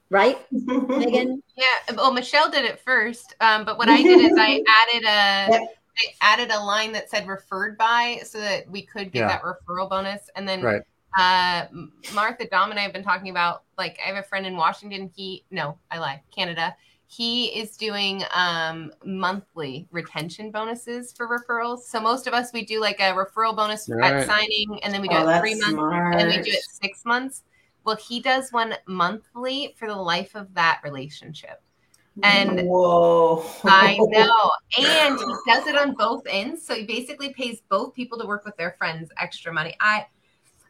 right, 0.09 0.39
Megan? 0.51 1.41
Yeah, 1.55 1.95
well, 1.95 2.11
Michelle 2.11 2.49
did 2.49 2.65
it 2.65 2.79
first, 2.79 3.35
um, 3.39 3.63
but 3.63 3.77
what 3.77 3.87
I 3.89 4.01
did 4.01 4.19
is 4.19 4.33
I 4.37 4.63
added 4.67 5.03
a 5.03 5.51
Yep. 5.53 5.61
I 5.99 6.13
added 6.21 6.51
a 6.51 6.59
line 6.59 6.91
that 6.91 7.09
said 7.09 7.27
referred 7.27 7.77
by, 7.77 8.19
so 8.23 8.39
that 8.39 8.69
we 8.69 8.83
could 8.83 9.11
get 9.11 9.21
Yeah. 9.21 9.27
that 9.27 9.41
referral 9.43 9.89
bonus. 9.89 10.29
And 10.35 10.47
then 10.47 10.61
Right. 10.61 10.81
uh, 11.17 11.65
Martha 12.13 12.47
Dom 12.47 12.69
and 12.69 12.79
I 12.79 12.83
have 12.83 12.93
been 12.93 13.03
talking 13.03 13.29
about 13.29 13.63
like 13.77 13.99
I 14.03 14.07
have 14.09 14.17
a 14.17 14.27
friend 14.27 14.45
in 14.45 14.55
Washington. 14.57 15.11
He 15.15 15.43
no, 15.49 15.77
I 15.89 15.97
lie, 15.99 16.21
Canada. 16.35 16.75
He 17.09 17.47
is 17.57 17.77
doing 17.77 18.21
um, 18.33 18.91
monthly 19.05 19.87
retention 19.91 20.51
bonuses 20.51 21.13
for 21.13 21.27
referrals. 21.27 21.83
So 21.83 22.01
most 22.01 22.27
of 22.27 22.33
us 22.33 22.51
we 22.51 22.65
do 22.65 22.81
like 22.81 22.99
a 22.99 23.13
referral 23.13 23.55
bonus 23.55 23.89
Right. 23.89 24.13
at 24.13 24.27
signing, 24.27 24.79
and 24.83 24.93
then 24.93 25.01
we 25.01 25.07
do 25.07 25.15
Oh, 25.15 25.27
it 25.27 25.39
three 25.39 25.55
months, 25.55 25.71
smart. 25.71 26.15
and 26.19 26.27
we 26.27 26.35
do 26.41 26.51
it 26.51 26.63
six 26.63 27.05
months. 27.05 27.43
Well, 27.85 27.95
he 27.95 28.19
does 28.19 28.51
one 28.51 28.75
monthly 28.87 29.73
for 29.79 29.87
the 29.87 29.95
life 29.95 30.35
of 30.35 30.53
that 30.53 30.81
relationship. 30.83 31.61
And 32.23 32.61
whoa, 32.67 33.45
I 33.63 33.97
know. 34.01 34.51
And 34.77 35.17
he 35.17 35.51
does 35.51 35.67
it 35.67 35.77
on 35.77 35.93
both 35.93 36.23
ends. 36.27 36.65
So 36.65 36.75
he 36.75 36.85
basically 36.85 37.33
pays 37.33 37.61
both 37.69 37.93
people 37.93 38.17
to 38.19 38.27
work 38.27 38.43
with 38.43 38.57
their 38.57 38.75
friends 38.77 39.09
extra 39.17 39.53
money. 39.53 39.75
I 39.79 40.05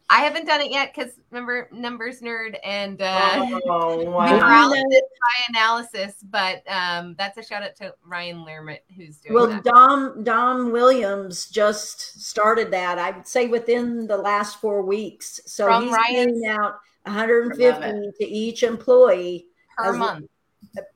I 0.09 0.19
haven't 0.21 0.45
done 0.45 0.61
it 0.61 0.71
yet 0.71 0.93
because 0.95 1.13
remember 1.31 1.67
numbers 1.73 2.21
nerd 2.21 2.57
and 2.63 3.01
uh 3.01 3.45
Oh, 3.65 4.03
wow. 4.09 4.39
paralysis 4.39 4.85
by 4.91 5.43
analysis, 5.49 6.13
but 6.29 6.63
um 6.69 7.15
that's 7.17 7.37
a 7.37 7.43
shout 7.43 7.61
out 7.63 7.75
to 7.77 7.93
Ryan 8.05 8.45
Lermit 8.45 8.79
who's 8.95 9.17
doing 9.17 9.33
Well, 9.35 9.47
that. 9.47 9.63
Dom 9.65 10.23
Dom 10.23 10.71
Williams 10.71 11.47
just 11.49 12.21
started 12.23 12.71
that. 12.71 12.97
I 12.97 13.11
would 13.11 13.27
say 13.27 13.47
within 13.47 14.07
the 14.07 14.17
last 14.17 14.61
four 14.61 14.81
weeks. 14.81 15.41
So 15.45 15.65
From 15.65 15.83
he's 15.83 15.91
Ryan's- 15.93 16.41
paying 16.41 16.45
out 16.47 16.79
150 17.03 18.11
to 18.19 18.25
each 18.25 18.63
employee 18.63 19.47
per 19.77 19.91
as- 19.91 19.97
month. 19.97 20.25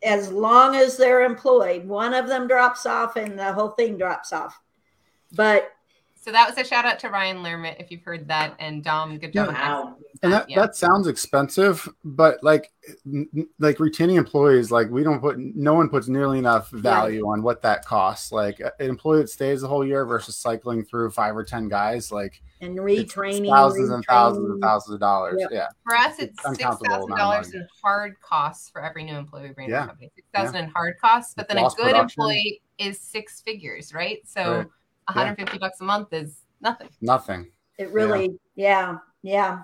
as 0.04 0.32
long 0.32 0.76
as 0.76 0.96
they're 0.96 1.24
employed. 1.24 1.86
One 1.86 2.14
of 2.14 2.28
them 2.28 2.48
drops 2.48 2.86
off, 2.86 3.16
and 3.16 3.38
the 3.40 3.52
whole 3.54 3.70
thing 3.70 3.98
drops 3.98 4.32
off. 4.32 4.60
But 5.34 5.72
So 6.24 6.32
that 6.32 6.48
was 6.48 6.56
a 6.64 6.68
shout 6.68 6.86
out 6.86 7.00
to 7.00 7.10
Ryan 7.10 7.38
Lermit 7.44 7.78
if 7.80 7.90
you've 7.90 8.04
heard 8.04 8.28
that. 8.28 8.54
And 8.60 8.84
Dom, 8.84 9.18
good 9.18 9.34
job. 9.34 9.50
on 9.50 9.56
Wow. 9.56 9.96
and 10.22 10.32
that, 10.32 10.48
Yeah. 10.50 10.60
that 10.62 10.76
sounds 10.76 11.08
expensive 11.08 11.90
but 12.04 12.44
like 12.44 12.72
n- 13.08 13.28
n- 13.36 13.48
like 13.60 13.80
retaining 13.80 14.18
employees 14.18 14.72
like 14.72 14.90
we 14.92 15.04
don't 15.04 15.20
put 15.20 15.38
no 15.40 15.74
one 15.74 15.90
puts 15.90 16.08
nearly 16.08 16.38
enough 16.38 16.70
value 16.70 17.24
on 17.28 17.42
what 17.42 17.62
that 17.64 17.86
costs 17.86 18.32
like 18.32 18.60
an 18.60 18.72
employee 18.80 19.22
that 19.22 19.30
stays 19.30 19.62
the 19.62 19.68
whole 19.68 19.86
year 19.86 20.06
versus 20.06 20.36
cycling 20.36 20.84
through 20.84 21.10
five 21.12 21.36
or 21.36 21.44
ten 21.44 21.68
guys 21.68 22.12
like 22.12 22.42
and 22.62 22.78
it's 22.78 23.14
retraining, 23.16 23.50
thousands 23.50 23.90
and 23.90 24.04
thousands 24.06 24.48
and 24.50 24.62
thousands 24.62 24.94
of 24.94 25.00
dollars 25.00 25.38
Yep. 25.40 25.50
yeah 25.52 25.68
For 25.84 25.96
us, 25.96 26.20
it's 26.20 26.34
It's 26.34 26.42
six 26.44 26.46
uncountable 26.46 26.86
thousand 26.86 27.12
amount 27.12 27.12
of 27.12 27.18
dollars 27.18 27.54
in 27.56 27.68
hard 27.84 28.20
costs 28.22 28.70
for 28.70 28.84
every 28.84 29.04
new 29.04 29.16
employee 29.16 29.48
we 29.48 29.54
bring 29.54 29.68
in 29.68 29.72
Yeah. 29.74 29.82
the 29.82 29.88
company. 29.88 30.12
Six 30.16 30.28
thousand 30.36 30.56
in 30.58 30.70
hard 30.70 30.96
costs, 31.02 31.34
but 31.36 31.48
then 31.48 31.58
a 31.58 31.62
good 31.62 31.78
production. 31.78 32.04
employee 32.22 32.62
is 32.78 33.00
six 33.00 33.42
figures, 33.42 33.92
right? 33.94 34.20
So 34.28 34.58
Right. 34.60 34.68
One 35.08 35.18
hundred 35.18 35.36
fifty 35.38 35.58
bucks 35.58 35.82
a 35.82 35.84
month 35.84 36.14
is 36.14 36.42
nothing. 36.62 36.90
nothing 37.02 37.52
It 37.78 37.92
really, 37.92 38.38
yeah, 38.56 38.98
yeah. 39.24 39.64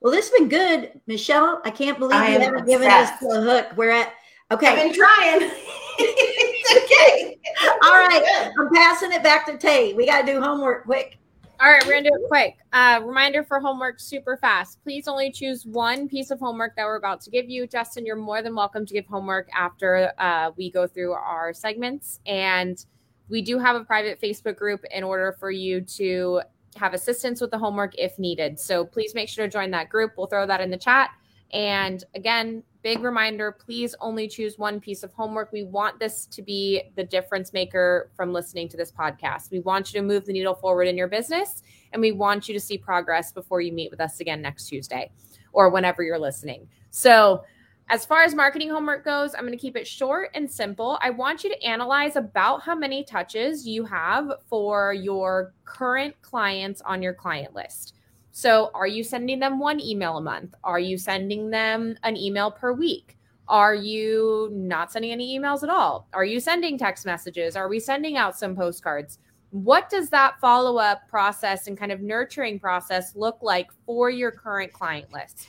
Well, 0.00 0.12
this 0.12 0.28
has 0.28 0.38
been 0.38 0.48
good, 0.48 1.00
Michelle. 1.06 1.60
I 1.64 1.70
can't 1.70 1.98
believe 1.98 2.16
I 2.16 2.32
you 2.34 2.40
haven't 2.40 2.66
given 2.66 2.88
us 2.88 3.10
obsessed. 3.10 3.22
the 3.22 3.40
hook. 3.40 3.66
We're 3.76 3.90
at 3.90 4.12
okay. 4.52 4.68
I've 4.68 4.76
been 4.76 4.94
trying. 4.94 5.50
it's 5.98 6.84
okay. 6.84 7.38
All 7.82 7.92
right, 7.92 8.50
I'm 8.58 8.68
passing 8.74 9.12
it 9.12 9.22
back 9.22 9.46
to 9.46 9.56
Tay. 9.56 9.94
We 9.94 10.06
got 10.06 10.26
to 10.26 10.26
do 10.26 10.40
homework 10.40 10.84
quick. 10.84 11.18
All 11.58 11.70
right, 11.70 11.82
we're 11.86 11.92
gonna 11.94 12.10
do 12.10 12.14
it 12.14 12.28
quick. 12.28 12.56
Uh, 12.74 13.00
reminder 13.02 13.42
for 13.42 13.58
homework 13.60 13.98
super 13.98 14.36
fast. 14.36 14.78
Please 14.82 15.08
only 15.08 15.32
choose 15.32 15.64
one 15.64 16.06
piece 16.06 16.30
of 16.30 16.38
homework 16.38 16.76
that 16.76 16.84
we're 16.84 16.96
about 16.96 17.22
to 17.22 17.30
give 17.30 17.48
you. 17.48 17.66
Justin, 17.66 18.04
you're 18.04 18.14
more 18.14 18.42
than 18.42 18.54
welcome 18.54 18.84
to 18.84 18.92
give 18.92 19.06
homework 19.06 19.48
after 19.54 20.12
uh, 20.18 20.50
we 20.58 20.70
go 20.70 20.86
through 20.86 21.12
our 21.12 21.54
segments. 21.54 22.20
And 22.26 22.84
we 23.28 23.42
do 23.42 23.58
have 23.58 23.76
a 23.76 23.84
private 23.84 24.20
Facebook 24.20 24.56
group 24.56 24.84
in 24.90 25.04
order 25.04 25.36
for 25.38 25.50
you 25.50 25.80
to 25.80 26.42
have 26.76 26.94
assistance 26.94 27.40
with 27.40 27.50
the 27.50 27.58
homework 27.58 27.94
if 27.98 28.18
needed. 28.18 28.58
So 28.60 28.84
please 28.84 29.14
make 29.14 29.28
sure 29.28 29.46
to 29.46 29.50
join 29.50 29.70
that 29.72 29.88
group. 29.88 30.12
We'll 30.16 30.26
throw 30.26 30.46
that 30.46 30.60
in 30.60 30.70
the 30.70 30.76
chat. 30.76 31.10
And 31.52 32.04
again, 32.14 32.62
big 32.82 33.00
reminder 33.00 33.52
please 33.52 33.94
only 34.00 34.28
choose 34.28 34.58
one 34.58 34.80
piece 34.80 35.02
of 35.02 35.12
homework. 35.12 35.52
We 35.52 35.64
want 35.64 35.98
this 35.98 36.26
to 36.26 36.42
be 36.42 36.82
the 36.96 37.04
difference 37.04 37.52
maker 37.52 38.10
from 38.16 38.32
listening 38.32 38.68
to 38.70 38.76
this 38.76 38.92
podcast. 38.92 39.50
We 39.50 39.60
want 39.60 39.92
you 39.92 40.00
to 40.00 40.06
move 40.06 40.24
the 40.24 40.32
needle 40.32 40.54
forward 40.54 40.88
in 40.88 40.96
your 40.96 41.08
business, 41.08 41.62
and 41.92 42.02
we 42.02 42.12
want 42.12 42.48
you 42.48 42.54
to 42.54 42.60
see 42.60 42.78
progress 42.78 43.32
before 43.32 43.60
you 43.60 43.72
meet 43.72 43.90
with 43.90 44.00
us 44.00 44.20
again 44.20 44.42
next 44.42 44.66
Tuesday 44.68 45.10
or 45.52 45.70
whenever 45.70 46.02
you're 46.02 46.18
listening. 46.18 46.68
So, 46.90 47.44
as 47.88 48.04
far 48.04 48.24
as 48.24 48.34
marketing 48.34 48.68
homework 48.68 49.04
goes, 49.04 49.34
I'm 49.34 49.42
going 49.42 49.52
to 49.52 49.58
keep 49.58 49.76
it 49.76 49.86
short 49.86 50.30
and 50.34 50.50
simple. 50.50 50.98
I 51.00 51.10
want 51.10 51.44
you 51.44 51.50
to 51.50 51.62
analyze 51.62 52.16
about 52.16 52.62
how 52.62 52.74
many 52.74 53.04
touches 53.04 53.64
you 53.64 53.84
have 53.84 54.28
for 54.48 54.92
your 54.92 55.54
current 55.64 56.20
clients 56.20 56.80
on 56.80 57.00
your 57.00 57.14
client 57.14 57.54
list. 57.54 57.94
So, 58.32 58.70
are 58.74 58.88
you 58.88 59.04
sending 59.04 59.38
them 59.38 59.60
one 59.60 59.80
email 59.80 60.18
a 60.18 60.20
month? 60.20 60.54
Are 60.64 60.80
you 60.80 60.98
sending 60.98 61.48
them 61.48 61.96
an 62.02 62.16
email 62.16 62.50
per 62.50 62.72
week? 62.72 63.16
Are 63.48 63.74
you 63.74 64.50
not 64.52 64.90
sending 64.90 65.12
any 65.12 65.38
emails 65.38 65.62
at 65.62 65.70
all? 65.70 66.08
Are 66.12 66.24
you 66.24 66.40
sending 66.40 66.76
text 66.76 67.06
messages? 67.06 67.54
Are 67.54 67.68
we 67.68 67.78
sending 67.78 68.16
out 68.16 68.36
some 68.36 68.56
postcards? 68.56 69.20
What 69.50 69.88
does 69.88 70.10
that 70.10 70.40
follow 70.40 70.76
up 70.76 71.08
process 71.08 71.68
and 71.68 71.78
kind 71.78 71.92
of 71.92 72.00
nurturing 72.00 72.58
process 72.58 73.14
look 73.14 73.38
like 73.42 73.68
for 73.86 74.10
your 74.10 74.32
current 74.32 74.72
client 74.72 75.12
list? 75.12 75.48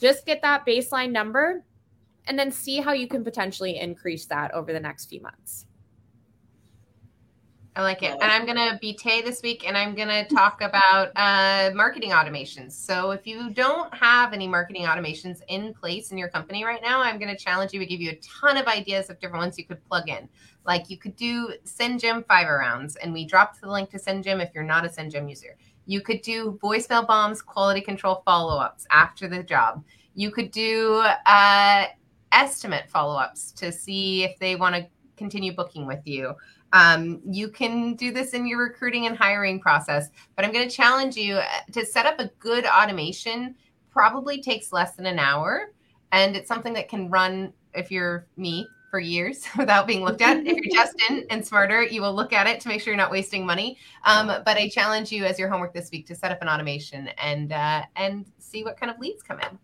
Just 0.00 0.26
get 0.26 0.42
that 0.42 0.66
baseline 0.66 1.12
number 1.12 1.64
and 2.28 2.38
then 2.38 2.52
see 2.52 2.80
how 2.80 2.92
you 2.92 3.08
can 3.08 3.24
potentially 3.24 3.78
increase 3.78 4.26
that 4.26 4.52
over 4.54 4.72
the 4.72 4.80
next 4.80 5.06
few 5.06 5.20
months. 5.20 5.66
I 7.78 7.82
like 7.82 8.02
it. 8.02 8.10
And 8.10 8.24
I'm 8.24 8.44
going 8.44 8.56
to 8.56 8.76
be 8.80 8.92
Tay 8.92 9.22
this 9.22 9.40
week 9.40 9.64
and 9.66 9.78
I'm 9.78 9.94
going 9.94 10.08
to 10.08 10.24
talk 10.34 10.60
about 10.62 11.12
uh, 11.14 11.70
marketing 11.76 12.10
automations. 12.10 12.72
So 12.72 13.12
if 13.12 13.24
you 13.24 13.50
don't 13.50 13.94
have 13.94 14.32
any 14.32 14.48
marketing 14.48 14.82
automations 14.82 15.42
in 15.46 15.72
place 15.74 16.10
in 16.10 16.18
your 16.18 16.28
company 16.28 16.64
right 16.64 16.82
now, 16.82 17.00
I'm 17.00 17.20
going 17.20 17.34
to 17.34 17.36
challenge 17.36 17.72
you 17.72 17.78
to 17.78 17.86
give 17.86 18.00
you 18.00 18.10
a 18.10 18.16
ton 18.16 18.56
of 18.56 18.66
ideas 18.66 19.10
of 19.10 19.20
different 19.20 19.42
ones 19.42 19.56
you 19.56 19.64
could 19.64 19.82
plug 19.84 20.08
in. 20.08 20.28
Like 20.66 20.90
you 20.90 20.98
could 20.98 21.14
do 21.14 21.52
SendJim 21.64 22.26
Five 22.26 22.48
Arounds, 22.48 22.96
and 23.00 23.12
we 23.12 23.24
dropped 23.24 23.60
the 23.60 23.70
link 23.70 23.90
to 23.90 23.98
SendJim 23.98 24.42
if 24.42 24.50
you're 24.54 24.64
not 24.64 24.84
a 24.84 24.88
SendJim 24.88 25.30
user. 25.30 25.56
You 25.86 26.00
could 26.02 26.20
do 26.20 26.58
voicemail 26.62 27.06
bombs, 27.06 27.40
quality 27.40 27.80
control 27.80 28.22
follow 28.26 28.58
ups 28.60 28.86
after 28.90 29.28
the 29.28 29.42
job. 29.42 29.84
You 30.14 30.32
could 30.32 30.50
do 30.50 31.04
uh, 31.26 31.86
estimate 32.32 32.88
follow 32.88 33.16
ups 33.16 33.52
to 33.52 33.72
see 33.72 34.24
if 34.24 34.38
they 34.38 34.56
want 34.56 34.74
to 34.74 34.86
continue 35.16 35.52
booking 35.52 35.86
with 35.86 36.06
you. 36.06 36.34
Um, 36.72 37.20
you 37.24 37.48
can 37.48 37.94
do 37.94 38.12
this 38.12 38.32
in 38.32 38.46
your 38.46 38.62
recruiting 38.62 39.06
and 39.06 39.16
hiring 39.16 39.60
process, 39.60 40.10
but 40.36 40.44
I'm 40.44 40.52
going 40.52 40.68
to 40.68 40.74
challenge 40.74 41.16
you 41.16 41.36
uh, 41.36 41.44
to 41.72 41.84
set 41.84 42.06
up 42.06 42.18
a 42.18 42.30
good 42.38 42.66
automation. 42.66 43.54
Probably 43.90 44.40
takes 44.40 44.72
less 44.72 44.94
than 44.94 45.06
an 45.06 45.18
hour, 45.18 45.72
and 46.12 46.36
it's 46.36 46.48
something 46.48 46.72
that 46.74 46.88
can 46.88 47.10
run 47.10 47.52
if 47.74 47.90
you're 47.90 48.26
me 48.36 48.68
for 48.90 49.00
years 49.00 49.46
without 49.58 49.86
being 49.86 50.04
looked 50.04 50.22
at. 50.22 50.38
if 50.38 50.56
you're 50.56 50.74
Justin 50.74 51.24
and 51.30 51.46
smarter, 51.46 51.82
you 51.82 52.02
will 52.02 52.14
look 52.14 52.32
at 52.32 52.46
it 52.46 52.60
to 52.60 52.68
make 52.68 52.80
sure 52.80 52.92
you're 52.92 52.98
not 52.98 53.10
wasting 53.10 53.44
money. 53.44 53.78
Um, 54.04 54.26
but 54.26 54.56
I 54.56 54.68
challenge 54.68 55.10
you 55.12 55.24
as 55.24 55.38
your 55.38 55.48
homework 55.48 55.72
this 55.72 55.90
week 55.90 56.06
to 56.06 56.14
set 56.14 56.30
up 56.30 56.42
an 56.42 56.48
automation 56.48 57.08
and 57.22 57.52
uh, 57.52 57.82
and 57.96 58.26
see 58.38 58.62
what 58.64 58.78
kind 58.78 58.90
of 58.90 58.98
leads 58.98 59.22
come 59.22 59.40
in. 59.40 59.58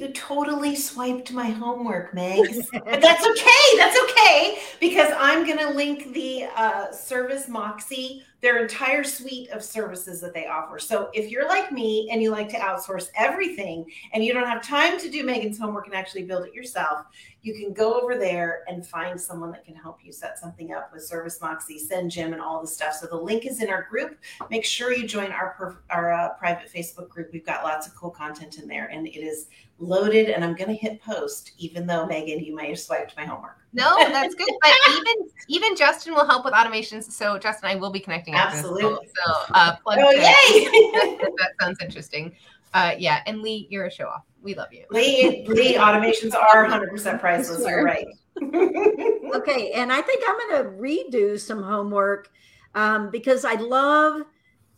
You 0.00 0.08
totally 0.08 0.76
swiped 0.76 1.30
my 1.30 1.50
homework, 1.50 2.12
Megs. 2.12 2.66
but 2.72 3.02
that's 3.02 3.26
okay. 3.26 3.76
That's 3.76 3.98
okay 4.04 4.58
because 4.80 5.12
I'm 5.18 5.44
going 5.44 5.58
to 5.58 5.68
link 5.74 6.14
the 6.14 6.46
uh, 6.56 6.90
Service 6.90 7.48
Moxie, 7.48 8.24
their 8.40 8.62
entire 8.62 9.04
suite 9.04 9.50
of 9.50 9.62
services 9.62 10.20
that 10.20 10.32
they 10.32 10.46
offer. 10.46 10.78
So 10.78 11.10
if 11.12 11.30
you're 11.30 11.46
like 11.46 11.72
me 11.72 12.08
and 12.10 12.22
you 12.22 12.30
like 12.30 12.48
to 12.50 12.56
outsource 12.56 13.10
everything 13.14 13.84
and 14.12 14.24
you 14.24 14.32
don't 14.32 14.46
have 14.46 14.62
time 14.62 14.98
to 14.98 15.10
do 15.10 15.24
Megan's 15.24 15.58
homework 15.58 15.86
and 15.86 15.94
actually 15.94 16.24
build 16.24 16.46
it 16.46 16.54
yourself, 16.54 17.06
you 17.42 17.54
can 17.54 17.72
go 17.72 18.00
over 18.00 18.18
there 18.18 18.64
and 18.68 18.86
find 18.86 19.20
someone 19.20 19.50
that 19.50 19.64
can 19.64 19.74
help 19.74 20.00
you 20.02 20.12
set 20.12 20.38
something 20.38 20.72
up 20.72 20.90
with 20.92 21.02
Service 21.02 21.40
Moxie, 21.40 21.80
SendJim, 21.80 22.32
and 22.32 22.40
all 22.40 22.60
the 22.60 22.66
stuff. 22.66 22.94
So 22.94 23.06
the 23.06 23.16
link 23.16 23.46
is 23.46 23.62
in 23.62 23.70
our 23.70 23.86
group. 23.90 24.18
Make 24.50 24.64
sure 24.64 24.92
you 24.92 25.06
join 25.06 25.32
our 25.32 25.82
our 25.90 26.12
uh, 26.12 26.28
private 26.34 26.70
Facebook 26.72 27.08
group. 27.08 27.30
We've 27.32 27.46
got 27.46 27.64
lots 27.64 27.86
of 27.86 27.94
cool 27.94 28.10
content 28.10 28.58
in 28.58 28.68
there, 28.68 28.86
and 28.86 29.06
it 29.06 29.20
is 29.20 29.46
loaded. 29.78 30.28
And 30.28 30.44
I'm 30.44 30.54
going 30.54 30.68
to 30.68 30.76
hit 30.76 31.02
post, 31.02 31.52
even 31.58 31.86
though 31.86 32.06
Megan, 32.06 32.44
you 32.44 32.54
might 32.54 32.68
have 32.68 32.78
swiped 32.78 33.16
my 33.16 33.24
homework. 33.24 33.56
No, 33.72 33.96
that's 33.98 34.34
good. 34.34 34.48
But 34.62 34.72
even 34.90 35.14
even 35.48 35.76
Justin 35.76 36.14
will 36.14 36.26
help 36.26 36.44
with 36.44 36.54
automations. 36.54 37.10
So 37.12 37.38
Justin, 37.38 37.70
I 37.70 37.76
will 37.76 37.90
be 37.90 38.00
connecting. 38.00 38.34
after. 38.34 38.56
Absolutely. 38.58 39.08
So 39.24 39.32
uh, 39.54 39.76
plug 39.76 39.98
Oh, 40.00 40.10
to- 40.10 40.16
yay! 40.16 41.24
that 41.38 41.52
sounds 41.60 41.78
interesting. 41.80 42.34
Uh, 42.74 42.94
yeah, 42.98 43.22
and 43.26 43.42
Lee, 43.42 43.66
you're 43.70 43.86
a 43.86 43.90
show 43.90 44.06
off. 44.06 44.22
We 44.42 44.54
love 44.54 44.72
you. 44.72 44.84
Lee, 44.90 45.44
Lee, 45.48 45.74
automations 45.74 46.34
are 46.34 46.66
100% 46.66 47.20
priceless. 47.20 47.66
You're 47.66 47.84
right. 47.84 48.06
Okay, 49.32 49.70
and 49.72 49.92
I 49.92 50.00
think 50.02 50.22
I'm 50.26 50.36
going 50.50 50.64
to 50.64 50.70
redo 50.80 51.38
some 51.38 51.62
homework 51.62 52.30
um, 52.74 53.10
because 53.10 53.44
I 53.44 53.54
love, 53.54 54.22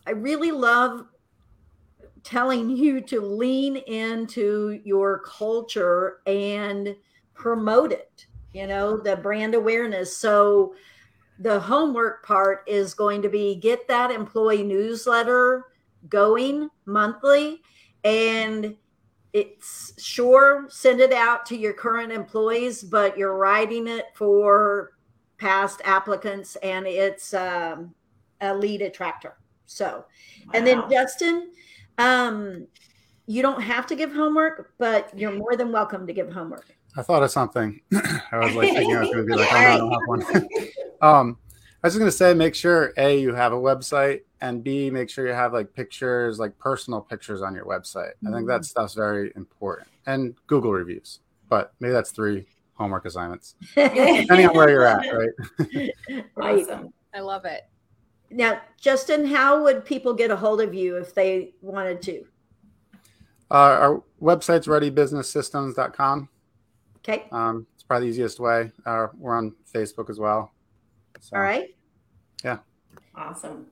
I 0.06 0.10
really 0.10 0.50
love 0.50 1.06
telling 2.22 2.70
you 2.70 3.00
to 3.02 3.20
lean 3.20 3.76
into 3.76 4.80
your 4.84 5.20
culture 5.20 6.18
and 6.26 6.94
promote 7.34 7.92
it, 7.92 8.26
you 8.52 8.66
know, 8.66 8.96
the 8.96 9.16
brand 9.16 9.54
awareness. 9.54 10.16
So 10.16 10.74
the 11.38 11.58
homework 11.58 12.24
part 12.24 12.62
is 12.66 12.94
going 12.94 13.22
to 13.22 13.28
be 13.28 13.56
get 13.56 13.88
that 13.88 14.10
employee 14.10 14.62
newsletter 14.62 15.66
going 16.08 16.68
monthly 16.86 17.60
and 18.04 18.76
it's 19.32 19.94
sure 20.02 20.66
send 20.68 21.00
it 21.00 21.12
out 21.12 21.46
to 21.46 21.56
your 21.56 21.72
current 21.72 22.12
employees 22.12 22.82
but 22.82 23.16
you're 23.16 23.36
writing 23.36 23.86
it 23.86 24.06
for 24.14 24.92
past 25.38 25.80
applicants 25.84 26.56
and 26.56 26.86
it's 26.86 27.32
um, 27.34 27.94
a 28.40 28.54
lead 28.54 28.82
attractor 28.82 29.36
so 29.66 30.04
and 30.52 30.66
then 30.66 30.82
justin 30.90 31.50
um, 31.98 32.66
you 33.32 33.42
don't 33.42 33.62
have 33.62 33.86
to 33.86 33.94
give 33.94 34.12
homework 34.12 34.72
but 34.78 35.16
you're 35.18 35.32
more 35.32 35.56
than 35.56 35.72
welcome 35.72 36.06
to 36.06 36.12
give 36.12 36.32
homework 36.32 36.76
I 36.96 37.02
thought 37.02 37.22
of 37.22 37.30
something. 37.30 37.80
I 37.92 38.38
was 38.38 38.54
like 38.54 38.70
thinking 38.70 38.96
I 38.96 39.00
was 39.00 39.08
going 39.08 39.26
to 39.26 39.32
be 39.32 39.34
like, 39.34 39.52
I 39.52 39.76
don't 39.76 39.90
have 39.90 40.00
one. 40.06 40.22
um, 41.02 41.38
I 41.82 41.86
was 41.86 41.94
just 41.94 41.98
going 41.98 42.10
to 42.10 42.16
say, 42.16 42.34
make 42.34 42.54
sure 42.54 42.92
a 42.96 43.18
you 43.18 43.34
have 43.34 43.52
a 43.52 43.56
website, 43.56 44.20
and 44.40 44.62
b 44.62 44.90
make 44.90 45.08
sure 45.10 45.26
you 45.26 45.32
have 45.32 45.52
like 45.52 45.72
pictures, 45.72 46.38
like 46.38 46.56
personal 46.58 47.00
pictures 47.00 47.42
on 47.42 47.54
your 47.54 47.64
website. 47.64 48.12
I 48.26 48.30
think 48.30 48.46
that 48.46 48.64
stuff's 48.64 48.94
very 48.94 49.32
important, 49.36 49.88
and 50.06 50.34
Google 50.46 50.72
reviews. 50.72 51.20
But 51.48 51.72
maybe 51.80 51.92
that's 51.92 52.12
three 52.12 52.46
homework 52.74 53.04
assignments, 53.04 53.56
depending 53.74 54.48
on 54.48 54.56
where 54.56 54.70
you're 54.70 54.86
at, 54.86 55.06
right? 55.12 55.90
right 56.36 56.62
Awesome. 56.62 56.92
I 57.14 57.20
love 57.20 57.44
it. 57.44 57.62
now 58.30 58.58
justin 58.80 59.26
how 59.26 59.62
would 59.62 59.84
people 59.84 60.14
get 60.14 60.30
a 60.30 60.36
hold 60.36 60.62
of 60.62 60.72
you 60.72 60.96
if 60.96 61.14
they 61.14 61.52
wanted 61.60 62.00
to 62.00 62.24
Uh, 63.52 63.54
our 63.54 64.02
website's 64.20 64.66
readybusinesssystems.com. 64.66 66.28
okay 66.98 67.24
Um, 67.30 67.66
it's 67.74 67.82
probably 67.82 68.06
the 68.06 68.12
easiest 68.12 68.40
way. 68.40 68.72
Uh, 68.86 69.08
we're 69.18 69.36
on 69.36 69.54
Facebook 69.72 70.08
as 70.08 70.18
well. 70.18 70.52
So, 71.20 71.36
all 71.36 71.42
right 71.42 71.68
Yeah. 72.42 72.58
Awesome. 73.14 73.66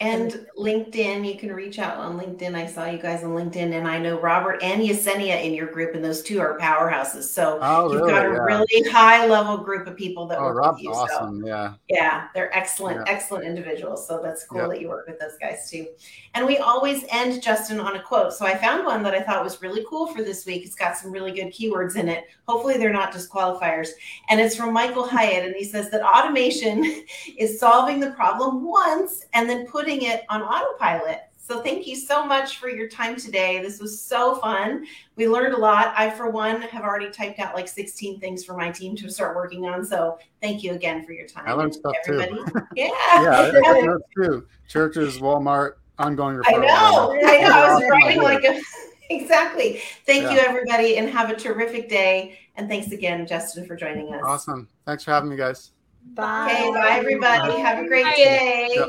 And 0.00 0.44
LinkedIn, 0.58 1.24
you 1.26 1.38
can 1.38 1.52
reach 1.52 1.78
out 1.78 1.98
on 1.98 2.18
LinkedIn. 2.18 2.56
I 2.56 2.66
saw 2.66 2.84
you 2.84 2.98
guys 2.98 3.22
on 3.22 3.30
LinkedIn, 3.30 3.78
and 3.78 3.86
I 3.86 3.96
know 4.00 4.18
Robert 4.18 4.60
and 4.60 4.82
Yesenia 4.82 5.44
in 5.44 5.54
your 5.54 5.68
group, 5.68 5.94
and 5.94 6.04
those 6.04 6.20
two 6.20 6.40
are 6.40 6.58
powerhouses. 6.58 7.24
So 7.24 7.60
Oh, 7.62 7.92
you've 7.92 8.00
really? 8.00 8.12
got 8.12 8.26
a 8.26 8.30
Yeah. 8.30 8.38
really 8.38 8.90
high 8.90 9.24
level 9.28 9.56
group 9.56 9.86
of 9.86 9.96
people 9.96 10.26
that 10.26 10.40
Oh, 10.40 10.46
work 10.46 10.56
Rob's 10.56 10.78
with 10.78 10.82
you. 10.86 10.94
So 10.94 11.00
awesome. 11.00 11.46
Yeah. 11.46 11.74
Yeah, 11.88 12.24
they're 12.34 12.54
excellent, 12.56 13.06
Yeah. 13.06 13.12
excellent 13.12 13.44
individuals. 13.44 14.04
So 14.08 14.20
that's 14.20 14.44
cool 14.44 14.62
Yeah. 14.62 14.66
that 14.66 14.80
you 14.80 14.88
work 14.88 15.06
with 15.06 15.20
those 15.20 15.38
guys 15.40 15.70
too. 15.70 15.86
And 16.34 16.44
we 16.44 16.58
always 16.58 17.04
end 17.10 17.40
Justin 17.40 17.78
on 17.78 17.94
a 17.94 18.02
quote. 18.02 18.32
So 18.32 18.44
I 18.44 18.56
found 18.56 18.84
one 18.84 19.04
that 19.04 19.14
I 19.14 19.20
thought 19.20 19.44
was 19.44 19.62
really 19.62 19.86
cool 19.88 20.08
for 20.08 20.24
this 20.24 20.44
week. 20.44 20.66
It's 20.66 20.74
got 20.74 20.96
some 20.96 21.12
really 21.12 21.30
good 21.30 21.52
keywords 21.52 21.94
in 21.94 22.08
it. 22.08 22.24
Hopefully, 22.48 22.78
they're 22.78 22.92
not 22.92 23.12
disqualifiers. 23.12 23.90
And 24.28 24.40
it's 24.40 24.56
from 24.56 24.72
Michael 24.72 25.06
Hyatt. 25.06 25.46
And 25.46 25.54
he 25.54 25.64
says 25.64 25.88
that 25.90 26.02
automation 26.02 27.04
is 27.38 27.60
solving 27.60 28.00
the 28.00 28.10
problem 28.10 28.64
once 28.64 29.24
and 29.34 29.48
then 29.48 29.66
putting 29.68 29.83
it 29.88 30.24
on 30.28 30.42
autopilot. 30.42 31.20
So 31.46 31.60
thank 31.60 31.86
you 31.86 31.94
so 31.94 32.24
much 32.24 32.56
for 32.56 32.70
your 32.70 32.88
time 32.88 33.16
today. 33.16 33.60
This 33.60 33.78
was 33.78 34.00
so 34.00 34.36
fun. 34.36 34.86
We 35.16 35.28
learned 35.28 35.52
a 35.52 35.58
lot. 35.58 35.92
I, 35.94 36.08
for 36.08 36.30
one, 36.30 36.62
have 36.62 36.84
already 36.84 37.10
typed 37.10 37.38
out 37.38 37.54
like 37.54 37.68
16 37.68 38.18
things 38.18 38.42
for 38.44 38.56
my 38.56 38.70
team 38.70 38.96
to 38.96 39.10
start 39.10 39.36
working 39.36 39.66
on. 39.66 39.84
So 39.84 40.18
thank 40.40 40.62
you 40.62 40.72
again 40.72 41.04
for 41.04 41.12
your 41.12 41.26
time. 41.26 41.44
I 41.46 41.52
learned 41.52 41.74
And 41.74 41.74
stuff 41.74 41.94
too. 42.06 42.16
Yeah. 42.76 42.86
Yeah. 43.20 43.30
I- 43.30 43.48
I 43.48 43.80
know 43.82 43.98
too. 44.16 44.46
Churches, 44.68 45.18
Walmart, 45.18 45.74
ongoing 45.98 46.40
I 46.46 46.52
know. 46.52 47.12
I 47.26 47.38
know. 47.42 47.50
I 47.50 47.74
was 47.74 47.90
writing 47.90 48.22
like 48.22 48.44
a 48.44 48.58
exactly. 49.10 49.82
Thank 50.06 50.32
you, 50.32 50.38
everybody, 50.38 50.96
and 50.96 51.10
have 51.10 51.28
a 51.28 51.36
terrific 51.36 51.90
day. 51.90 52.38
And 52.56 52.70
thanks 52.70 52.90
again, 52.90 53.26
Justin, 53.26 53.66
for 53.66 53.76
joining 53.76 54.14
us. 54.14 54.22
Awesome. 54.24 54.66
Thanks 54.86 55.04
for 55.04 55.10
having 55.10 55.28
me, 55.28 55.36
guys. 55.36 55.72
bye 56.14 56.50
Okay, 56.50 56.72
bye 56.72 56.96
everybody. 56.96 57.60
Have 57.60 57.84
a 57.84 57.86
great 57.86 58.04
Bye. 58.04 58.12
day. 58.16 58.70
Yep. 58.76 58.88